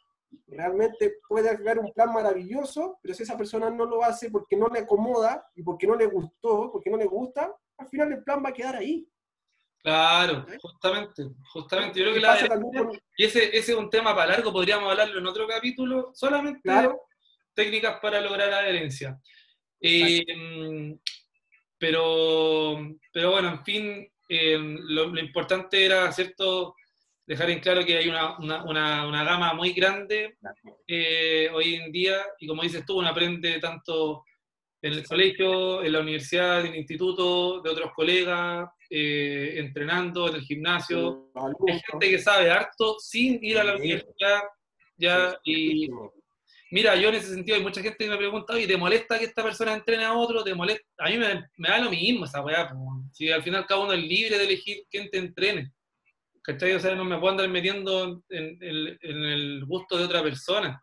realmente 0.47 1.19
puede 1.29 1.51
haber 1.51 1.79
un 1.79 1.93
plan 1.93 2.13
maravilloso, 2.13 2.99
pero 3.03 3.15
si 3.15 3.23
esa 3.23 3.37
persona 3.37 3.71
no 3.71 3.85
lo 3.85 4.03
hace 4.03 4.31
porque 4.31 4.57
no 4.57 4.69
le 4.69 4.81
acomoda 4.81 5.47
y 5.55 5.63
porque 5.63 5.87
no 5.87 5.95
le 5.95 6.07
gustó, 6.07 6.71
porque 6.73 6.91
no 6.91 6.97
le 6.97 7.07
gusta, 7.07 7.55
al 7.79 7.89
final 7.89 8.13
el 8.13 8.25
plan 8.25 8.43
va 8.45 8.51
a 8.51 8.53
quedar 8.53 8.77
ahí. 8.77 9.09
Claro, 9.81 10.45
justamente, 10.61 11.23
justamente. 11.53 11.99
Yo 12.01 12.07
creo 12.07 12.15
que 12.15 12.21
la 12.21 12.99
y 13.17 13.25
ese, 13.25 13.57
ese 13.57 13.73
es 13.73 13.79
un 13.79 13.89
tema 13.89 14.15
para 14.15 14.33
largo, 14.33 14.53
podríamos 14.53 14.91
hablarlo 14.91 15.19
en 15.19 15.27
otro 15.27 15.47
capítulo, 15.47 16.11
solamente 16.15 16.61
claro. 16.63 17.01
Técnicas 17.59 17.99
para 18.01 18.21
lograr 18.21 18.53
adherencia. 18.53 19.19
Eh, 19.81 20.25
pero, 21.77 22.97
pero 23.13 23.33
bueno, 23.33 23.49
en 23.49 23.65
fin, 23.65 24.09
eh, 24.29 24.57
lo, 24.59 25.19
importante 25.19 25.85
era, 25.85 26.11
¿cierto?, 26.13 26.77
dejar 27.27 27.51
en 27.51 27.61
claro 27.61 27.85
que 27.85 27.99
hay 27.99 28.09
una, 28.09 28.39
una, 28.39 29.07
una, 29.07 29.25
gama 29.25 29.53
muy 29.55 29.73
grande 29.73 30.39
eh, 30.87 31.51
hoy 31.53 31.75
en 31.75 31.91
día, 31.91 32.25
y 32.39 32.47
como 32.47 32.63
dices 32.63 32.87
tú, 32.87 32.99
uno 32.99 33.09
aprende 33.09 33.59
tanto 33.59 34.25
en 34.81 34.93
el 34.93 35.07
colegio, 35.07 35.83
en 35.83 35.93
la 35.93 36.01
universidad, 36.01 36.61
en 36.61 36.69
el 36.69 36.77
instituto, 36.77 37.61
de 37.61 37.71
otros 37.71 37.91
colegas, 37.95 38.71
eh, 38.89 39.55
entrenando 39.57 40.29
en 40.29 40.37
el 40.37 40.43
gimnasio. 40.43 41.31
Hay 41.35 41.81
gente 41.91 42.11
que 42.11 42.19
sabe 42.19 42.51
harto 42.51 42.97
sin 43.01 43.43
ir 43.43 43.59
a 43.59 43.65
la 43.65 43.77
universidad. 43.77 44.43
Ya, 44.97 45.39
y 45.45 45.89
mira, 46.71 46.97
yo 46.97 47.09
en 47.09 47.17
ese 47.17 47.35
sentido 47.35 47.57
hay 47.57 47.63
mucha 47.63 47.83
gente 47.83 47.97
que 47.99 48.11
me 48.11 48.17
pregunta, 48.17 48.59
¿y 48.59 48.67
te 48.67 48.77
molesta 48.77 49.19
que 49.19 49.25
esta 49.25 49.43
persona 49.43 49.75
entrene 49.75 50.05
a 50.05 50.15
otro? 50.15 50.45
¿Te 50.45 50.55
molesta? 50.55 50.85
A 50.99 51.09
mí 51.09 51.19
me, 51.19 51.49
da 51.59 51.79
lo 51.79 51.91
mismo 51.91 52.25
esa 52.25 52.43
weá. 52.43 52.71
Si 53.13 53.31
al 53.31 53.43
final 53.43 53.67
cada 53.67 53.81
uno 53.81 53.93
es 53.93 54.03
libre 54.03 54.39
de 54.39 54.45
elegir 54.45 54.85
quién 54.91 55.11
te 55.11 55.19
entrene. 55.19 55.73
¿Cachai? 56.43 56.73
O 56.73 56.81
sea, 56.81 56.95
no 56.95 57.05
me 57.05 57.19
puedo 57.19 57.33
andar 57.33 57.49
metiendo 57.49 58.23
en, 58.31 58.59
el 58.63 59.65
gusto 59.67 59.99
de 59.99 60.05
otra 60.05 60.23
persona. 60.23 60.81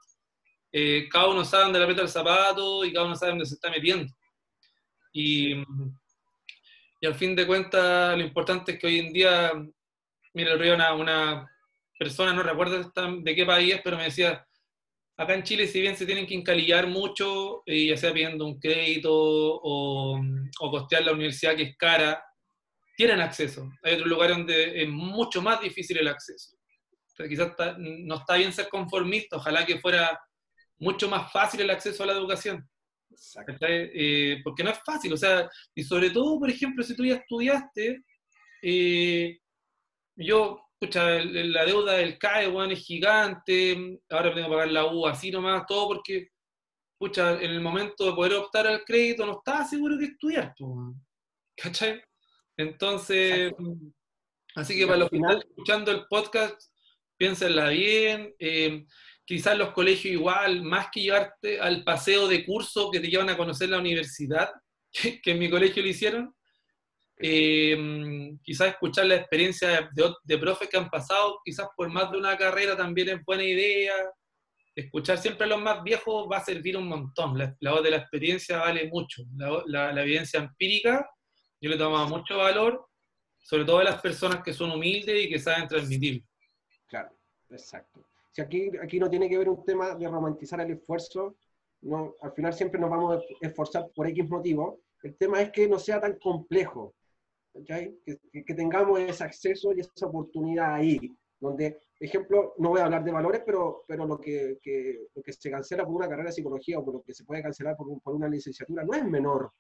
Eh, 0.72 1.08
cada 1.10 1.30
uno 1.30 1.46
sabe 1.46 1.64
dónde 1.64 1.80
le 1.80 1.86
aprieta 1.86 2.04
el 2.04 2.10
zapato 2.10 2.84
y 2.84 2.94
cada 2.94 3.06
uno 3.06 3.16
sabe 3.16 3.32
dónde 3.32 3.46
se 3.46 3.56
está 3.56 3.70
metiendo. 3.70 4.14
Y, 5.14 5.54
y 7.02 7.08
al 7.08 7.16
fin 7.16 7.36
de 7.36 7.48
cuentas, 7.48 8.18
lo 8.18 8.24
importante 8.24 8.74
es 8.74 8.80
que 8.80 8.88
hoy 8.88 9.00
en 9.00 9.14
día, 9.14 9.52
mira, 10.34 10.54
el 10.54 10.60
río 10.60 10.76
una, 10.76 10.94
una 10.94 11.52
persona, 11.98 12.34
no 12.34 12.44
recuerdo 12.44 12.92
de 13.22 13.36
qué 13.36 13.46
país 13.46 13.76
es, 13.76 13.82
pero 13.82 13.98
me 13.98 14.04
decía, 14.04 14.46
acá 15.18 15.34
en 15.34 15.44
Chile, 15.44 15.68
si 15.68 15.82
bien 15.82 15.96
se 15.96 16.06
tienen 16.06 16.28
que 16.28 16.36
encalillar 16.36 16.88
mucho, 16.88 17.64
eh, 17.66 17.88
ya 17.88 17.98
sea 17.98 18.14
pidiendo 18.14 18.46
un 18.46 18.60
crédito 18.60 19.12
o, 19.14 20.20
o, 20.60 20.72
costear 20.72 21.04
la 21.04 21.14
universidad 21.14 21.56
que 21.56 21.64
es 21.64 21.78
cara, 21.78 22.24
tienen 22.98 23.22
acceso. 23.22 23.70
Hay 23.84 23.94
otros 23.94 24.08
lugares 24.08 24.38
donde 24.38 24.84
es 24.84 24.90
mucho 24.90 25.42
más 25.42 25.62
difícil 25.62 25.98
el 25.98 26.08
acceso. 26.08 26.58
quizás 27.30 27.54
no 27.78 28.16
está 28.16 28.36
bien 28.36 28.54
ser 28.54 28.70
conformista, 28.70 29.38
ojalá 29.38 29.66
que 29.66 29.80
fuera 29.80 30.20
mucho 30.80 31.10
más 31.10 31.32
fácil 31.32 31.62
el 31.62 31.70
acceso 31.70 32.04
a 32.04 32.08
la 32.08 32.14
educación. 32.14 32.68
Eh, 33.62 34.42
porque 34.44 34.64
no 34.64 34.72
es 34.72 34.80
fácil, 34.86 35.14
o 35.14 35.18
sea, 35.18 35.50
y 35.74 35.84
sobre 35.84 36.10
todo, 36.10 36.40
por 36.40 36.50
ejemplo, 36.50 36.84
si 36.84 36.96
tú 36.96 37.06
ya 37.06 37.16
estudiaste, 37.16 38.04
eh, 38.62 39.40
yo, 40.16 40.65
escucha, 40.86 41.24
la 41.24 41.66
deuda 41.66 41.94
del 41.94 42.18
CAE, 42.18 42.48
bueno, 42.48 42.74
es 42.74 42.80
gigante, 42.80 44.00
ahora 44.10 44.34
tengo 44.34 44.48
que 44.48 44.54
pagar 44.54 44.72
la 44.72 44.86
U 44.86 45.06
así 45.06 45.32
nomás, 45.32 45.66
todo 45.68 45.88
porque, 45.88 46.30
escucha, 46.94 47.34
en 47.34 47.52
el 47.52 47.62
momento 47.62 48.06
de 48.06 48.14
poder 48.14 48.34
optar 48.34 48.68
al 48.68 48.84
crédito 48.84 49.26
no 49.26 49.38
estaba 49.38 49.66
seguro 49.66 49.98
que 49.98 50.06
estudiar, 50.06 50.54
¿cachai? 51.56 52.02
Entonces, 52.58 53.52
así 54.56 54.78
que 54.78 54.86
para 54.88 55.00
los 55.00 55.10
que 55.10 55.18
están 55.18 55.38
escuchando 55.38 55.92
el 55.92 56.06
podcast, 56.08 56.62
piénsenla 57.18 57.70
bien. 57.70 58.34
Eh, 58.40 58.86
quizás 59.26 59.58
los 59.58 59.72
colegios 59.72 60.14
igual, 60.14 60.62
más 60.64 60.88
que 60.92 61.02
llevarte 61.02 61.60
al 61.60 61.84
paseo 61.84 62.28
de 62.28 62.46
curso 62.46 62.92
que 62.92 63.00
te 63.00 63.08
llevan 63.08 63.30
a 63.30 63.38
conocer 63.38 63.70
la 63.70 63.80
universidad, 63.80 64.52
que, 64.92 65.32
en 65.32 65.40
mi 65.40 65.50
colegio 65.50 65.82
lo 65.82 65.90
hicieron, 65.90 66.35
eh, 67.18 68.38
quizás 68.44 68.70
escuchar 68.70 69.06
la 69.06 69.16
experiencia 69.16 69.90
de, 69.94 70.14
de, 70.24 70.38
profes 70.38 70.70
que 70.70 70.78
han 70.78 70.90
pasado, 70.90 71.40
quizás 71.44 71.68
por 71.76 71.90
más 71.90 72.12
de 72.12 72.18
una 72.18 72.38
carrera 72.38 72.76
también 72.76 73.10
es 73.10 73.26
buena 73.26 73.44
idea. 73.44 73.94
Escuchar 74.76 75.18
siempre 75.18 75.46
a 75.46 75.50
los 75.50 75.62
más 75.62 75.84
viejos 75.84 76.28
va 76.30 76.38
a 76.38 76.46
servir 76.46 76.76
un 76.76 76.88
montón. 76.88 77.38
La, 77.38 77.72
voz 77.72 77.84
de 77.84 77.92
la 77.92 77.98
experiencia 77.98 78.58
vale 78.60 78.90
mucho. 78.90 79.24
La, 79.36 80.02
evidencia 80.02 80.40
empírica, 80.40 81.10
yo 81.62 81.70
le 81.70 81.78
tomo 81.78 82.06
mucho 82.08 82.38
valor, 82.38 82.86
sobre 83.40 83.64
todo 83.64 83.80
a 83.80 83.86
las 83.86 84.02
personas 84.02 84.44
que 84.44 84.54
son 84.54 84.72
humildes 84.72 85.26
y 85.26 85.30
que 85.30 85.40
saben 85.40 85.68
transmitir. 85.68 86.24
Claro, 86.88 87.18
exacto 87.50 88.06
si 88.36 88.42
aquí, 88.42 88.70
aquí 88.84 89.00
no 89.00 89.10
tiene 89.10 89.30
que 89.30 89.38
ver 89.38 89.48
un 89.48 89.64
tema 89.64 89.96
de 89.96 90.10
romantizar 90.10 90.60
el 90.60 90.72
esfuerzo, 90.72 91.38
no, 91.84 92.16
al 92.22 92.34
final 92.34 92.54
siempre 92.54 92.78
nos 92.78 92.90
vamos 92.90 93.16
a 93.16 93.48
esforzar 93.48 93.90
por 93.96 94.08
X 94.08 94.28
motivo, 94.28 94.82
el 95.04 95.16
tema 95.16 95.42
es 95.42 95.52
que 95.52 95.70
no 95.70 95.80
sea 95.80 96.02
tan 96.02 96.20
complejo, 96.20 96.96
que, 97.64 97.96
que, 98.32 98.54
tengamos 98.54 99.00
ese 99.00 99.24
acceso 99.24 99.74
y 99.74 99.82
esa 99.82 100.08
oportunidad 100.08 100.74
ahí, 100.74 101.00
donde, 101.40 101.80
ejemplo, 102.00 102.54
no 102.58 102.70
voy 102.70 102.82
a 102.82 102.86
hablar 102.86 103.04
de 103.04 103.12
valores, 103.12 103.42
pero, 103.46 103.84
pero 103.88 104.06
lo, 104.06 104.20
que, 104.20 104.58
que, 104.62 105.08
lo 105.14 105.22
que 105.22 105.34
se 105.34 105.52
cancela 105.52 105.86
por 105.86 105.96
una 105.96 106.10
carrera 106.10 106.30
de 106.30 106.34
psicología 106.34 106.80
o 106.80 106.86
por 106.86 106.96
lo 106.96 107.02
que 107.02 107.14
se 107.14 107.24
puede 107.24 107.44
cancelar 107.44 107.76
por, 107.76 108.02
por 108.02 108.16
una 108.16 108.28
licenciatura 108.28 108.84
no 108.84 108.94
es 108.94 109.06
menor. 109.06 109.52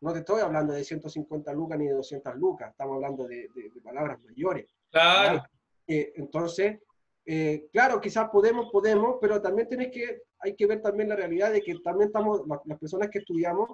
No 0.00 0.12
te 0.12 0.20
estoy 0.20 0.40
hablando 0.40 0.72
de 0.72 0.84
150 0.84 1.52
lucas 1.52 1.78
ni 1.78 1.86
de 1.86 1.94
200 1.94 2.36
lucas, 2.36 2.70
estamos 2.70 2.96
hablando 2.96 3.26
de, 3.26 3.48
de, 3.54 3.80
palabras 3.82 4.20
mayores. 4.22 4.66
Claro. 4.90 5.42
Eh, 5.86 6.12
entonces, 6.16 6.78
eh, 7.30 7.68
claro, 7.72 8.00
quizás 8.00 8.28
podemos, 8.30 8.70
podemos, 8.70 9.16
pero 9.20 9.40
también 9.42 9.68
tienes 9.68 9.90
que, 9.90 10.22
hay 10.38 10.54
que 10.54 10.66
ver 10.66 10.80
también 10.80 11.08
la 11.08 11.16
realidad 11.16 11.52
de 11.52 11.60
que 11.60 11.74
también 11.80 12.08
estamos, 12.08 12.42
las, 12.64 12.78
personas 12.78 13.10
que 13.10 13.18
estudiamos 13.18 13.70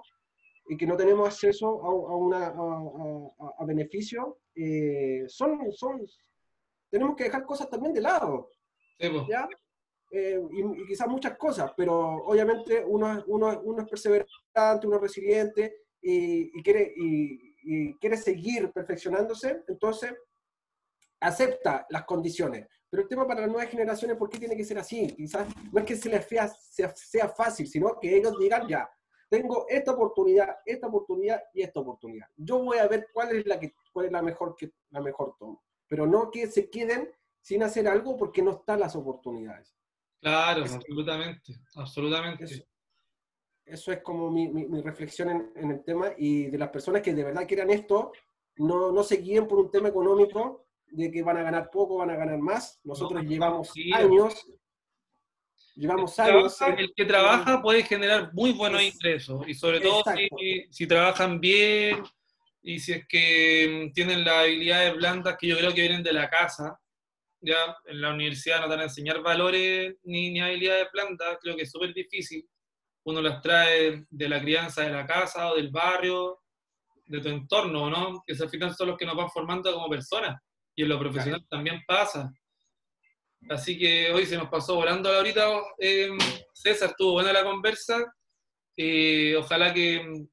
y 0.68 0.76
que 0.76 0.86
no 0.86 0.96
tenemos 0.96 1.28
acceso 1.28 1.82
a, 1.82 1.86
a, 1.86 2.16
una, 2.16 2.46
a, 3.58 3.64
beneficio, 3.64 4.38
eh, 4.54 5.24
son, 5.26 5.70
son, 5.72 6.00
tenemos 6.90 7.16
que 7.16 7.24
dejar 7.24 7.44
cosas 7.44 7.68
también 7.68 7.92
de 7.92 8.00
lado. 8.00 8.50
¿ya? 9.28 9.48
Eh, 10.10 10.40
y, 10.50 10.86
quizás 10.86 11.08
muchas 11.08 11.36
cosas, 11.36 11.72
pero 11.76 12.24
obviamente 12.24 12.84
uno, 12.86 13.24
uno, 13.26 13.60
uno 13.64 13.82
es 13.82 13.88
perseverante, 13.88 14.86
uno 14.86 14.96
es 14.96 15.02
resiliente 15.02 15.76
y, 16.00 16.58
y 16.58 16.62
quiere, 16.62 16.92
y, 16.96 17.56
y 17.62 17.94
quiere 17.98 18.16
seguir 18.16 18.70
perfeccionándose, 18.72 19.62
entonces 19.68 20.14
acepta 21.20 21.86
las 21.88 22.04
condiciones. 22.04 22.68
Pero 22.88 23.02
el 23.02 23.08
tema 23.08 23.26
para 23.26 23.40
las 23.40 23.50
nuevas 23.50 23.68
generaciones, 23.68 24.16
¿por 24.16 24.28
qué 24.28 24.38
tiene 24.38 24.56
que 24.56 24.64
ser 24.64 24.78
así? 24.78 25.08
Quizás 25.16 25.48
no 25.72 25.80
es 25.80 25.84
que 25.84 25.96
se 25.96 26.08
les 26.08 26.26
sea, 26.28 26.48
sea, 26.94 27.28
fácil, 27.28 27.66
sino 27.66 27.98
que 28.00 28.16
ellos 28.16 28.38
digan 28.38 28.68
ya, 28.68 28.88
tengo 29.34 29.66
esta 29.68 29.92
oportunidad, 29.92 30.56
esta 30.64 30.86
oportunidad 30.86 31.42
y 31.52 31.62
esta 31.62 31.80
oportunidad. 31.80 32.28
Yo 32.36 32.62
voy 32.62 32.78
a 32.78 32.86
ver 32.86 33.08
cuál 33.12 33.36
es 33.36 33.46
la, 33.46 33.58
que, 33.58 33.74
cuál 33.92 34.06
es 34.06 34.12
la 34.12 34.22
mejor 34.22 34.54
que 34.56 34.72
la 34.90 35.00
mejor 35.00 35.34
tomo. 35.38 35.62
Pero 35.88 36.06
no 36.06 36.30
que 36.30 36.46
se 36.46 36.70
queden 36.70 37.10
sin 37.40 37.62
hacer 37.62 37.88
algo 37.88 38.16
porque 38.16 38.42
no 38.42 38.52
están 38.52 38.80
las 38.80 38.94
oportunidades. 38.94 39.76
Claro, 40.20 40.62
absolutamente, 40.62 41.54
absolutamente. 41.74 42.44
Eso, 43.64 43.92
es 43.92 44.02
como 44.02 44.30
mi, 44.30 44.48
mi, 44.48 44.80
reflexión 44.82 45.30
en, 45.30 45.52
en, 45.56 45.70
el 45.70 45.84
tema 45.84 46.12
y 46.16 46.46
de 46.46 46.58
las 46.58 46.68
personas 46.68 47.02
que 47.02 47.14
de 47.14 47.24
verdad 47.24 47.46
quieran 47.46 47.70
esto, 47.70 48.12
no, 48.56 48.92
no 48.92 49.02
se 49.02 49.16
guíen 49.16 49.48
por 49.48 49.58
un 49.58 49.70
tema 49.70 49.88
económico, 49.88 50.66
de 50.86 51.10
que 51.10 51.22
van 51.22 51.38
a 51.38 51.42
ganar 51.42 51.70
poco, 51.70 51.96
van 51.96 52.10
a 52.10 52.16
ganar 52.16 52.38
más. 52.38 52.80
Nosotros 52.84 53.24
llevamos 53.24 53.72
años. 53.94 54.46
Llevamos 55.76 56.18
años. 56.20 56.60
el 56.78 56.92
que 56.94 57.04
trabaja 57.04 57.60
puede 57.60 57.82
generar 57.82 58.32
muy 58.32 58.52
buenos 58.52 58.82
ingresos 58.82 59.46
y 59.48 59.54
sobre 59.54 59.80
todo 59.80 60.04
si, 60.14 60.66
si, 60.70 60.86
trabajan 60.86 61.40
bien 61.40 62.02
y 62.62 62.78
si 62.78 62.92
es 62.92 63.06
que 63.08 63.88
mm, 63.88 63.92
tienen 63.92 64.24
las 64.24 64.44
habilidades 64.44 64.94
blandas 64.94 65.36
que 65.38 65.48
yo 65.48 65.58
creo 65.58 65.74
que 65.74 65.80
vienen 65.80 66.02
de 66.02 66.12
la 66.12 66.30
casa. 66.30 66.78
Ya 67.40 67.76
en 67.86 68.00
la 68.00 68.14
universidad 68.14 68.60
no 68.60 68.64
te 68.64 68.70
van 68.70 68.80
a 68.80 68.84
enseñar 68.84 69.20
valores 69.20 69.96
ni, 70.04 70.30
ni 70.30 70.40
habilidades 70.40 70.88
blandas, 70.92 71.38
creo 71.42 71.56
que 71.56 71.62
es 71.62 71.70
súper 71.70 71.92
difícil. 71.92 72.48
Uno 73.04 73.20
las 73.20 73.42
trae 73.42 74.06
de 74.08 74.28
la 74.28 74.40
crianza 74.40 74.82
de 74.82 74.90
la 74.90 75.06
casa 75.06 75.50
o 75.50 75.56
del 75.56 75.70
barrio, 75.70 76.40
de 77.06 77.20
tu 77.20 77.28
entorno, 77.28 77.90
¿no? 77.90 78.22
Que 78.26 78.32
al 78.32 78.48
final 78.48 78.74
son 78.74 78.88
los 78.88 78.96
que 78.96 79.04
nos 79.04 79.16
van 79.16 79.30
formando 79.30 79.72
como 79.72 79.90
personas 79.90 80.40
y 80.74 80.82
en 80.82 80.88
lo 80.88 80.98
profesional 80.98 81.44
también 81.48 81.82
pasa. 81.86 82.32
Así 83.48 83.78
que 83.78 84.10
hoy 84.10 84.26
se 84.26 84.36
nos 84.36 84.48
pasó 84.48 84.76
volando 84.76 85.10
ahorita, 85.10 85.46
eh, 85.78 86.10
César, 86.52 86.90
estuvo 86.90 87.12
buena 87.12 87.32
la 87.32 87.44
conversa. 87.44 88.14
Eh, 88.76 89.36
ojalá 89.36 89.72
que, 89.72 90.24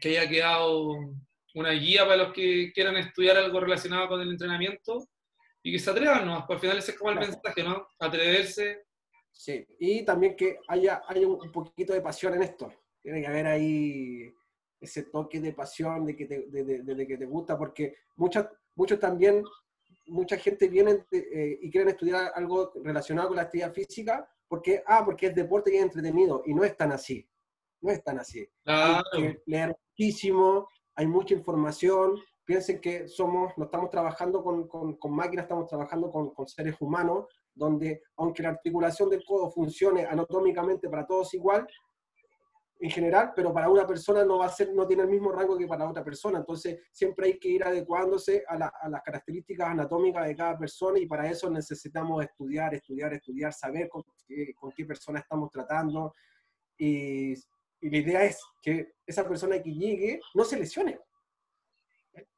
que, 0.00 0.08
haya 0.10 0.28
quedado 0.28 0.96
una 1.54 1.70
guía 1.72 2.04
para 2.04 2.24
los 2.24 2.32
que 2.32 2.72
quieran 2.72 2.96
estudiar 2.96 3.36
algo 3.36 3.60
relacionado 3.60 4.08
con 4.08 4.20
el 4.20 4.30
entrenamiento 4.30 5.08
y 5.62 5.72
que 5.72 5.78
se 5.78 5.90
atrevan, 5.90 6.26
¿no? 6.26 6.46
Por 6.46 6.56
al 6.56 6.60
final 6.60 6.78
ese 6.78 6.92
es 6.92 6.98
como 6.98 7.10
el 7.10 7.18
mensaje, 7.18 7.62
¿no? 7.62 7.86
Atreverse. 7.98 8.84
Sí, 9.32 9.66
y 9.78 10.04
también 10.04 10.36
que 10.36 10.58
haya, 10.68 11.02
haya 11.06 11.26
un 11.26 11.52
poquito 11.52 11.92
de 11.92 12.00
pasión 12.00 12.34
en 12.34 12.42
esto. 12.42 12.72
Tiene 13.02 13.20
que 13.20 13.26
haber 13.26 13.46
ahí 13.46 14.32
ese 14.80 15.04
toque 15.04 15.40
de 15.40 15.52
pasión, 15.52 16.06
de 16.06 16.16
que 16.16 16.26
te, 16.26 16.46
de, 16.48 17.06
que 17.06 17.18
te 17.18 17.26
gusta, 17.26 17.56
porque 17.56 17.96
muchas, 18.16 18.46
muchos 18.74 18.98
también, 18.98 19.44
mucha 20.10 20.36
gente 20.36 20.68
viene 20.68 21.04
eh, 21.12 21.58
y 21.62 21.70
quieren 21.70 21.90
estudiar 21.90 22.32
algo 22.34 22.72
relacionado 22.84 23.28
con 23.28 23.36
la 23.36 23.42
actividad 23.42 23.72
física, 23.72 24.28
porque, 24.48 24.82
ah, 24.86 25.02
porque 25.04 25.28
es 25.28 25.34
deporte 25.34 25.72
y 25.72 25.76
es 25.76 25.82
entretenido, 25.82 26.42
y 26.44 26.52
no 26.52 26.64
es 26.64 26.76
tan 26.76 26.92
así, 26.92 27.26
no 27.80 27.90
es 27.90 28.02
tan 28.02 28.18
así. 28.18 28.46
Hay 28.66 29.00
que 29.12 29.42
leer 29.46 29.76
muchísimo, 29.88 30.68
hay 30.96 31.06
mucha 31.06 31.34
información, 31.34 32.16
piensen 32.44 32.80
que 32.80 33.06
somos, 33.06 33.56
no 33.56 33.66
estamos 33.66 33.90
trabajando 33.90 34.42
con, 34.42 34.66
con, 34.66 34.96
con 34.96 35.12
máquinas, 35.12 35.44
estamos 35.44 35.68
trabajando 35.68 36.10
con, 36.10 36.34
con, 36.34 36.48
seres 36.48 36.74
humanos, 36.80 37.26
donde 37.54 38.02
aunque 38.16 38.42
la 38.42 38.50
articulación 38.50 39.08
del 39.08 39.24
codo 39.24 39.50
funcione 39.50 40.04
anatómicamente 40.04 40.88
para 40.88 41.06
todos 41.06 41.32
igual, 41.34 41.66
en 42.82 42.90
general, 42.90 43.32
pero 43.36 43.52
para 43.52 43.68
una 43.68 43.86
persona 43.86 44.24
no 44.24 44.38
va 44.38 44.46
a 44.46 44.50
ser, 44.50 44.72
no 44.72 44.86
tiene 44.86 45.02
el 45.02 45.08
mismo 45.08 45.30
rango 45.30 45.58
que 45.58 45.66
para 45.66 45.88
otra 45.88 46.02
persona. 46.02 46.38
Entonces, 46.38 46.80
siempre 46.90 47.26
hay 47.26 47.38
que 47.38 47.48
ir 47.48 47.62
adecuándose 47.62 48.42
a, 48.48 48.56
las 48.56 49.02
características 49.04 49.68
anatómicas 49.68 50.26
de 50.26 50.34
cada 50.34 50.58
persona 50.58 50.98
y 50.98 51.06
para 51.06 51.30
eso 51.30 51.50
necesitamos 51.50 52.24
estudiar, 52.24 52.74
estudiar, 52.74 53.12
estudiar, 53.12 53.52
saber 53.52 53.90
con, 53.90 54.02
qué, 54.26 54.86
persona 54.86 55.20
estamos 55.20 55.50
tratando. 55.50 56.14
Y, 56.78 57.34
la 57.82 57.96
idea 57.96 58.24
es 58.24 58.42
que 58.62 58.94
esa 59.06 59.26
persona 59.28 59.62
que 59.62 59.72
llegue 59.72 60.20
no 60.34 60.44
se 60.44 60.58
lesione. 60.58 60.98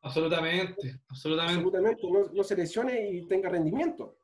Absolutamente, 0.01 1.01
absolutamente. 1.09 1.55
Absolutamente, 1.55 2.03
no, 2.11 2.33
no 2.33 2.45
se 2.45 2.57
lesione 2.57 3.11
y 3.11 3.29
tenga 3.29 3.49
rendimiento. 3.49 4.19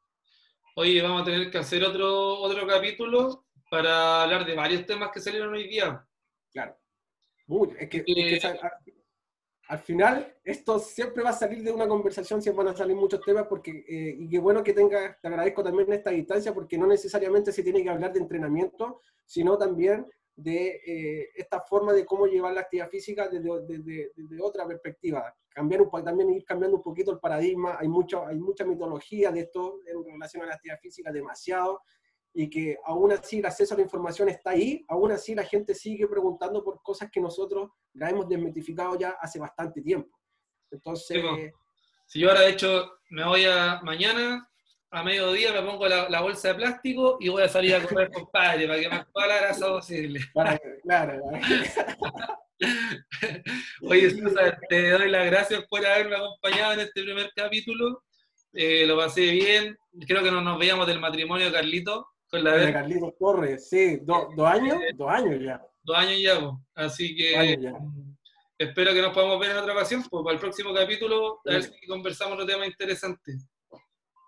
Oye, 0.74 1.00
vamos 1.00 1.22
a 1.22 1.24
tener 1.24 1.50
que 1.50 1.58
hacer 1.58 1.84
otro, 1.84 2.38
otro 2.40 2.66
capítulo 2.66 3.46
para 3.70 4.22
hablar 4.22 4.46
de 4.46 4.54
varios 4.54 4.86
temas 4.86 5.10
que 5.12 5.20
salieron 5.20 5.52
hoy 5.52 5.68
día. 5.68 6.07
Claro. 6.53 6.76
es 7.78 7.88
que, 7.88 8.05
eh, 8.07 8.40
al, 9.68 9.78
final 9.78 10.34
esto 10.44 10.78
siempre 10.78 11.22
va 11.22 11.30
a 11.30 11.34
salir 11.34 11.62
de 11.62 11.72
una 11.72 11.86
conversación, 11.86 12.40
siempre 12.40 12.64
van 12.64 12.74
a 12.74 12.76
salir 12.76 12.96
muchos 12.96 13.20
temas, 13.20 13.46
porque, 13.49 13.84
eh, 13.86 14.16
y 14.18 14.28
qué 14.28 14.38
bueno 14.38 14.62
que 14.62 14.72
tengas, 14.72 15.20
te 15.20 15.28
agradezco 15.28 15.62
también 15.62 15.92
esta 15.92 16.11
distancia, 16.11 16.55
porque 16.55 16.78
no 16.78 16.86
necesariamente 16.86 17.53
se 17.53 17.62
tiene 17.62 17.82
que 17.82 17.90
hablar 17.90 18.12
de 18.12 18.20
entrenamiento, 18.20 19.03
sino 19.26 19.59
también 19.59 20.07
de 20.38 20.80
eh, 20.86 21.30
esta 21.34 21.61
forma 21.62 21.92
de 21.92 22.07
cómo 22.07 22.26
llevar 22.26 22.55
la 22.55 22.61
actividad 22.61 22.88
física 22.88 23.28
desde, 23.28 23.51
desde, 23.66 24.40
otra 24.40 24.66
perspectiva. 24.66 25.34
Cambiar 25.49 25.82
un, 25.82 25.90
también 26.05 26.30
ir 26.30 26.44
cambiando 26.44 26.76
un 26.76 26.82
poquito 26.82 27.11
el 27.11 27.18
paradigma. 27.18 27.76
Hay, 27.76 27.88
mucho, 27.88 28.24
hay 28.24 28.38
mucha 28.38 28.64
mitología 28.64 29.32
de 29.32 29.40
esto 29.40 29.80
en 29.84 30.05
relación 30.05 30.44
a 30.44 30.46
la 30.46 30.55
actividad 30.55 30.78
física, 30.78 31.11
demasiado 31.11 31.82
y 32.34 32.48
que 32.48 32.76
aún 32.84 33.12
así 33.12 33.38
el 33.38 33.46
acceso 33.46 33.74
a 33.74 33.76
la 33.76 33.82
información 33.82 34.28
está 34.28 34.50
ahí, 34.50 34.84
aún 34.88 35.12
así 35.12 35.34
la 35.34 35.44
gente 35.44 35.74
sigue 35.74 36.06
preguntando 36.06 36.62
por 36.62 36.82
cosas 36.82 37.10
que 37.10 37.20
nosotros 37.20 37.70
la 37.94 38.10
hemos 38.10 38.28
desmitificado 38.28 38.98
ya 38.98 39.16
hace 39.20 39.38
bastante 39.38 39.82
tiempo. 39.82 40.18
Entonces... 40.70 41.22
si 42.06 42.20
yo 42.20 42.28
ahora 42.28 42.42
de 42.42 42.50
hecho 42.50 42.92
me 43.10 43.24
voy 43.24 43.44
a 43.44 43.80
mañana, 43.82 44.48
a 44.90 45.02
mediodía 45.02 45.52
me 45.52 45.62
pongo 45.62 45.86
la, 45.88 46.20
bolsa 46.20 46.48
de 46.48 46.54
plástico 46.54 47.18
y 47.20 47.28
voy 47.28 47.42
a 47.42 47.48
salir 47.48 47.74
a 47.74 47.82
comer 47.86 48.10
compadre 48.10 48.66
para 48.66 48.80
que 48.80 48.88
me 48.88 49.04
toda 49.12 49.26
la 49.26 49.36
grasa 49.36 49.66
posible. 49.66 50.20
claro, 50.82 51.20
Oye, 53.82 54.10
César, 54.10 54.58
te 54.68 54.90
doy 54.90 55.10
las 55.10 55.26
gracias 55.26 55.64
por 55.68 55.84
haberme 55.86 56.16
acompañado 56.16 56.72
en 56.74 56.80
este 56.80 57.02
primer 57.02 57.30
capítulo. 57.34 58.02
Eh, 58.52 58.84
lo 58.86 58.96
pasé 58.96 59.30
bien. 59.30 59.76
Creo 60.06 60.22
que 60.22 60.30
no 60.30 60.40
nos 60.40 60.58
veíamos 60.58 60.86
del 60.86 60.98
matrimonio 60.98 61.46
de 61.46 61.52
Carlito. 61.52 62.08
Con 62.30 62.44
la 62.44 62.56
de 62.56 62.72
Carlitos 62.72 63.16
Torres, 63.18 63.68
sí, 63.68 64.00
dos 64.02 64.28
años, 64.46 64.78
dos 64.94 65.10
años 65.10 65.40
ya. 65.42 65.66
Dos 65.82 65.96
años 65.96 66.20
ya, 66.20 66.50
así 66.74 67.16
que 67.16 67.72
espero 68.58 68.92
que 68.92 69.00
nos 69.00 69.14
podamos 69.14 69.40
ver 69.40 69.52
en 69.52 69.56
otra 69.56 69.72
ocasión, 69.72 70.04
pues 70.10 70.22
para 70.22 70.34
el 70.34 70.40
próximo 70.40 70.74
capítulo, 70.74 71.40
a 71.46 71.52
ver 71.52 71.62
si 71.62 71.86
conversamos 71.86 72.34
otro 72.34 72.46
tema 72.46 72.66
interesante. 72.66 73.38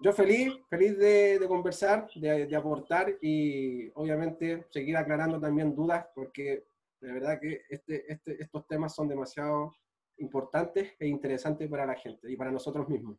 Yo 0.02 0.14
feliz, 0.14 0.54
feliz 0.70 0.96
de, 0.96 1.44
conversar, 1.46 2.08
de, 2.14 2.56
aportar 2.56 3.18
y 3.20 3.90
obviamente 3.94 4.66
seguir 4.70 4.96
aclarando 4.96 5.38
también 5.38 5.74
dudas, 5.74 6.06
porque 6.14 6.64
de 7.02 7.12
verdad 7.12 7.38
que 7.38 7.64
este, 7.68 8.10
este, 8.10 8.42
estos 8.42 8.66
temas 8.66 8.94
son 8.94 9.08
demasiado 9.08 9.74
importantes 10.16 10.94
e 10.98 11.06
interesantes 11.06 11.68
para 11.68 11.84
la 11.84 11.96
gente 11.96 12.32
y 12.32 12.36
para 12.36 12.50
nosotros 12.50 12.88
mismos. 12.88 13.18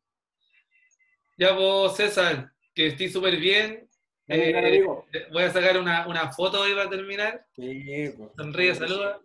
Ya 1.38 1.53
vos, 1.53 1.95
César, 1.95 2.51
que 2.73 2.88
estés 2.88 3.13
súper 3.13 3.38
bien, 3.38 3.88
eh, 4.34 4.84
voy 5.32 5.43
a 5.43 5.51
sacar 5.51 5.77
una, 5.77 6.07
una 6.07 6.32
foto 6.32 6.61
hoy 6.61 6.73
para 6.73 6.89
terminar. 6.89 7.45
Sí, 7.55 8.13
pues, 8.17 8.29
Sonríe, 8.38 8.75
saluda. 8.75 9.19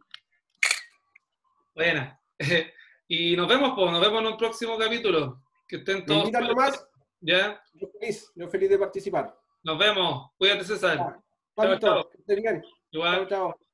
Buena. 1.74 2.20
y 3.08 3.36
nos 3.36 3.48
vemos, 3.48 3.72
pues, 3.76 3.92
nos 3.92 4.00
vemos 4.00 4.20
en 4.20 4.26
un 4.26 4.36
próximo 4.36 4.78
capítulo. 4.78 5.42
Que 5.68 5.76
estén 5.76 6.04
todos. 6.06 6.30
más? 6.54 6.88
¿Ya? 7.20 7.60
Yo 7.74 7.88
feliz, 7.98 8.30
yo 8.34 8.48
feliz 8.48 8.70
de 8.70 8.78
participar. 8.78 9.36
Nos 9.62 9.78
vemos. 9.78 10.30
Cuídate, 10.38 10.64
César. 10.64 11.18
Chao, 11.58 11.78
chao. 11.78 12.10
Que 12.26 12.34
bien. 12.36 12.62
Igual. 12.90 13.28
Chao, 13.28 13.28
chao. 13.28 13.65